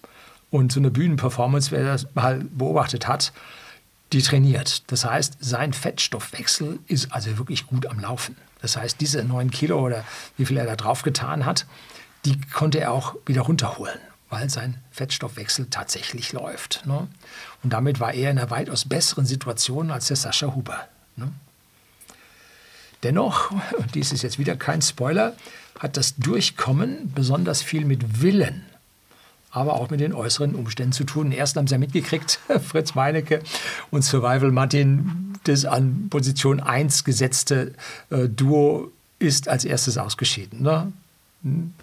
Und 0.51 0.71
so 0.71 0.79
eine 0.79 0.91
Bühnenperformance, 0.91 1.71
wer 1.71 1.83
das 1.83 2.07
mal 2.13 2.43
beobachtet 2.51 3.07
hat, 3.07 3.33
die 4.11 4.21
trainiert. 4.21 4.83
Das 4.91 5.05
heißt, 5.05 5.37
sein 5.39 5.73
Fettstoffwechsel 5.73 6.79
ist 6.87 7.11
also 7.11 7.37
wirklich 7.37 7.65
gut 7.67 7.87
am 7.87 7.99
Laufen. 7.99 8.35
Das 8.63 8.77
heißt, 8.77 9.01
diese 9.01 9.25
9 9.25 9.51
Kilo 9.51 9.77
oder 9.77 10.05
wie 10.37 10.45
viel 10.45 10.55
er 10.55 10.65
da 10.65 10.77
drauf 10.77 11.01
getan 11.01 11.45
hat, 11.45 11.65
die 12.23 12.39
konnte 12.39 12.79
er 12.79 12.93
auch 12.93 13.15
wieder 13.25 13.41
runterholen, 13.41 13.99
weil 14.29 14.49
sein 14.49 14.77
Fettstoffwechsel 14.89 15.67
tatsächlich 15.69 16.31
läuft. 16.31 16.85
Ne? 16.85 17.09
Und 17.61 17.73
damit 17.73 17.99
war 17.99 18.13
er 18.13 18.31
in 18.31 18.39
einer 18.39 18.51
weitaus 18.51 18.85
besseren 18.85 19.25
Situation 19.25 19.91
als 19.91 20.07
der 20.07 20.15
Sascha 20.15 20.55
Huber. 20.55 20.87
Ne? 21.17 21.33
Dennoch, 23.03 23.51
und 23.51 23.95
dies 23.95 24.13
ist 24.13 24.21
jetzt 24.21 24.39
wieder 24.39 24.55
kein 24.55 24.81
Spoiler, 24.81 25.35
hat 25.77 25.97
das 25.97 26.15
Durchkommen 26.15 27.11
besonders 27.13 27.61
viel 27.61 27.83
mit 27.83 28.21
Willen 28.21 28.65
aber 29.53 29.75
auch 29.75 29.91
mit 29.91 29.99
den 29.99 30.13
äußeren 30.13 30.55
Umständen 30.55 30.93
zu 30.93 31.03
tun. 31.03 31.31
Erst 31.31 31.55
haben 31.55 31.67
Sie 31.67 31.75
ja 31.75 31.77
mitgekriegt, 31.77 32.39
Fritz 32.67 32.95
Meinecke 32.95 33.41
und 33.91 34.03
Survival 34.03 34.51
Martin, 34.51 35.37
das 35.43 35.63
an 35.65 36.07
Position 36.09 36.59
1 36.59 37.03
gesetzte 37.03 37.73
äh, 38.09 38.27
Duo 38.27 38.91
ist 39.19 39.47
als 39.47 39.63
erstes 39.63 39.97
ausgeschieden. 39.97 40.63
Ne? 40.63 40.91
Hm. 41.43 41.73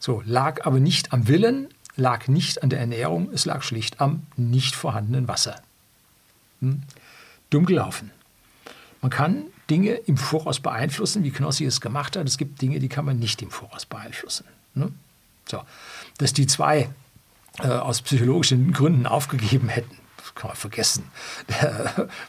So, 0.00 0.22
lag 0.26 0.66
aber 0.66 0.80
nicht 0.80 1.12
am 1.12 1.28
Willen, 1.28 1.68
lag 1.96 2.26
nicht 2.26 2.62
an 2.62 2.70
der 2.70 2.80
Ernährung, 2.80 3.30
es 3.32 3.44
lag 3.44 3.62
schlicht 3.62 4.00
am 4.00 4.26
nicht 4.36 4.74
vorhandenen 4.74 5.28
Wasser. 5.28 5.62
Hm? 6.60 6.82
Dumm 7.50 7.66
gelaufen. 7.66 8.10
Man 9.00 9.10
kann 9.10 9.44
Dinge 9.70 9.92
im 9.92 10.16
Voraus 10.16 10.58
beeinflussen, 10.58 11.22
wie 11.22 11.30
Knossi 11.30 11.64
es 11.64 11.80
gemacht 11.80 12.16
hat. 12.16 12.26
Es 12.26 12.36
gibt 12.36 12.60
Dinge, 12.60 12.80
die 12.80 12.88
kann 12.88 13.04
man 13.04 13.18
nicht 13.18 13.42
im 13.42 13.50
Voraus 13.50 13.86
beeinflussen. 13.86 14.44
Ne? 14.74 14.90
So, 15.48 15.62
dass 16.18 16.32
die 16.32 16.46
zwei 16.46 16.88
äh, 17.58 17.66
aus 17.66 18.02
psychologischen 18.02 18.72
Gründen 18.72 19.06
aufgegeben 19.06 19.68
hätten. 19.68 19.96
Das 20.16 20.34
kann 20.34 20.48
man 20.48 20.56
vergessen. 20.56 21.04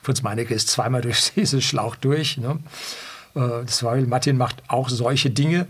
Fritz 0.02 0.22
Meinecke 0.22 0.54
ist 0.54 0.70
zweimal 0.70 1.02
durch 1.02 1.32
diesen 1.36 1.62
Schlauch 1.62 1.96
durch. 1.96 2.38
Ne? 2.38 2.60
Äh, 3.36 3.66
das 3.66 3.84
war, 3.84 3.96
Martin 3.98 4.38
macht 4.38 4.64
auch 4.68 4.90
solche 4.90 5.30
Dinge. 5.30 5.68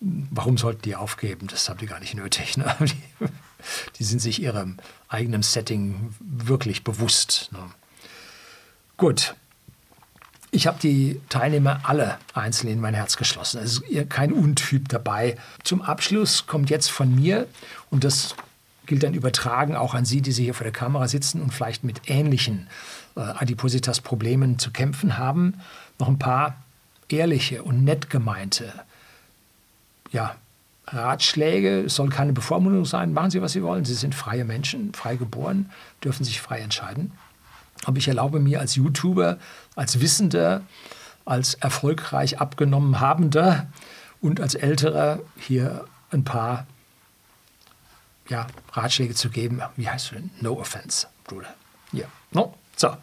Warum 0.00 0.58
sollten 0.58 0.82
die 0.82 0.96
aufgeben? 0.96 1.46
Das 1.46 1.68
haben 1.68 1.78
die 1.78 1.86
gar 1.86 2.00
nicht 2.00 2.14
nötig. 2.14 2.56
Ne? 2.56 2.74
Die, 2.80 3.28
die, 3.98 4.04
sind 4.04 4.18
sich 4.18 4.42
ihrem 4.42 4.78
eigenen 5.08 5.44
Setting 5.44 6.12
wirklich 6.18 6.82
bewusst. 6.82 7.50
Ne? 7.52 7.60
Gut, 8.96 9.36
ich 10.54 10.66
habe 10.66 10.78
die 10.78 11.18
Teilnehmer 11.30 11.80
alle 11.84 12.18
einzeln 12.34 12.68
in 12.68 12.80
mein 12.80 12.92
Herz 12.92 13.16
geschlossen. 13.16 13.62
Es 13.62 13.78
ist 13.78 14.10
kein 14.10 14.32
Untyp 14.34 14.86
dabei. 14.88 15.36
Zum 15.64 15.80
Abschluss 15.80 16.46
kommt 16.46 16.68
jetzt 16.68 16.90
von 16.90 17.14
mir, 17.14 17.46
und 17.90 18.04
das 18.04 18.34
gilt 18.86 19.02
dann 19.02 19.14
übertragen 19.14 19.76
auch 19.76 19.94
an 19.94 20.04
Sie, 20.04 20.22
die 20.22 20.32
Sie 20.32 20.44
hier 20.44 20.54
vor 20.54 20.64
der 20.64 20.72
Kamera 20.72 21.08
sitzen 21.08 21.40
und 21.40 21.52
vielleicht 21.52 21.84
mit 21.84 22.02
ähnlichen 22.06 22.68
äh, 23.16 23.20
Adipositas-Problemen 23.20 24.58
zu 24.58 24.70
kämpfen 24.70 25.18
haben, 25.18 25.60
noch 25.98 26.08
ein 26.08 26.18
paar 26.18 26.56
ehrliche 27.08 27.62
und 27.62 27.84
nett 27.84 28.10
gemeinte 28.10 28.72
ja, 30.12 30.36
Ratschläge. 30.86 31.82
Es 31.82 31.96
soll 31.96 32.10
keine 32.10 32.32
Bevormundung 32.32 32.84
sein. 32.84 33.12
Machen 33.12 33.30
Sie, 33.30 33.42
was 33.42 33.52
Sie 33.52 33.62
wollen. 33.62 33.84
Sie 33.84 33.94
sind 33.94 34.14
freie 34.14 34.44
Menschen, 34.44 34.92
frei 34.94 35.16
geboren, 35.16 35.70
dürfen 36.04 36.24
sich 36.24 36.40
frei 36.40 36.60
entscheiden. 36.60 37.12
Aber 37.84 37.96
ich 37.96 38.08
erlaube 38.08 38.38
mir 38.38 38.60
als 38.60 38.76
YouTuber, 38.76 39.38
als 39.74 40.00
Wissender, 40.00 40.62
als 41.24 41.54
erfolgreich 41.54 42.40
abgenommen 42.40 43.00
Habender 43.00 43.66
und 44.20 44.40
als 44.40 44.54
Älterer 44.54 45.20
hier 45.36 45.84
ein 46.10 46.24
paar 46.24 46.66
ja, 48.28 48.46
Ratschläge 48.72 49.14
zu 49.14 49.30
geben. 49.30 49.60
Wie 49.76 49.88
heißt 49.88 50.10
du 50.10 50.14
denn? 50.16 50.30
No 50.40 50.58
offense, 50.58 51.06
Bruder. 51.24 51.54
Ja. 51.92 52.06
No. 52.32 52.54
So. 52.76 52.96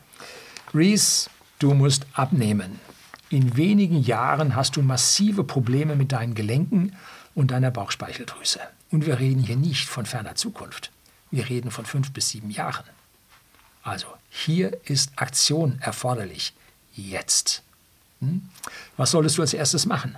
Reese, 0.74 1.30
du 1.60 1.74
musst 1.74 2.06
abnehmen. 2.14 2.80
In 3.30 3.56
wenigen 3.56 4.02
Jahren 4.02 4.56
hast 4.56 4.76
du 4.76 4.82
massive 4.82 5.44
Probleme 5.44 5.96
mit 5.96 6.12
deinen 6.12 6.34
Gelenken 6.34 6.96
und 7.36 7.52
deiner 7.52 7.72
Bauchspeicheldrüse. 7.72 8.60
Und 8.92 9.06
wir 9.06 9.20
reden 9.20 9.44
hier 9.44 9.56
nicht 9.56 9.88
von 9.88 10.06
ferner 10.06 10.36
Zukunft. 10.36 10.92
Wir 11.32 11.48
reden 11.48 11.70
von 11.70 11.86
fünf 11.86 12.12
bis 12.12 12.30
sieben 12.30 12.50
Jahren. 12.50 12.86
Also 13.84 14.08
hier 14.30 14.78
ist 14.86 15.12
Aktion 15.16 15.80
erforderlich. 15.80 16.54
Jetzt. 16.96 17.62
Hm? 18.20 18.50
Was 18.98 19.12
solltest 19.12 19.38
du 19.38 19.42
als 19.44 19.54
erstes 19.54 19.86
machen? 19.86 20.18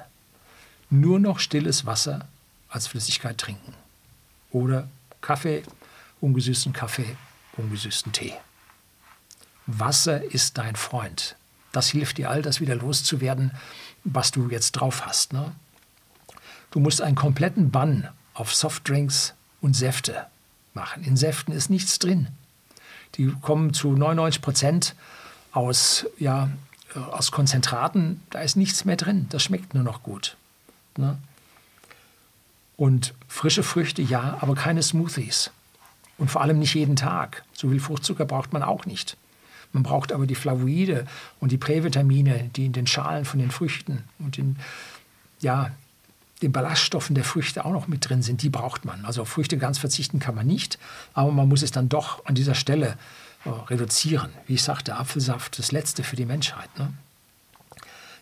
Nur 0.89 1.19
noch 1.19 1.39
stilles 1.39 1.85
Wasser 1.85 2.27
als 2.69 2.87
Flüssigkeit 2.87 3.37
trinken. 3.37 3.73
Oder 4.51 4.87
Kaffee, 5.21 5.63
ungesüßten 6.19 6.73
Kaffee, 6.73 7.15
ungesüßten 7.57 8.11
Tee. 8.11 8.33
Wasser 9.67 10.23
ist 10.23 10.57
dein 10.57 10.75
Freund. 10.75 11.35
Das 11.71 11.87
hilft 11.87 12.17
dir, 12.17 12.29
all 12.29 12.41
das 12.41 12.59
wieder 12.59 12.75
loszuwerden, 12.75 13.51
was 14.03 14.31
du 14.31 14.49
jetzt 14.49 14.73
drauf 14.73 15.05
hast. 15.05 15.33
Ne? 15.33 15.53
Du 16.71 16.79
musst 16.79 17.01
einen 17.01 17.15
kompletten 17.15 17.71
Bann 17.71 18.09
auf 18.33 18.53
Softdrinks 18.53 19.33
und 19.61 19.75
Säfte 19.75 20.25
machen. 20.73 21.03
In 21.03 21.17
Säften 21.17 21.53
ist 21.53 21.69
nichts 21.69 21.99
drin. 21.99 22.27
Die 23.15 23.31
kommen 23.41 23.73
zu 23.73 23.91
99 23.91 24.41
Prozent 24.41 24.95
aus, 25.51 26.05
ja, 26.17 26.49
aus 26.95 27.31
Konzentraten. 27.31 28.21
Da 28.29 28.39
ist 28.39 28.55
nichts 28.55 28.85
mehr 28.85 28.95
drin. 28.95 29.27
Das 29.29 29.43
schmeckt 29.43 29.73
nur 29.73 29.83
noch 29.83 30.03
gut. 30.03 30.37
Ne? 30.97 31.17
Und 32.81 33.13
frische 33.27 33.61
Früchte 33.61 34.01
ja, 34.01 34.39
aber 34.41 34.55
keine 34.55 34.81
Smoothies. 34.81 35.51
Und 36.17 36.31
vor 36.31 36.41
allem 36.41 36.57
nicht 36.57 36.73
jeden 36.73 36.95
Tag. 36.95 37.43
So 37.53 37.69
viel 37.69 37.79
Fruchtzucker 37.79 38.25
braucht 38.25 38.53
man 38.53 38.63
auch 38.63 38.87
nicht. 38.87 39.17
Man 39.71 39.83
braucht 39.83 40.11
aber 40.11 40.25
die 40.25 40.33
Flavoide 40.33 41.05
und 41.39 41.51
die 41.51 41.59
Prävitamine, 41.59 42.49
die 42.55 42.65
in 42.65 42.73
den 42.73 42.87
Schalen 42.87 43.23
von 43.23 43.39
den 43.39 43.51
Früchten 43.51 44.03
und 44.17 44.39
in 44.39 44.55
ja, 45.41 45.69
den 46.41 46.51
Ballaststoffen 46.51 47.13
der 47.13 47.23
Früchte 47.23 47.65
auch 47.65 47.71
noch 47.71 47.87
mit 47.87 48.09
drin 48.09 48.23
sind. 48.23 48.41
Die 48.41 48.49
braucht 48.49 48.83
man. 48.83 49.05
Also 49.05 49.21
auf 49.21 49.29
Früchte 49.29 49.59
ganz 49.59 49.77
verzichten 49.77 50.17
kann 50.17 50.33
man 50.33 50.47
nicht, 50.47 50.79
aber 51.13 51.31
man 51.31 51.47
muss 51.47 51.61
es 51.61 51.69
dann 51.69 51.87
doch 51.87 52.25
an 52.25 52.33
dieser 52.33 52.55
Stelle 52.55 52.97
äh, 53.45 53.49
reduzieren. 53.49 54.31
Wie 54.47 54.55
ich 54.55 54.63
sagte, 54.63 54.95
Apfelsaft, 54.95 55.59
das 55.59 55.71
Letzte 55.71 56.01
für 56.01 56.15
die 56.15 56.25
Menschheit. 56.25 56.75
Ne? 56.79 56.91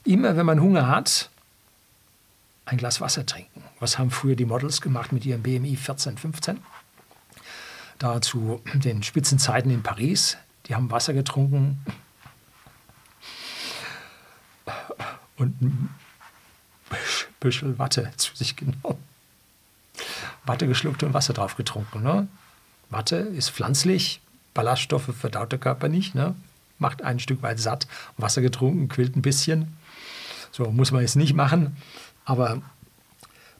Immer 0.03 0.35
wenn 0.35 0.45
man 0.45 0.59
Hunger 0.59 0.89
hat, 0.89 1.29
ein 2.69 2.77
Glas 2.77 3.01
Wasser 3.01 3.25
trinken. 3.25 3.63
Was 3.79 3.97
haben 3.97 4.11
früher 4.11 4.35
die 4.35 4.45
Models 4.45 4.81
gemacht 4.81 5.11
mit 5.11 5.25
ihrem 5.25 5.41
BMI 5.41 5.75
14, 5.75 6.17
15? 6.17 6.59
Da 7.97 8.21
zu 8.21 8.61
den 8.73 9.03
Spitzenzeiten 9.03 9.71
in 9.71 9.83
Paris. 9.83 10.37
Die 10.67 10.75
haben 10.75 10.91
Wasser 10.91 11.13
getrunken 11.13 11.83
und 15.37 15.61
ein 15.61 15.89
Büschel 17.39 17.79
Watte 17.79 18.11
zu 18.17 18.35
sich 18.35 18.55
genommen. 18.55 19.03
Watte 20.45 20.67
geschluckt 20.67 21.03
und 21.03 21.13
Wasser 21.13 21.33
drauf 21.33 21.55
getrunken. 21.55 22.03
Ne? 22.03 22.27
Watte 22.89 23.17
ist 23.17 23.49
pflanzlich, 23.49 24.21
Ballaststoffe 24.53 25.13
verdaut 25.15 25.51
der 25.51 25.59
Körper 25.59 25.89
nicht, 25.89 26.15
ne? 26.15 26.35
macht 26.77 27.01
ein 27.01 27.19
Stück 27.19 27.41
weit 27.41 27.59
satt. 27.59 27.87
Wasser 28.17 28.41
getrunken, 28.41 28.87
quillt 28.87 29.15
ein 29.15 29.21
bisschen. 29.21 29.77
So 30.51 30.71
muss 30.71 30.91
man 30.91 31.01
jetzt 31.01 31.15
nicht 31.15 31.33
machen, 31.33 31.77
aber 32.29 32.61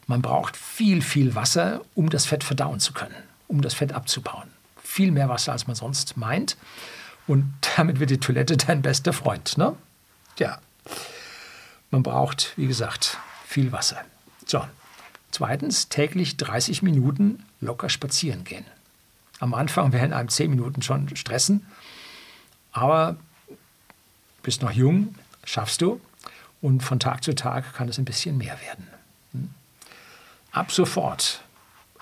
man 0.06 0.22
braucht 0.22 0.56
viel, 0.56 1.02
viel 1.02 1.34
Wasser, 1.34 1.80
um 1.96 2.08
das 2.08 2.24
Fett 2.24 2.44
verdauen 2.44 2.78
zu 2.78 2.92
können, 2.92 3.16
um 3.48 3.62
das 3.62 3.74
Fett 3.74 3.92
abzubauen. 3.92 4.48
Viel 4.80 5.10
mehr 5.10 5.28
Wasser, 5.28 5.50
als 5.50 5.66
man 5.66 5.74
sonst 5.74 6.16
meint. 6.16 6.56
Und 7.26 7.52
damit 7.76 7.98
wird 7.98 8.10
die 8.10 8.20
Toilette 8.20 8.56
dein 8.56 8.80
bester 8.80 9.12
Freund. 9.12 9.58
Ne? 9.58 9.74
Ja, 10.38 10.60
man 11.90 12.04
braucht, 12.04 12.52
wie 12.56 12.68
gesagt, 12.68 13.18
viel 13.44 13.72
Wasser. 13.72 14.04
So, 14.46 14.64
zweitens 15.32 15.88
täglich 15.88 16.36
30 16.36 16.82
Minuten 16.82 17.44
locker 17.60 17.88
spazieren 17.88 18.44
gehen. 18.44 18.64
Am 19.40 19.52
Anfang 19.52 19.92
werden 19.92 20.12
einem 20.12 20.28
10 20.28 20.48
Minuten 20.48 20.82
schon 20.82 21.16
stressen, 21.16 21.66
aber 22.70 23.16
bist 24.44 24.62
noch 24.62 24.70
jung, 24.70 25.16
schaffst 25.42 25.82
du 25.82 26.00
und 26.62 26.82
von 26.82 26.98
Tag 26.98 27.24
zu 27.24 27.34
Tag 27.34 27.74
kann 27.74 27.88
es 27.88 27.98
ein 27.98 28.04
bisschen 28.04 28.36
mehr 28.36 28.58
werden. 28.60 28.86
Hm? 29.32 29.50
Ab 30.52 30.72
sofort 30.72 31.42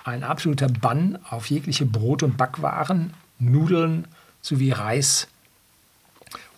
ein 0.03 0.23
absoluter 0.23 0.67
Bann 0.67 1.19
auf 1.29 1.49
jegliche 1.49 1.85
Brot- 1.85 2.23
und 2.23 2.37
Backwaren, 2.37 3.13
Nudeln 3.37 4.07
sowie 4.41 4.71
Reis 4.71 5.27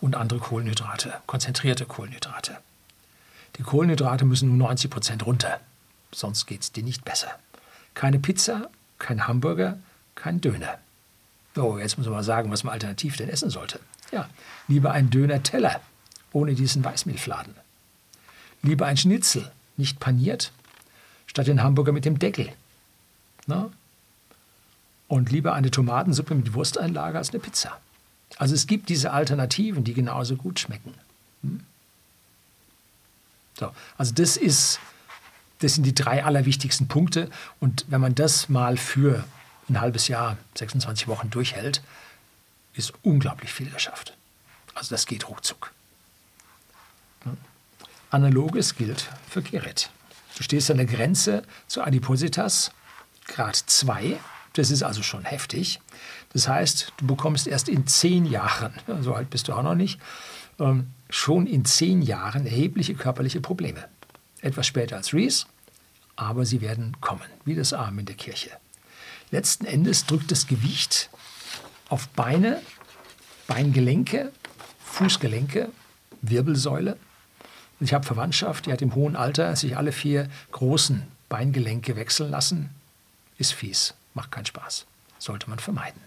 und 0.00 0.16
andere 0.16 0.38
Kohlenhydrate, 0.38 1.14
konzentrierte 1.26 1.84
Kohlenhydrate. 1.84 2.58
Die 3.56 3.62
Kohlenhydrate 3.62 4.24
müssen 4.24 4.50
um 4.50 4.58
90 4.58 4.90
Prozent 4.90 5.26
runter, 5.26 5.60
sonst 6.12 6.46
geht 6.46 6.62
es 6.62 6.72
dir 6.72 6.82
nicht 6.82 7.04
besser. 7.04 7.30
Keine 7.94 8.18
Pizza, 8.18 8.70
kein 8.98 9.26
Hamburger, 9.28 9.78
kein 10.14 10.40
Döner. 10.40 10.78
So, 11.54 11.78
jetzt 11.78 11.98
muss 11.98 12.06
man 12.06 12.16
mal 12.16 12.24
sagen, 12.24 12.50
was 12.50 12.64
man 12.64 12.72
alternativ 12.72 13.16
denn 13.16 13.28
essen 13.28 13.50
sollte. 13.50 13.78
Ja, 14.10 14.28
lieber 14.68 14.92
ein 14.92 15.10
Döner-Teller 15.10 15.80
ohne 16.32 16.54
diesen 16.54 16.82
Weißmehlfladen. 16.82 17.54
Lieber 18.62 18.86
ein 18.86 18.96
Schnitzel, 18.96 19.50
nicht 19.76 20.00
paniert, 20.00 20.52
statt 21.26 21.46
den 21.46 21.62
Hamburger 21.62 21.92
mit 21.92 22.04
dem 22.04 22.18
Deckel. 22.18 22.52
Na? 23.46 23.70
Und 25.08 25.30
lieber 25.30 25.52
eine 25.54 25.70
Tomatensuppe 25.70 26.34
mit 26.34 26.54
Wursteinlage 26.54 27.18
als 27.18 27.30
eine 27.30 27.40
Pizza. 27.40 27.80
Also 28.38 28.54
es 28.54 28.66
gibt 28.66 28.88
diese 28.88 29.12
Alternativen, 29.12 29.84
die 29.84 29.94
genauso 29.94 30.36
gut 30.36 30.60
schmecken. 30.60 30.94
Hm? 31.42 31.60
So, 33.58 33.72
also 33.98 34.14
das 34.14 34.36
ist, 34.36 34.80
das 35.58 35.74
sind 35.74 35.84
die 35.84 35.94
drei 35.94 36.24
allerwichtigsten 36.24 36.88
Punkte. 36.88 37.30
Und 37.60 37.84
wenn 37.88 38.00
man 38.00 38.14
das 38.14 38.48
mal 38.48 38.76
für 38.76 39.24
ein 39.68 39.80
halbes 39.80 40.08
Jahr, 40.08 40.38
26 40.54 41.08
Wochen 41.08 41.30
durchhält, 41.30 41.82
ist 42.74 42.92
unglaublich 43.02 43.52
viel 43.52 43.70
geschafft. 43.70 44.16
Also 44.74 44.94
das 44.94 45.06
geht 45.06 45.28
ruckzuck. 45.28 45.72
Analoges 48.12 48.76
gilt 48.76 49.08
für 49.28 49.40
Gerrit. 49.40 49.90
Du 50.36 50.42
stehst 50.42 50.70
an 50.70 50.76
der 50.76 50.86
Grenze 50.86 51.42
zu 51.66 51.82
Adipositas, 51.82 52.70
Grad 53.26 53.56
2. 53.56 54.18
Das 54.52 54.70
ist 54.70 54.82
also 54.82 55.02
schon 55.02 55.24
heftig. 55.24 55.80
Das 56.34 56.46
heißt, 56.46 56.92
du 56.98 57.06
bekommst 57.06 57.46
erst 57.46 57.70
in 57.70 57.86
zehn 57.86 58.26
Jahren, 58.26 58.74
so 59.00 59.14
alt 59.14 59.30
bist 59.30 59.48
du 59.48 59.54
auch 59.54 59.62
noch 59.62 59.74
nicht, 59.74 59.98
ähm, 60.60 60.88
schon 61.08 61.46
in 61.46 61.64
zehn 61.64 62.02
Jahren 62.02 62.46
erhebliche 62.46 62.94
körperliche 62.94 63.40
Probleme. 63.40 63.88
Etwas 64.42 64.66
später 64.66 64.96
als 64.96 65.14
Reese, 65.14 65.46
aber 66.14 66.44
sie 66.44 66.60
werden 66.60 66.98
kommen, 67.00 67.30
wie 67.46 67.54
das 67.54 67.72
Arm 67.72 67.98
in 67.98 68.04
der 68.04 68.16
Kirche. 68.16 68.50
Letzten 69.30 69.64
Endes 69.64 70.04
drückt 70.04 70.30
das 70.30 70.46
Gewicht 70.46 71.08
auf 71.88 72.08
Beine, 72.08 72.60
Beingelenke, 73.46 74.32
Fußgelenke, 74.84 75.70
Wirbelsäule. 76.20 76.98
Ich 77.82 77.92
habe 77.92 78.06
Verwandtschaft, 78.06 78.66
die 78.66 78.72
hat 78.72 78.80
im 78.80 78.94
hohen 78.94 79.16
Alter 79.16 79.56
sich 79.56 79.76
alle 79.76 79.90
vier 79.90 80.28
großen 80.52 81.02
Beingelenke 81.28 81.96
wechseln 81.96 82.30
lassen. 82.30 82.70
Ist 83.38 83.54
fies, 83.54 83.94
macht 84.14 84.30
keinen 84.30 84.46
Spaß. 84.46 84.86
Sollte 85.18 85.50
man 85.50 85.58
vermeiden. 85.58 86.00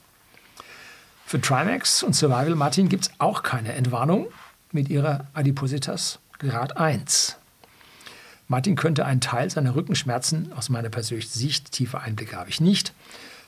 Für 1.26 1.42
Trimax 1.42 2.02
und 2.02 2.16
Survival 2.16 2.56
Martin 2.56 2.88
gibt 2.88 3.06
es 3.06 3.12
auch 3.18 3.44
keine 3.44 3.74
Entwarnung 3.74 4.28
mit 4.72 4.88
ihrer 4.88 5.26
Adipositas 5.34 6.20
Grad 6.40 6.78
1. 6.78 7.36
Martin 8.48 8.76
könnte 8.76 9.06
einen 9.06 9.22
Teil 9.22 9.50
seiner 9.50 9.76
Rückenschmerzen, 9.76 10.54
aus 10.54 10.70
meiner 10.70 10.90
persönlichen 10.90 11.38
Sicht, 11.38 11.72
tiefe 11.74 12.00
Einblicke 12.00 12.38
habe 12.38 12.50
ich 12.50 12.62
nicht, 12.62 12.94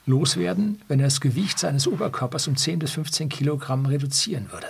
loswerden, 0.05 0.82
wenn 0.89 0.99
er 0.99 1.07
das 1.07 1.21
Gewicht 1.21 1.59
seines 1.59 1.88
Oberkörpers 1.88 2.47
um 2.47 2.57
10 2.57 2.80
bis 2.80 2.91
15 2.91 3.30
Kilogramm 3.30 3.86
reduzieren 3.86 4.51
würde. 4.51 4.67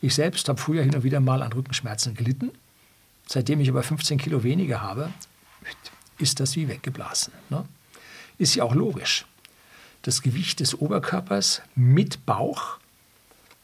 Ich 0.00 0.14
selbst 0.14 0.48
habe 0.48 0.60
früher 0.60 0.82
hin 0.82 0.94
und 0.94 1.02
wieder 1.02 1.20
mal 1.20 1.42
an 1.42 1.52
Rückenschmerzen 1.52 2.14
gelitten. 2.14 2.50
Seitdem 3.26 3.60
ich 3.60 3.68
aber 3.68 3.82
15 3.82 4.18
Kilo 4.18 4.42
weniger 4.42 4.80
habe, 4.80 5.10
ist 6.18 6.40
das 6.40 6.56
wie 6.56 6.68
weggeblasen. 6.68 7.32
Ne? 7.50 7.64
Ist 8.38 8.54
ja 8.54 8.64
auch 8.64 8.74
logisch. 8.74 9.26
Das 10.02 10.22
Gewicht 10.22 10.60
des 10.60 10.74
Oberkörpers 10.74 11.62
mit 11.74 12.24
Bauch 12.24 12.78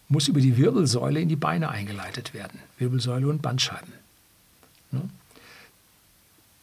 muss 0.09 0.29
über 0.29 0.41
die 0.41 0.57
Wirbelsäule 0.57 1.21
in 1.21 1.29
die 1.29 1.37
Beine 1.37 1.71
eingeleitet 1.71 2.35
werden. 2.35 2.61
Wirbelsäule 2.79 3.29
und 3.29 3.41
Bandscheiben. 3.41 3.93
Ne? 4.91 5.09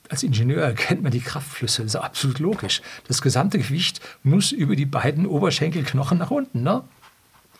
Als 0.10 0.24
Ingenieur 0.24 0.74
kennt 0.74 1.04
man 1.04 1.12
die 1.14 1.22
Kraftflüsse, 1.22 1.84
das 1.84 1.95
ist 1.95 2.02
absolut 2.02 2.39
logisch. 2.39 2.82
Das 3.08 3.22
gesamte 3.22 3.58
Gewicht 3.58 4.02
muss 4.24 4.52
über 4.52 4.76
die 4.76 4.86
beiden 4.86 5.26
Oberschenkelknochen 5.26 6.18
nach 6.18 6.32
unten 6.32 6.64
ne? 6.64 6.84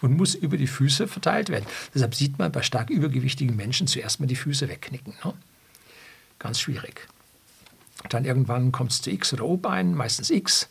Und 0.02 0.18
muss 0.18 0.36
über 0.36 0.58
die 0.58 0.68
Füße 0.68 1.08
verteilt 1.08 1.50
werden. 1.50 1.66
Deshalb 1.94 2.16
sieht 2.16 2.40
man 2.40 2.52
bei 2.52 2.64
stark 2.64 2.90
übergewichtigen 2.90 3.56
Menschen 3.56 3.88
zuerst 3.88 4.20
mal 4.20 4.28
die 4.28 4.36
Füße 4.36 4.68
wegknicken. 4.68 5.14
Ne? 5.24 5.34
Ganz 6.40 6.60
schwierig. 6.60 7.08
Dann 8.10 8.26
irgendwann 8.26 8.72
kommt 8.72 8.92
es 8.92 9.02
zu 9.02 9.12
X- 9.12 9.34
oder 9.34 9.46
O-Beinen, 9.46 9.94
meistens 9.94 10.30
X, 10.30 10.70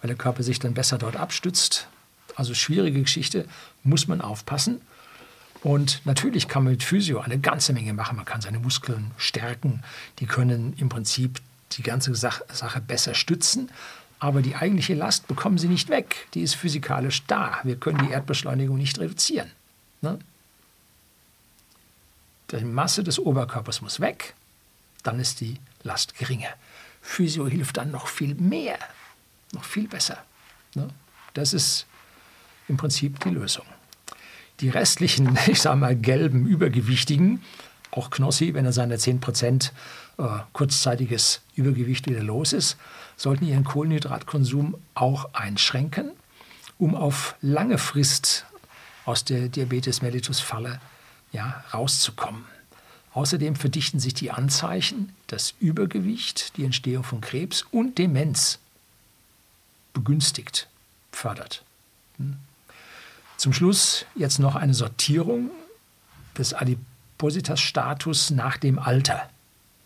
weil 0.00 0.08
der 0.08 0.16
Körper 0.16 0.42
sich 0.42 0.58
dann 0.58 0.74
besser 0.74 0.98
dort 0.98 1.16
abstützt. 1.16 1.86
Also 2.34 2.54
schwierige 2.54 3.02
Geschichte, 3.02 3.46
muss 3.82 4.08
man 4.08 4.20
aufpassen. 4.22 4.80
Und 5.62 6.00
natürlich 6.04 6.48
kann 6.48 6.64
man 6.64 6.72
mit 6.72 6.82
Physio 6.82 7.20
eine 7.20 7.38
ganze 7.38 7.72
Menge 7.72 7.92
machen. 7.92 8.16
Man 8.16 8.24
kann 8.24 8.40
seine 8.40 8.58
Muskeln 8.58 9.12
stärken. 9.16 9.82
Die 10.18 10.26
können 10.26 10.74
im 10.78 10.88
Prinzip 10.88 11.40
die 11.72 11.82
ganze 11.82 12.14
Sache 12.14 12.80
besser 12.86 13.14
stützen. 13.14 13.70
Aber 14.22 14.40
die 14.40 14.54
eigentliche 14.54 14.94
Last 14.94 15.26
bekommen 15.26 15.58
sie 15.58 15.66
nicht 15.66 15.88
weg. 15.88 16.28
Die 16.34 16.42
ist 16.42 16.54
physikalisch 16.54 17.24
da. 17.26 17.58
Wir 17.64 17.74
können 17.74 18.06
die 18.06 18.12
Erdbeschleunigung 18.12 18.78
nicht 18.78 19.00
reduzieren. 19.00 19.50
Ne? 20.00 20.20
Die 22.52 22.64
Masse 22.64 23.02
des 23.02 23.18
Oberkörpers 23.18 23.82
muss 23.82 23.98
weg. 23.98 24.34
Dann 25.02 25.18
ist 25.18 25.40
die 25.40 25.58
Last 25.82 26.16
geringer. 26.16 26.50
Physio 27.00 27.48
hilft 27.48 27.78
dann 27.78 27.90
noch 27.90 28.06
viel 28.06 28.36
mehr. 28.36 28.78
Noch 29.54 29.64
viel 29.64 29.88
besser. 29.88 30.24
Ne? 30.76 30.88
Das 31.34 31.52
ist 31.52 31.86
im 32.68 32.76
Prinzip 32.76 33.18
die 33.24 33.30
Lösung. 33.30 33.66
Die 34.60 34.68
restlichen, 34.68 35.36
ich 35.48 35.60
sage 35.60 35.78
mal, 35.78 35.96
gelben, 35.96 36.46
übergewichtigen, 36.46 37.42
auch 37.90 38.10
Knossi, 38.10 38.54
wenn 38.54 38.66
er 38.66 38.72
seine 38.72 38.98
10% 38.98 39.72
äh, 40.18 40.40
kurzzeitiges 40.52 41.40
Übergewicht 41.54 42.08
wieder 42.08 42.22
los 42.22 42.52
ist, 42.52 42.76
sollten 43.16 43.46
ihren 43.46 43.64
Kohlenhydratkonsum 43.64 44.76
auch 44.94 45.32
einschränken, 45.34 46.10
um 46.78 46.94
auf 46.94 47.36
lange 47.40 47.78
Frist 47.78 48.46
aus 49.04 49.24
der 49.24 49.48
Diabetes 49.48 50.02
mellitus 50.02 50.40
Falle 50.40 50.80
ja, 51.32 51.64
rauszukommen. 51.72 52.44
Außerdem 53.14 53.56
verdichten 53.56 54.00
sich 54.00 54.14
die 54.14 54.30
Anzeichen, 54.30 55.12
dass 55.26 55.54
Übergewicht 55.60 56.56
die 56.56 56.64
Entstehung 56.64 57.04
von 57.04 57.20
Krebs 57.20 57.66
und 57.70 57.98
Demenz 57.98 58.58
begünstigt, 59.92 60.68
fördert. 61.12 61.62
Hm? 62.16 62.36
Zum 63.36 63.52
Schluss 63.52 64.06
jetzt 64.14 64.38
noch 64.38 64.54
eine 64.54 64.72
Sortierung 64.72 65.50
des 66.38 66.54
Adipositas-Status 66.54 68.30
nach 68.30 68.56
dem 68.56 68.78
Alter. 68.78 69.28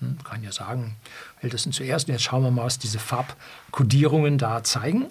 Man 0.01 0.11
hm, 0.11 0.25
kann 0.25 0.43
ja 0.43 0.53
sagen, 0.53 0.97
Ältesten 1.41 1.73
zuerst. 1.73 2.09
Jetzt 2.09 2.23
schauen 2.23 2.43
wir 2.43 2.51
mal, 2.51 2.65
was 2.65 2.79
diese 2.79 2.99
Farbkodierungen 2.99 4.39
da 4.39 4.63
zeigen. 4.63 5.07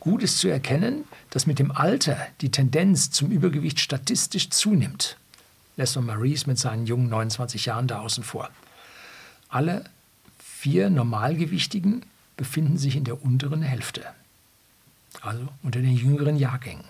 Gut 0.00 0.22
ist 0.22 0.38
zu 0.38 0.48
erkennen, 0.48 1.04
dass 1.30 1.46
mit 1.46 1.58
dem 1.58 1.72
Alter 1.72 2.16
die 2.40 2.50
Tendenz 2.50 3.10
zum 3.10 3.30
Übergewicht 3.30 3.80
statistisch 3.80 4.50
zunimmt. 4.50 5.16
Lester 5.76 6.00
Maurice 6.00 6.46
mit 6.48 6.58
seinen 6.58 6.86
jungen 6.86 7.08
29 7.08 7.66
Jahren 7.66 7.86
da 7.86 8.00
außen 8.00 8.24
vor. 8.24 8.50
Alle 9.48 9.84
vier 10.38 10.90
Normalgewichtigen 10.90 12.04
befinden 12.36 12.78
sich 12.78 12.96
in 12.96 13.04
der 13.04 13.22
unteren 13.22 13.62
Hälfte, 13.62 14.04
also 15.20 15.48
unter 15.62 15.80
den 15.80 15.96
jüngeren 15.96 16.36
Jahrgängen. 16.36 16.84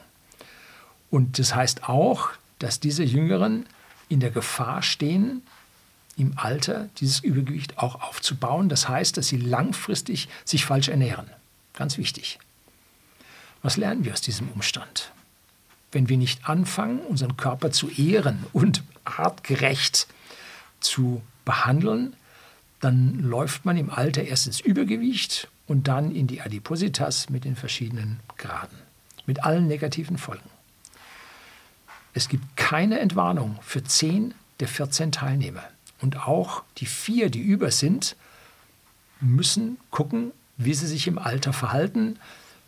Und 1.10 1.38
das 1.38 1.54
heißt 1.54 1.88
auch, 1.88 2.30
dass 2.58 2.80
diese 2.80 3.04
Jüngeren 3.04 3.66
in 4.08 4.20
der 4.20 4.30
Gefahr 4.30 4.82
stehen, 4.82 5.42
im 6.18 6.32
Alter 6.36 6.88
dieses 6.98 7.20
Übergewicht 7.20 7.78
auch 7.78 8.02
aufzubauen. 8.02 8.68
Das 8.68 8.88
heißt, 8.88 9.16
dass 9.16 9.28
sie 9.28 9.38
langfristig 9.38 10.28
sich 10.44 10.64
falsch 10.64 10.88
ernähren. 10.88 11.28
Ganz 11.74 11.96
wichtig. 11.96 12.38
Was 13.62 13.76
lernen 13.76 14.04
wir 14.04 14.12
aus 14.12 14.20
diesem 14.20 14.48
Umstand? 14.48 15.12
Wenn 15.92 16.08
wir 16.08 16.16
nicht 16.16 16.48
anfangen, 16.48 17.00
unseren 17.00 17.36
Körper 17.36 17.70
zu 17.70 17.88
ehren 17.88 18.44
und 18.52 18.82
artgerecht 19.04 20.06
zu 20.80 21.22
behandeln, 21.44 22.14
dann 22.80 23.20
läuft 23.20 23.64
man 23.64 23.76
im 23.76 23.90
Alter 23.90 24.22
erst 24.22 24.46
ins 24.46 24.60
Übergewicht 24.60 25.48
und 25.66 25.88
dann 25.88 26.14
in 26.14 26.26
die 26.26 26.40
Adipositas 26.40 27.30
mit 27.30 27.44
den 27.44 27.56
verschiedenen 27.56 28.20
Graden, 28.36 28.78
mit 29.26 29.44
allen 29.44 29.66
negativen 29.66 30.18
Folgen. 30.18 30.50
Es 32.14 32.28
gibt 32.28 32.56
keine 32.56 32.98
Entwarnung 32.98 33.58
für 33.62 33.82
10 33.82 34.34
der 34.60 34.68
14 34.68 35.12
Teilnehmer. 35.12 35.62
Und 36.00 36.26
auch 36.26 36.62
die 36.78 36.86
vier, 36.86 37.30
die 37.30 37.40
über 37.40 37.70
sind, 37.70 38.16
müssen 39.20 39.78
gucken, 39.90 40.32
wie 40.56 40.74
sie 40.74 40.86
sich 40.86 41.06
im 41.06 41.18
Alter 41.18 41.52
verhalten. 41.52 42.18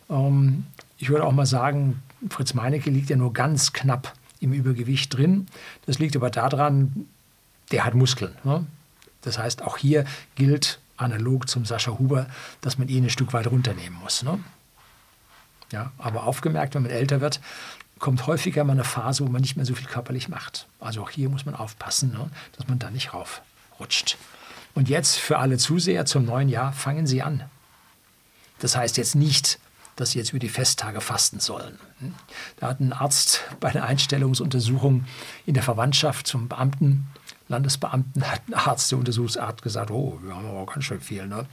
Ähm, 0.09 0.65
ich 0.97 1.09
würde 1.09 1.25
auch 1.25 1.31
mal 1.31 1.45
sagen, 1.45 2.01
Fritz 2.29 2.53
Meinecke 2.53 2.89
liegt 2.89 3.09
ja 3.09 3.15
nur 3.15 3.33
ganz 3.33 3.73
knapp 3.73 4.13
im 4.39 4.53
Übergewicht 4.53 5.15
drin. 5.15 5.47
Das 5.85 5.99
liegt 5.99 6.15
aber 6.15 6.29
daran, 6.29 7.07
der 7.71 7.85
hat 7.85 7.93
Muskeln. 7.93 8.35
Ne? 8.43 8.65
Das 9.21 9.37
heißt, 9.37 9.61
auch 9.61 9.77
hier 9.77 10.05
gilt 10.35 10.79
analog 10.97 11.47
zum 11.47 11.65
Sascha 11.65 11.97
Huber, 11.97 12.27
dass 12.61 12.77
man 12.77 12.87
ihn 12.87 13.05
ein 13.05 13.09
Stück 13.09 13.33
weit 13.33 13.47
runternehmen 13.47 13.99
muss. 13.99 14.23
Ne? 14.23 14.39
Ja, 15.71 15.91
aber 15.97 16.23
aufgemerkt, 16.25 16.75
wenn 16.75 16.83
man 16.83 16.91
älter 16.91 17.21
wird, 17.21 17.39
kommt 18.01 18.27
häufiger 18.27 18.65
mal 18.65 18.73
eine 18.73 18.83
Phase, 18.83 19.23
wo 19.25 19.29
man 19.29 19.41
nicht 19.41 19.55
mehr 19.55 19.65
so 19.65 19.75
viel 19.75 19.87
körperlich 19.87 20.27
macht. 20.27 20.67
Also 20.79 21.03
auch 21.03 21.09
hier 21.09 21.29
muss 21.29 21.45
man 21.45 21.55
aufpassen, 21.55 22.11
ne, 22.11 22.29
dass 22.57 22.67
man 22.67 22.79
da 22.79 22.89
nicht 22.89 23.13
raufrutscht. 23.13 24.17
Und 24.73 24.89
jetzt 24.89 25.17
für 25.17 25.37
alle 25.37 25.57
Zuseher 25.57 26.05
zum 26.05 26.25
neuen 26.25 26.49
Jahr 26.49 26.73
fangen 26.73 27.07
Sie 27.07 27.21
an. 27.21 27.43
Das 28.59 28.75
heißt 28.75 28.97
jetzt 28.97 29.15
nicht, 29.15 29.59
dass 29.95 30.11
Sie 30.11 30.17
jetzt 30.17 30.31
über 30.31 30.39
die 30.39 30.49
Festtage 30.49 30.99
fasten 30.99 31.39
sollen. 31.39 31.77
Da 32.57 32.69
hat 32.69 32.79
ein 32.79 32.91
Arzt 32.93 33.41
bei 33.59 33.69
einer 33.69 33.83
Einstellungsuntersuchung 33.83 35.05
in 35.45 35.53
der 35.53 35.63
Verwandtschaft 35.63 36.25
zum 36.25 36.47
Beamten, 36.47 37.07
Landesbeamten, 37.49 38.25
hat 38.31 38.41
ein 38.47 38.53
Arzt 38.55 38.91
der 38.91 38.97
Untersuchsart 38.97 39.61
gesagt, 39.61 39.91
oh, 39.91 40.17
wir 40.23 40.35
haben 40.35 40.47
aber 40.47 40.65
ganz 40.65 40.85
schön 40.85 41.01
viel. 41.01 41.27
Ne? 41.27 41.45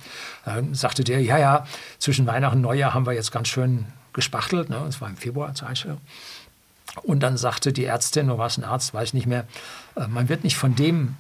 Dann 0.45 0.75
sagte 0.75 1.05
der, 1.05 1.21
ja, 1.21 1.39
ja, 1.39 1.67
zwischen 1.99 2.27
Weihnachten 2.27 2.59
und 2.59 2.63
Neujahr 2.63 2.95
haben 2.95 3.05
wir 3.05 3.13
jetzt 3.13 3.33
ganz 3.33 3.49
schön 3.49 3.87
gespachtelt. 4.19 4.69
Ne? 4.69 4.83
Das 4.85 5.01
war 5.01 5.09
im 5.09 5.17
Februar 5.17 5.55
zur 5.55 5.69
Einstellung. 5.69 6.01
Und 7.05 7.21
dann 7.21 7.37
sagte 7.37 7.73
die 7.73 7.85
Ärztin, 7.85 8.29
oder 8.29 8.39
war 8.39 8.49
es 8.49 8.59
ein 8.59 8.65
Arzt, 8.65 8.93
weiß 8.93 9.11
ich 9.11 9.15
nicht 9.15 9.29
mehr, 9.29 9.47
äh, 9.95 10.09
man 10.09 10.29
wird 10.29 10.43
nicht 10.43 10.57
von 10.57 10.75
dem 10.75 11.15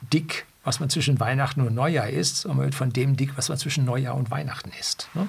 dick, 0.00 0.46
was 0.64 0.80
man 0.80 0.88
zwischen 0.88 1.20
Weihnachten 1.20 1.60
und 1.60 1.74
Neujahr 1.74 2.08
isst, 2.08 2.36
sondern 2.38 2.56
man 2.56 2.66
wird 2.68 2.74
von 2.74 2.90
dem 2.90 3.18
dick, 3.18 3.36
was 3.36 3.50
man 3.50 3.58
zwischen 3.58 3.84
Neujahr 3.84 4.14
und 4.14 4.30
Weihnachten 4.30 4.72
isst. 4.80 5.10
Ne? 5.12 5.28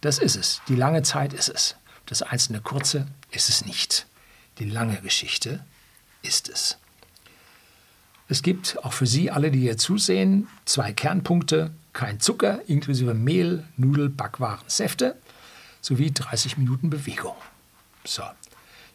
Das 0.00 0.18
ist 0.18 0.36
es. 0.36 0.62
Die 0.68 0.74
lange 0.74 1.02
Zeit 1.02 1.34
ist 1.34 1.50
es. 1.50 1.76
Das 2.06 2.22
einzelne 2.22 2.62
kurze 2.62 3.06
ist 3.30 3.50
es 3.50 3.66
nicht. 3.66 4.06
Die 4.58 4.70
lange 4.70 4.96
Geschichte 5.02 5.62
ist 6.22 6.48
es. 6.48 6.78
Es 8.30 8.42
gibt 8.42 8.82
auch 8.82 8.94
für 8.94 9.06
Sie 9.06 9.30
alle, 9.30 9.50
die 9.50 9.60
hier 9.60 9.76
zusehen, 9.76 10.48
zwei 10.64 10.94
Kernpunkte. 10.94 11.72
Kein 11.92 12.20
Zucker 12.20 12.62
inklusive 12.68 13.12
Mehl, 13.12 13.64
Nudel, 13.76 14.08
Backwaren, 14.08 14.64
Säfte 14.66 15.16
sowie 15.80 16.10
30 16.10 16.58
Minuten 16.58 16.90
Bewegung. 16.90 17.36
So, 18.04 18.22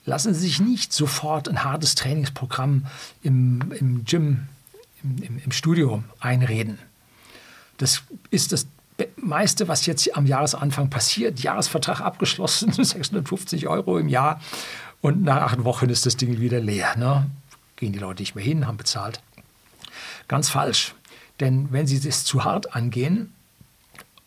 lassen 0.06 0.34
Sie 0.34 0.42
sich 0.42 0.60
nicht 0.60 0.94
sofort 0.94 1.48
ein 1.48 1.64
hartes 1.64 1.96
Trainingsprogramm 1.96 2.86
im, 3.22 3.72
im 3.80 4.06
Gym, 4.06 4.48
im, 5.04 5.42
im, 5.44 5.52
Studio 5.52 6.04
einreden. 6.20 6.80
Das 7.78 8.04
ist 8.30 8.52
das 8.52 8.68
meiste, 9.18 9.68
was 9.68 9.86
jetzt 9.86 10.16
am 10.16 10.26
Jahresanfang 10.26 10.90
passiert. 10.90 11.40
Jahresvertrag 11.40 12.02
abgeschlossen, 12.02 12.72
650 12.72 13.68
Euro 13.68 13.98
im 13.98 14.10
Jahr. 14.10 14.42
Und 15.02 15.24
nach 15.24 15.42
acht 15.42 15.64
Wochen 15.64 15.90
ist 15.90 16.06
das 16.06 16.16
Ding 16.16 16.40
wieder 16.40 16.60
leer. 16.60 16.96
Ne? 16.96 17.30
Gehen 17.76 17.92
die 17.92 18.00
Leute 18.00 18.22
nicht 18.22 18.36
mehr 18.36 18.44
hin, 18.46 18.68
haben 18.68 18.78
bezahlt. 18.78 19.22
Ganz 20.28 20.50
falsch. 20.50 20.96
Denn 21.40 21.72
wenn 21.72 21.88
Sie 21.88 22.00
das 22.00 22.24
zu 22.24 22.46
hart 22.46 22.76
angehen, 22.76 23.34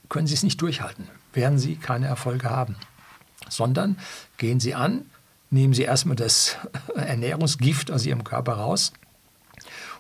können 0.09 0.27
Sie 0.27 0.35
es 0.35 0.43
nicht 0.43 0.61
durchhalten. 0.61 1.09
Werden 1.37 1.59
Sie 1.59 1.77
keine 1.77 2.07
Erfolge 2.07 2.49
haben. 2.49 2.77
Sondern 3.49 3.99
gehen 4.39 4.59
Sie 4.59 4.75
an, 4.75 5.05
nehmen 5.51 5.75
Sie 5.75 5.83
erstmal 5.83 6.17
das 6.17 6.57
Ernährungsgift 6.97 7.91
aus 7.91 8.07
Ihrem 8.07 8.25
Körper 8.25 8.55
raus 8.55 8.93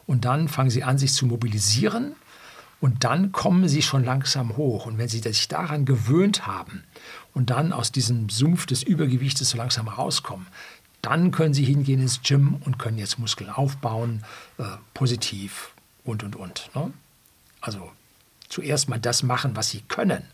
und 0.07 0.24
dann 0.24 0.49
fangen 0.49 0.70
Sie 0.70 0.82
an, 0.82 0.97
sich 0.97 1.12
zu 1.12 1.26
mobilisieren 1.26 2.16
und 2.80 3.05
dann 3.05 3.32
kommen 3.32 3.68
Sie 3.68 3.82
schon 3.82 4.03
langsam 4.03 4.57
hoch. 4.57 4.87
Und 4.87 4.97
wenn 4.97 5.09
Sie 5.09 5.18
sich 5.18 5.47
daran 5.49 5.84
gewöhnt 5.84 6.47
haben 6.47 6.84
und 7.34 7.51
dann 7.51 7.72
aus 7.72 7.93
diesem 7.93 8.30
Sumpf 8.30 8.64
des 8.64 8.82
Übergewichtes 8.82 9.51
so 9.51 9.59
langsam 9.59 9.89
rauskommen, 9.89 10.47
dann 11.03 11.32
können 11.32 11.53
Sie 11.53 11.64
hingehen 11.64 12.01
ins 12.01 12.22
Gym 12.22 12.57
und 12.64 12.78
können 12.78 12.97
jetzt 12.97 13.18
Muskeln 13.18 13.51
aufbauen, 13.51 14.24
äh, 14.57 14.64
positiv 14.95 15.74
und, 16.03 16.24
und, 16.24 16.34
und. 16.34 16.70
Ne? 16.74 16.93
Also 17.61 17.93
zuerst 18.49 18.89
mal 18.89 18.99
das 18.99 19.22
machen, 19.22 19.55
was 19.55 19.68
Sie 19.68 19.82
können 19.82 20.24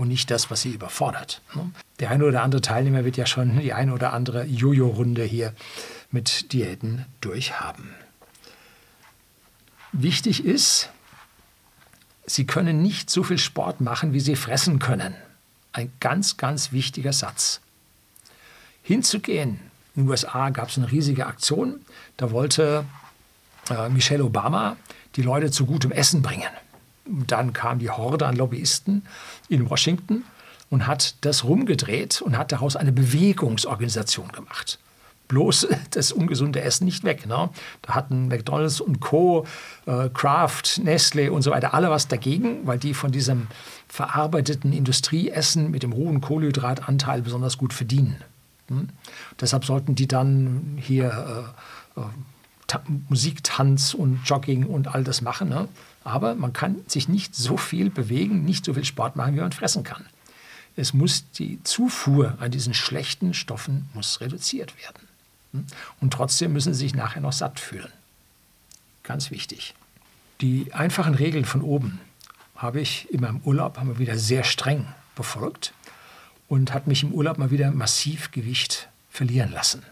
und 0.00 0.08
nicht 0.08 0.30
das, 0.30 0.50
was 0.50 0.62
Sie 0.62 0.72
überfordert. 0.72 1.42
Ne? 1.54 1.70
Der 1.98 2.10
eine 2.10 2.24
oder 2.24 2.42
andere 2.42 2.62
Teilnehmer 2.62 3.04
wird 3.04 3.18
ja 3.18 3.26
schon 3.26 3.60
die 3.60 3.74
eine 3.74 3.92
oder 3.92 4.14
andere 4.14 4.44
Jojo-Runde 4.44 5.22
hier 5.24 5.52
mit 6.10 6.54
Diäten 6.54 7.04
durchhaben. 7.20 7.94
Wichtig 9.92 10.44
ist, 10.44 10.88
Sie 12.24 12.46
können 12.46 12.80
nicht 12.80 13.10
so 13.10 13.22
viel 13.22 13.38
Sport 13.38 13.82
machen, 13.82 14.14
wie 14.14 14.20
Sie 14.20 14.36
fressen 14.36 14.78
können. 14.78 15.14
Ein 15.72 15.92
ganz, 16.00 16.38
ganz 16.38 16.72
wichtiger 16.72 17.12
Satz. 17.12 17.60
Hinzugehen. 18.82 19.60
In 19.96 20.04
den 20.04 20.08
USA 20.08 20.48
gab 20.48 20.68
es 20.68 20.78
eine 20.78 20.90
riesige 20.90 21.26
Aktion. 21.26 21.84
Da 22.16 22.30
wollte 22.30 22.86
äh, 23.68 23.90
Michelle 23.90 24.24
Obama 24.24 24.76
die 25.16 25.22
Leute 25.22 25.50
zu 25.50 25.66
gutem 25.66 25.92
Essen 25.92 26.22
bringen. 26.22 26.48
Dann 27.06 27.52
kam 27.52 27.78
die 27.78 27.90
Horde 27.90 28.26
an 28.26 28.36
Lobbyisten 28.36 29.04
in 29.48 29.68
Washington 29.68 30.24
und 30.70 30.86
hat 30.86 31.16
das 31.24 31.44
rumgedreht 31.44 32.22
und 32.22 32.38
hat 32.38 32.52
daraus 32.52 32.76
eine 32.76 32.92
Bewegungsorganisation 32.92 34.30
gemacht. 34.32 34.78
Bloß 35.28 35.68
das 35.90 36.12
ungesunde 36.12 36.60
Essen 36.60 36.84
nicht 36.84 37.04
weg. 37.04 37.26
Ne? 37.26 37.50
Da 37.82 37.94
hatten 37.94 38.28
McDonalds 38.28 38.80
und 38.80 39.00
Co., 39.00 39.46
äh, 39.86 40.08
Kraft, 40.08 40.80
Nestle 40.82 41.32
und 41.32 41.42
so 41.42 41.50
weiter 41.50 41.74
alle 41.74 41.90
was 41.90 42.08
dagegen, 42.08 42.66
weil 42.66 42.78
die 42.78 42.94
von 42.94 43.12
diesem 43.12 43.48
verarbeiteten 43.88 44.72
Industrieessen 44.72 45.70
mit 45.70 45.82
dem 45.82 45.94
hohen 45.94 46.20
Kohlenhydratanteil 46.20 47.22
besonders 47.22 47.58
gut 47.58 47.72
verdienen. 47.72 48.16
Hm? 48.68 48.88
Deshalb 49.40 49.64
sollten 49.64 49.96
die 49.96 50.06
dann 50.06 50.78
hier 50.80 51.52
äh, 51.96 52.00
äh, 52.00 52.04
Musik, 53.08 53.42
Tanz 53.42 53.94
und 53.94 54.20
Jogging 54.24 54.64
und 54.64 54.94
all 54.94 55.02
das 55.02 55.22
machen. 55.22 55.48
Ne? 55.48 55.68
Aber 56.04 56.34
man 56.34 56.52
kann 56.52 56.82
sich 56.86 57.08
nicht 57.08 57.34
so 57.34 57.56
viel 57.56 57.90
bewegen, 57.90 58.44
nicht 58.44 58.64
so 58.64 58.74
viel 58.74 58.84
Sport 58.84 59.16
machen, 59.16 59.34
wie 59.34 59.40
man 59.40 59.52
fressen 59.52 59.84
kann. 59.84 60.06
Es 60.76 60.94
muss 60.94 61.30
die 61.32 61.62
Zufuhr 61.62 62.36
an 62.40 62.50
diesen 62.50 62.74
schlechten 62.74 63.34
Stoffen 63.34 63.88
muss 63.92 64.20
reduziert 64.20 64.74
werden. 64.78 65.66
Und 66.00 66.12
trotzdem 66.12 66.52
müssen 66.52 66.74
sie 66.74 66.80
sich 66.80 66.94
nachher 66.94 67.20
noch 67.20 67.32
satt 67.32 67.60
fühlen. 67.60 67.92
Ganz 69.02 69.30
wichtig. 69.30 69.74
Die 70.40 70.72
einfachen 70.72 71.14
Regeln 71.14 71.44
von 71.44 71.62
oben 71.62 72.00
habe 72.56 72.80
ich 72.80 73.10
in 73.10 73.20
meinem 73.20 73.40
Urlaub 73.44 73.78
haben 73.78 73.88
wir 73.88 73.98
wieder 73.98 74.16
sehr 74.16 74.44
streng 74.44 74.86
befolgt 75.14 75.74
und 76.48 76.72
hat 76.72 76.86
mich 76.86 77.02
im 77.02 77.12
Urlaub 77.12 77.38
mal 77.38 77.50
wieder 77.50 77.70
massiv 77.70 78.30
Gewicht 78.30 78.88
verlieren 79.10 79.52
lassen. 79.52 79.82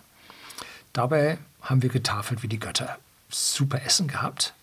Dabei 0.92 1.38
haben 1.62 1.82
wir 1.82 1.90
getafelt 1.90 2.42
wie 2.42 2.48
die 2.48 2.60
Götter. 2.60 2.98
Super 3.30 3.82
Essen 3.82 4.08
gehabt. 4.08 4.54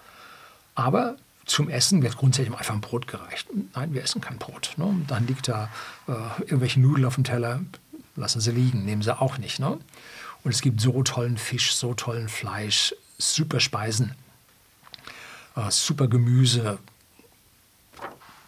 Aber 0.73 1.17
zum 1.45 1.69
Essen 1.69 2.01
wird 2.01 2.17
grundsätzlich 2.17 2.57
einfach 2.57 2.73
ein 2.73 2.81
Brot 2.81 3.07
gereicht. 3.07 3.47
Nein, 3.75 3.93
wir 3.93 4.03
essen 4.03 4.21
kein 4.21 4.37
Brot. 4.37 4.73
Ne? 4.77 4.95
Dann 5.07 5.27
liegt 5.27 5.47
da 5.47 5.69
äh, 6.07 6.11
irgendwelche 6.41 6.79
Nudeln 6.79 7.05
auf 7.05 7.15
dem 7.15 7.23
Teller, 7.23 7.61
lassen 8.15 8.41
sie 8.41 8.51
liegen, 8.51 8.85
nehmen 8.85 9.01
sie 9.01 9.19
auch 9.19 9.37
nicht. 9.37 9.59
Ne? 9.59 9.77
Und 10.43 10.51
es 10.51 10.61
gibt 10.61 10.81
so 10.81 11.03
tollen 11.03 11.37
Fisch, 11.37 11.75
so 11.75 11.93
tollen 11.93 12.29
Fleisch, 12.29 12.95
super 13.17 13.59
Speisen, 13.59 14.15
äh, 15.55 15.69
super 15.69 16.07
Gemüse, 16.07 16.79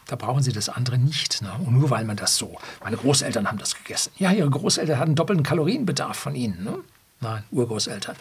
Da 0.08 0.16
brauchen 0.16 0.42
Sie 0.42 0.54
das 0.54 0.70
andere 0.70 0.98
nicht. 0.98 1.42
Ne? 1.42 1.52
Und 1.66 1.74
nur 1.78 1.90
weil 1.90 2.06
man 2.06 2.16
das 2.16 2.38
so. 2.38 2.58
Meine 2.82 2.98
Großeltern 2.98 3.48
haben 3.48 3.58
das 3.58 3.76
gegessen. 3.76 4.12
Ja, 4.18 4.32
Ihre 4.32 4.50
Großeltern 4.50 4.98
hatten 4.98 5.16
doppelten 5.16 5.44
Kalorienbedarf 5.44 6.18
von 6.18 6.34
Ihnen. 6.34 6.64
Ne? 6.64 6.80
Nein, 7.20 7.44
Urgroßeltern. 7.52 8.16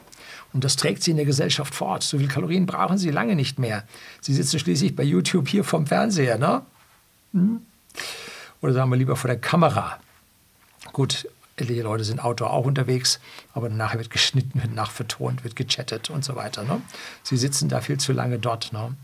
Und 0.53 0.65
das 0.65 0.77
trägt 0.77 1.03
Sie 1.03 1.11
in 1.11 1.19
der 1.19 1.27
Gesellschaft 1.27 1.75
fort. 1.75 2.03
So 2.03 2.17
viele 2.17 2.31
Kalorien 2.31 2.67
brauchen 2.67 2.97
Sie 2.97 3.11
lange 3.11 3.37
nicht 3.37 3.59
mehr. 3.59 3.85
Sie 4.21 4.33
sitzen 4.33 4.59
schließlich 4.59 4.97
bei 4.97 5.03
YouTube 5.03 5.49
hier 5.49 5.65
vom 5.65 5.87
Fernseher. 5.87 6.39
Ne? 6.39 6.63
Hm? 7.33 7.61
Oder 8.63 8.73
sagen 8.73 8.91
wir 8.91 8.97
lieber 8.97 9.17
vor 9.17 9.29
der 9.29 9.39
Kamera. 9.39 9.99
Gut, 10.93 11.29
etliche 11.57 11.83
Leute 11.83 12.05
sind 12.05 12.25
Outdoor 12.25 12.51
auch 12.51 12.65
unterwegs, 12.65 13.21
aber 13.53 13.69
nachher 13.69 13.99
wird 13.99 14.11
geschnitten, 14.11 14.63
wird 14.63 14.75
nachvertont, 14.75 15.45
wird 15.45 15.57
gechattet 15.57 16.09
und 16.09 16.25
so 16.25 16.37
weiter. 16.37 16.65
Ne? 16.65 16.81
Sie 17.23 17.37
sitzen 17.37 17.69
da 17.69 17.83
viel 17.83 17.99
zu 17.99 18.13
lange 18.13 18.39
dort. 18.39 18.73
Ne? 18.73 18.95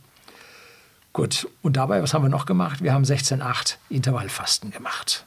Gut, 1.13 1.47
und 1.61 1.77
dabei, 1.77 2.03
was 2.03 2.15
haben 2.15 2.23
wir 2.23 2.31
noch 2.31 2.47
gemacht? 2.47 2.83
Wir 2.83 2.95
haben 2.95 3.05
16,8 3.05 3.77
Intervallfasten 3.91 4.71
gemacht. 4.71 5.27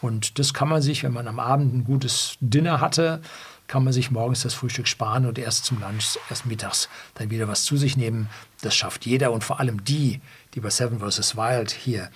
Und 0.00 0.38
das 0.38 0.52
kann 0.52 0.68
man 0.68 0.82
sich, 0.82 1.02
wenn 1.04 1.12
man 1.12 1.28
am 1.28 1.38
Abend 1.38 1.74
ein 1.74 1.84
gutes 1.84 2.36
Dinner 2.40 2.80
hatte, 2.80 3.22
kann 3.66 3.84
man 3.84 3.92
sich 3.92 4.10
morgens 4.10 4.42
das 4.42 4.54
Frühstück 4.54 4.88
sparen 4.88 5.26
und 5.26 5.38
erst 5.38 5.64
zum 5.64 5.80
Lunch, 5.80 6.18
erst 6.28 6.46
mittags 6.46 6.88
dann 7.14 7.30
wieder 7.30 7.48
was 7.48 7.64
zu 7.64 7.76
sich 7.76 7.96
nehmen. 7.96 8.28
Das 8.60 8.74
schafft 8.74 9.06
jeder 9.06 9.32
und 9.32 9.44
vor 9.44 9.60
allem 9.60 9.84
die, 9.84 10.20
die 10.54 10.60
bei 10.60 10.70
Seven 10.70 11.00
vs. 11.00 11.36
Wild 11.36 11.70
hier 11.70 12.10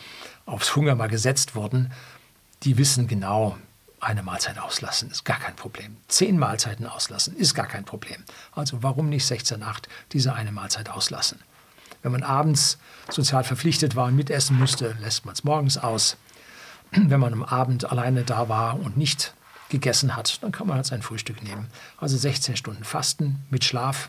aufs 0.46 0.76
Hunger 0.76 0.94
mal 0.94 1.08
gesetzt 1.08 1.54
wurden, 1.54 1.92
die 2.62 2.76
wissen 2.78 3.06
genau, 3.06 3.56
eine 4.00 4.22
Mahlzeit 4.22 4.58
auslassen 4.58 5.10
ist 5.10 5.24
gar 5.24 5.38
kein 5.38 5.56
Problem. 5.56 5.96
Zehn 6.06 6.38
Mahlzeiten 6.38 6.86
auslassen 6.86 7.36
ist 7.36 7.54
gar 7.54 7.66
kein 7.66 7.84
Problem. 7.84 8.24
Also 8.52 8.82
warum 8.82 9.08
nicht 9.08 9.30
16,8 9.30 9.84
diese 10.12 10.34
eine 10.34 10.52
Mahlzeit 10.52 10.88
auslassen? 10.88 11.40
Wenn 12.02 12.12
man 12.12 12.22
abends 12.22 12.78
sozial 13.10 13.42
verpflichtet 13.42 13.96
war 13.96 14.06
und 14.06 14.14
mitessen 14.14 14.56
musste, 14.56 14.96
lässt 15.00 15.26
man 15.26 15.34
es 15.34 15.42
morgens 15.42 15.78
aus. 15.78 16.16
Wenn 16.92 17.20
man 17.20 17.32
am 17.32 17.42
Abend 17.42 17.90
alleine 17.90 18.22
da 18.22 18.48
war 18.48 18.78
und 18.78 18.96
nicht 18.96 19.34
gegessen 19.68 20.16
hat, 20.16 20.42
dann 20.42 20.52
kann 20.52 20.66
man 20.66 20.76
halt 20.76 20.86
sein 20.86 21.02
Frühstück 21.02 21.42
nehmen. 21.42 21.68
Also 21.98 22.16
16 22.16 22.56
Stunden 22.56 22.84
Fasten 22.84 23.44
mit 23.50 23.64
Schlaf 23.64 24.08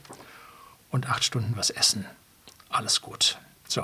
und 0.92 1.10
8 1.10 1.24
Stunden 1.24 1.56
was 1.56 1.70
essen. 1.70 2.06
Alles 2.70 3.02
gut. 3.02 3.38
So. 3.68 3.84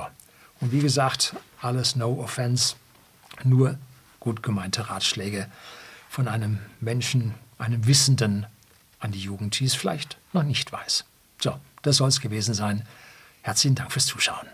Und 0.62 0.72
wie 0.72 0.80
gesagt, 0.80 1.36
alles 1.62 1.96
no 1.96 2.20
offense, 2.22 2.76
nur 3.44 3.78
gut 4.20 4.42
gemeinte 4.42 4.90
Ratschläge 4.90 5.50
von 6.10 6.28
einem 6.28 6.60
Menschen, 6.80 7.34
einem 7.58 7.86
Wissenden 7.86 8.46
an 9.00 9.12
die 9.12 9.20
Jugend, 9.20 9.60
die 9.60 9.66
es 9.66 9.76
vielleicht 9.76 10.18
noch 10.34 10.44
nicht 10.44 10.72
weiß. 10.72 11.04
So, 11.40 11.60
das 11.82 11.98
soll 11.98 12.10
es 12.10 12.22
gewesen 12.22 12.54
sein. 12.54 12.88
Herzlichen 13.42 13.76
Dank 13.76 13.92
fürs 13.92 14.06
Zuschauen. 14.06 14.48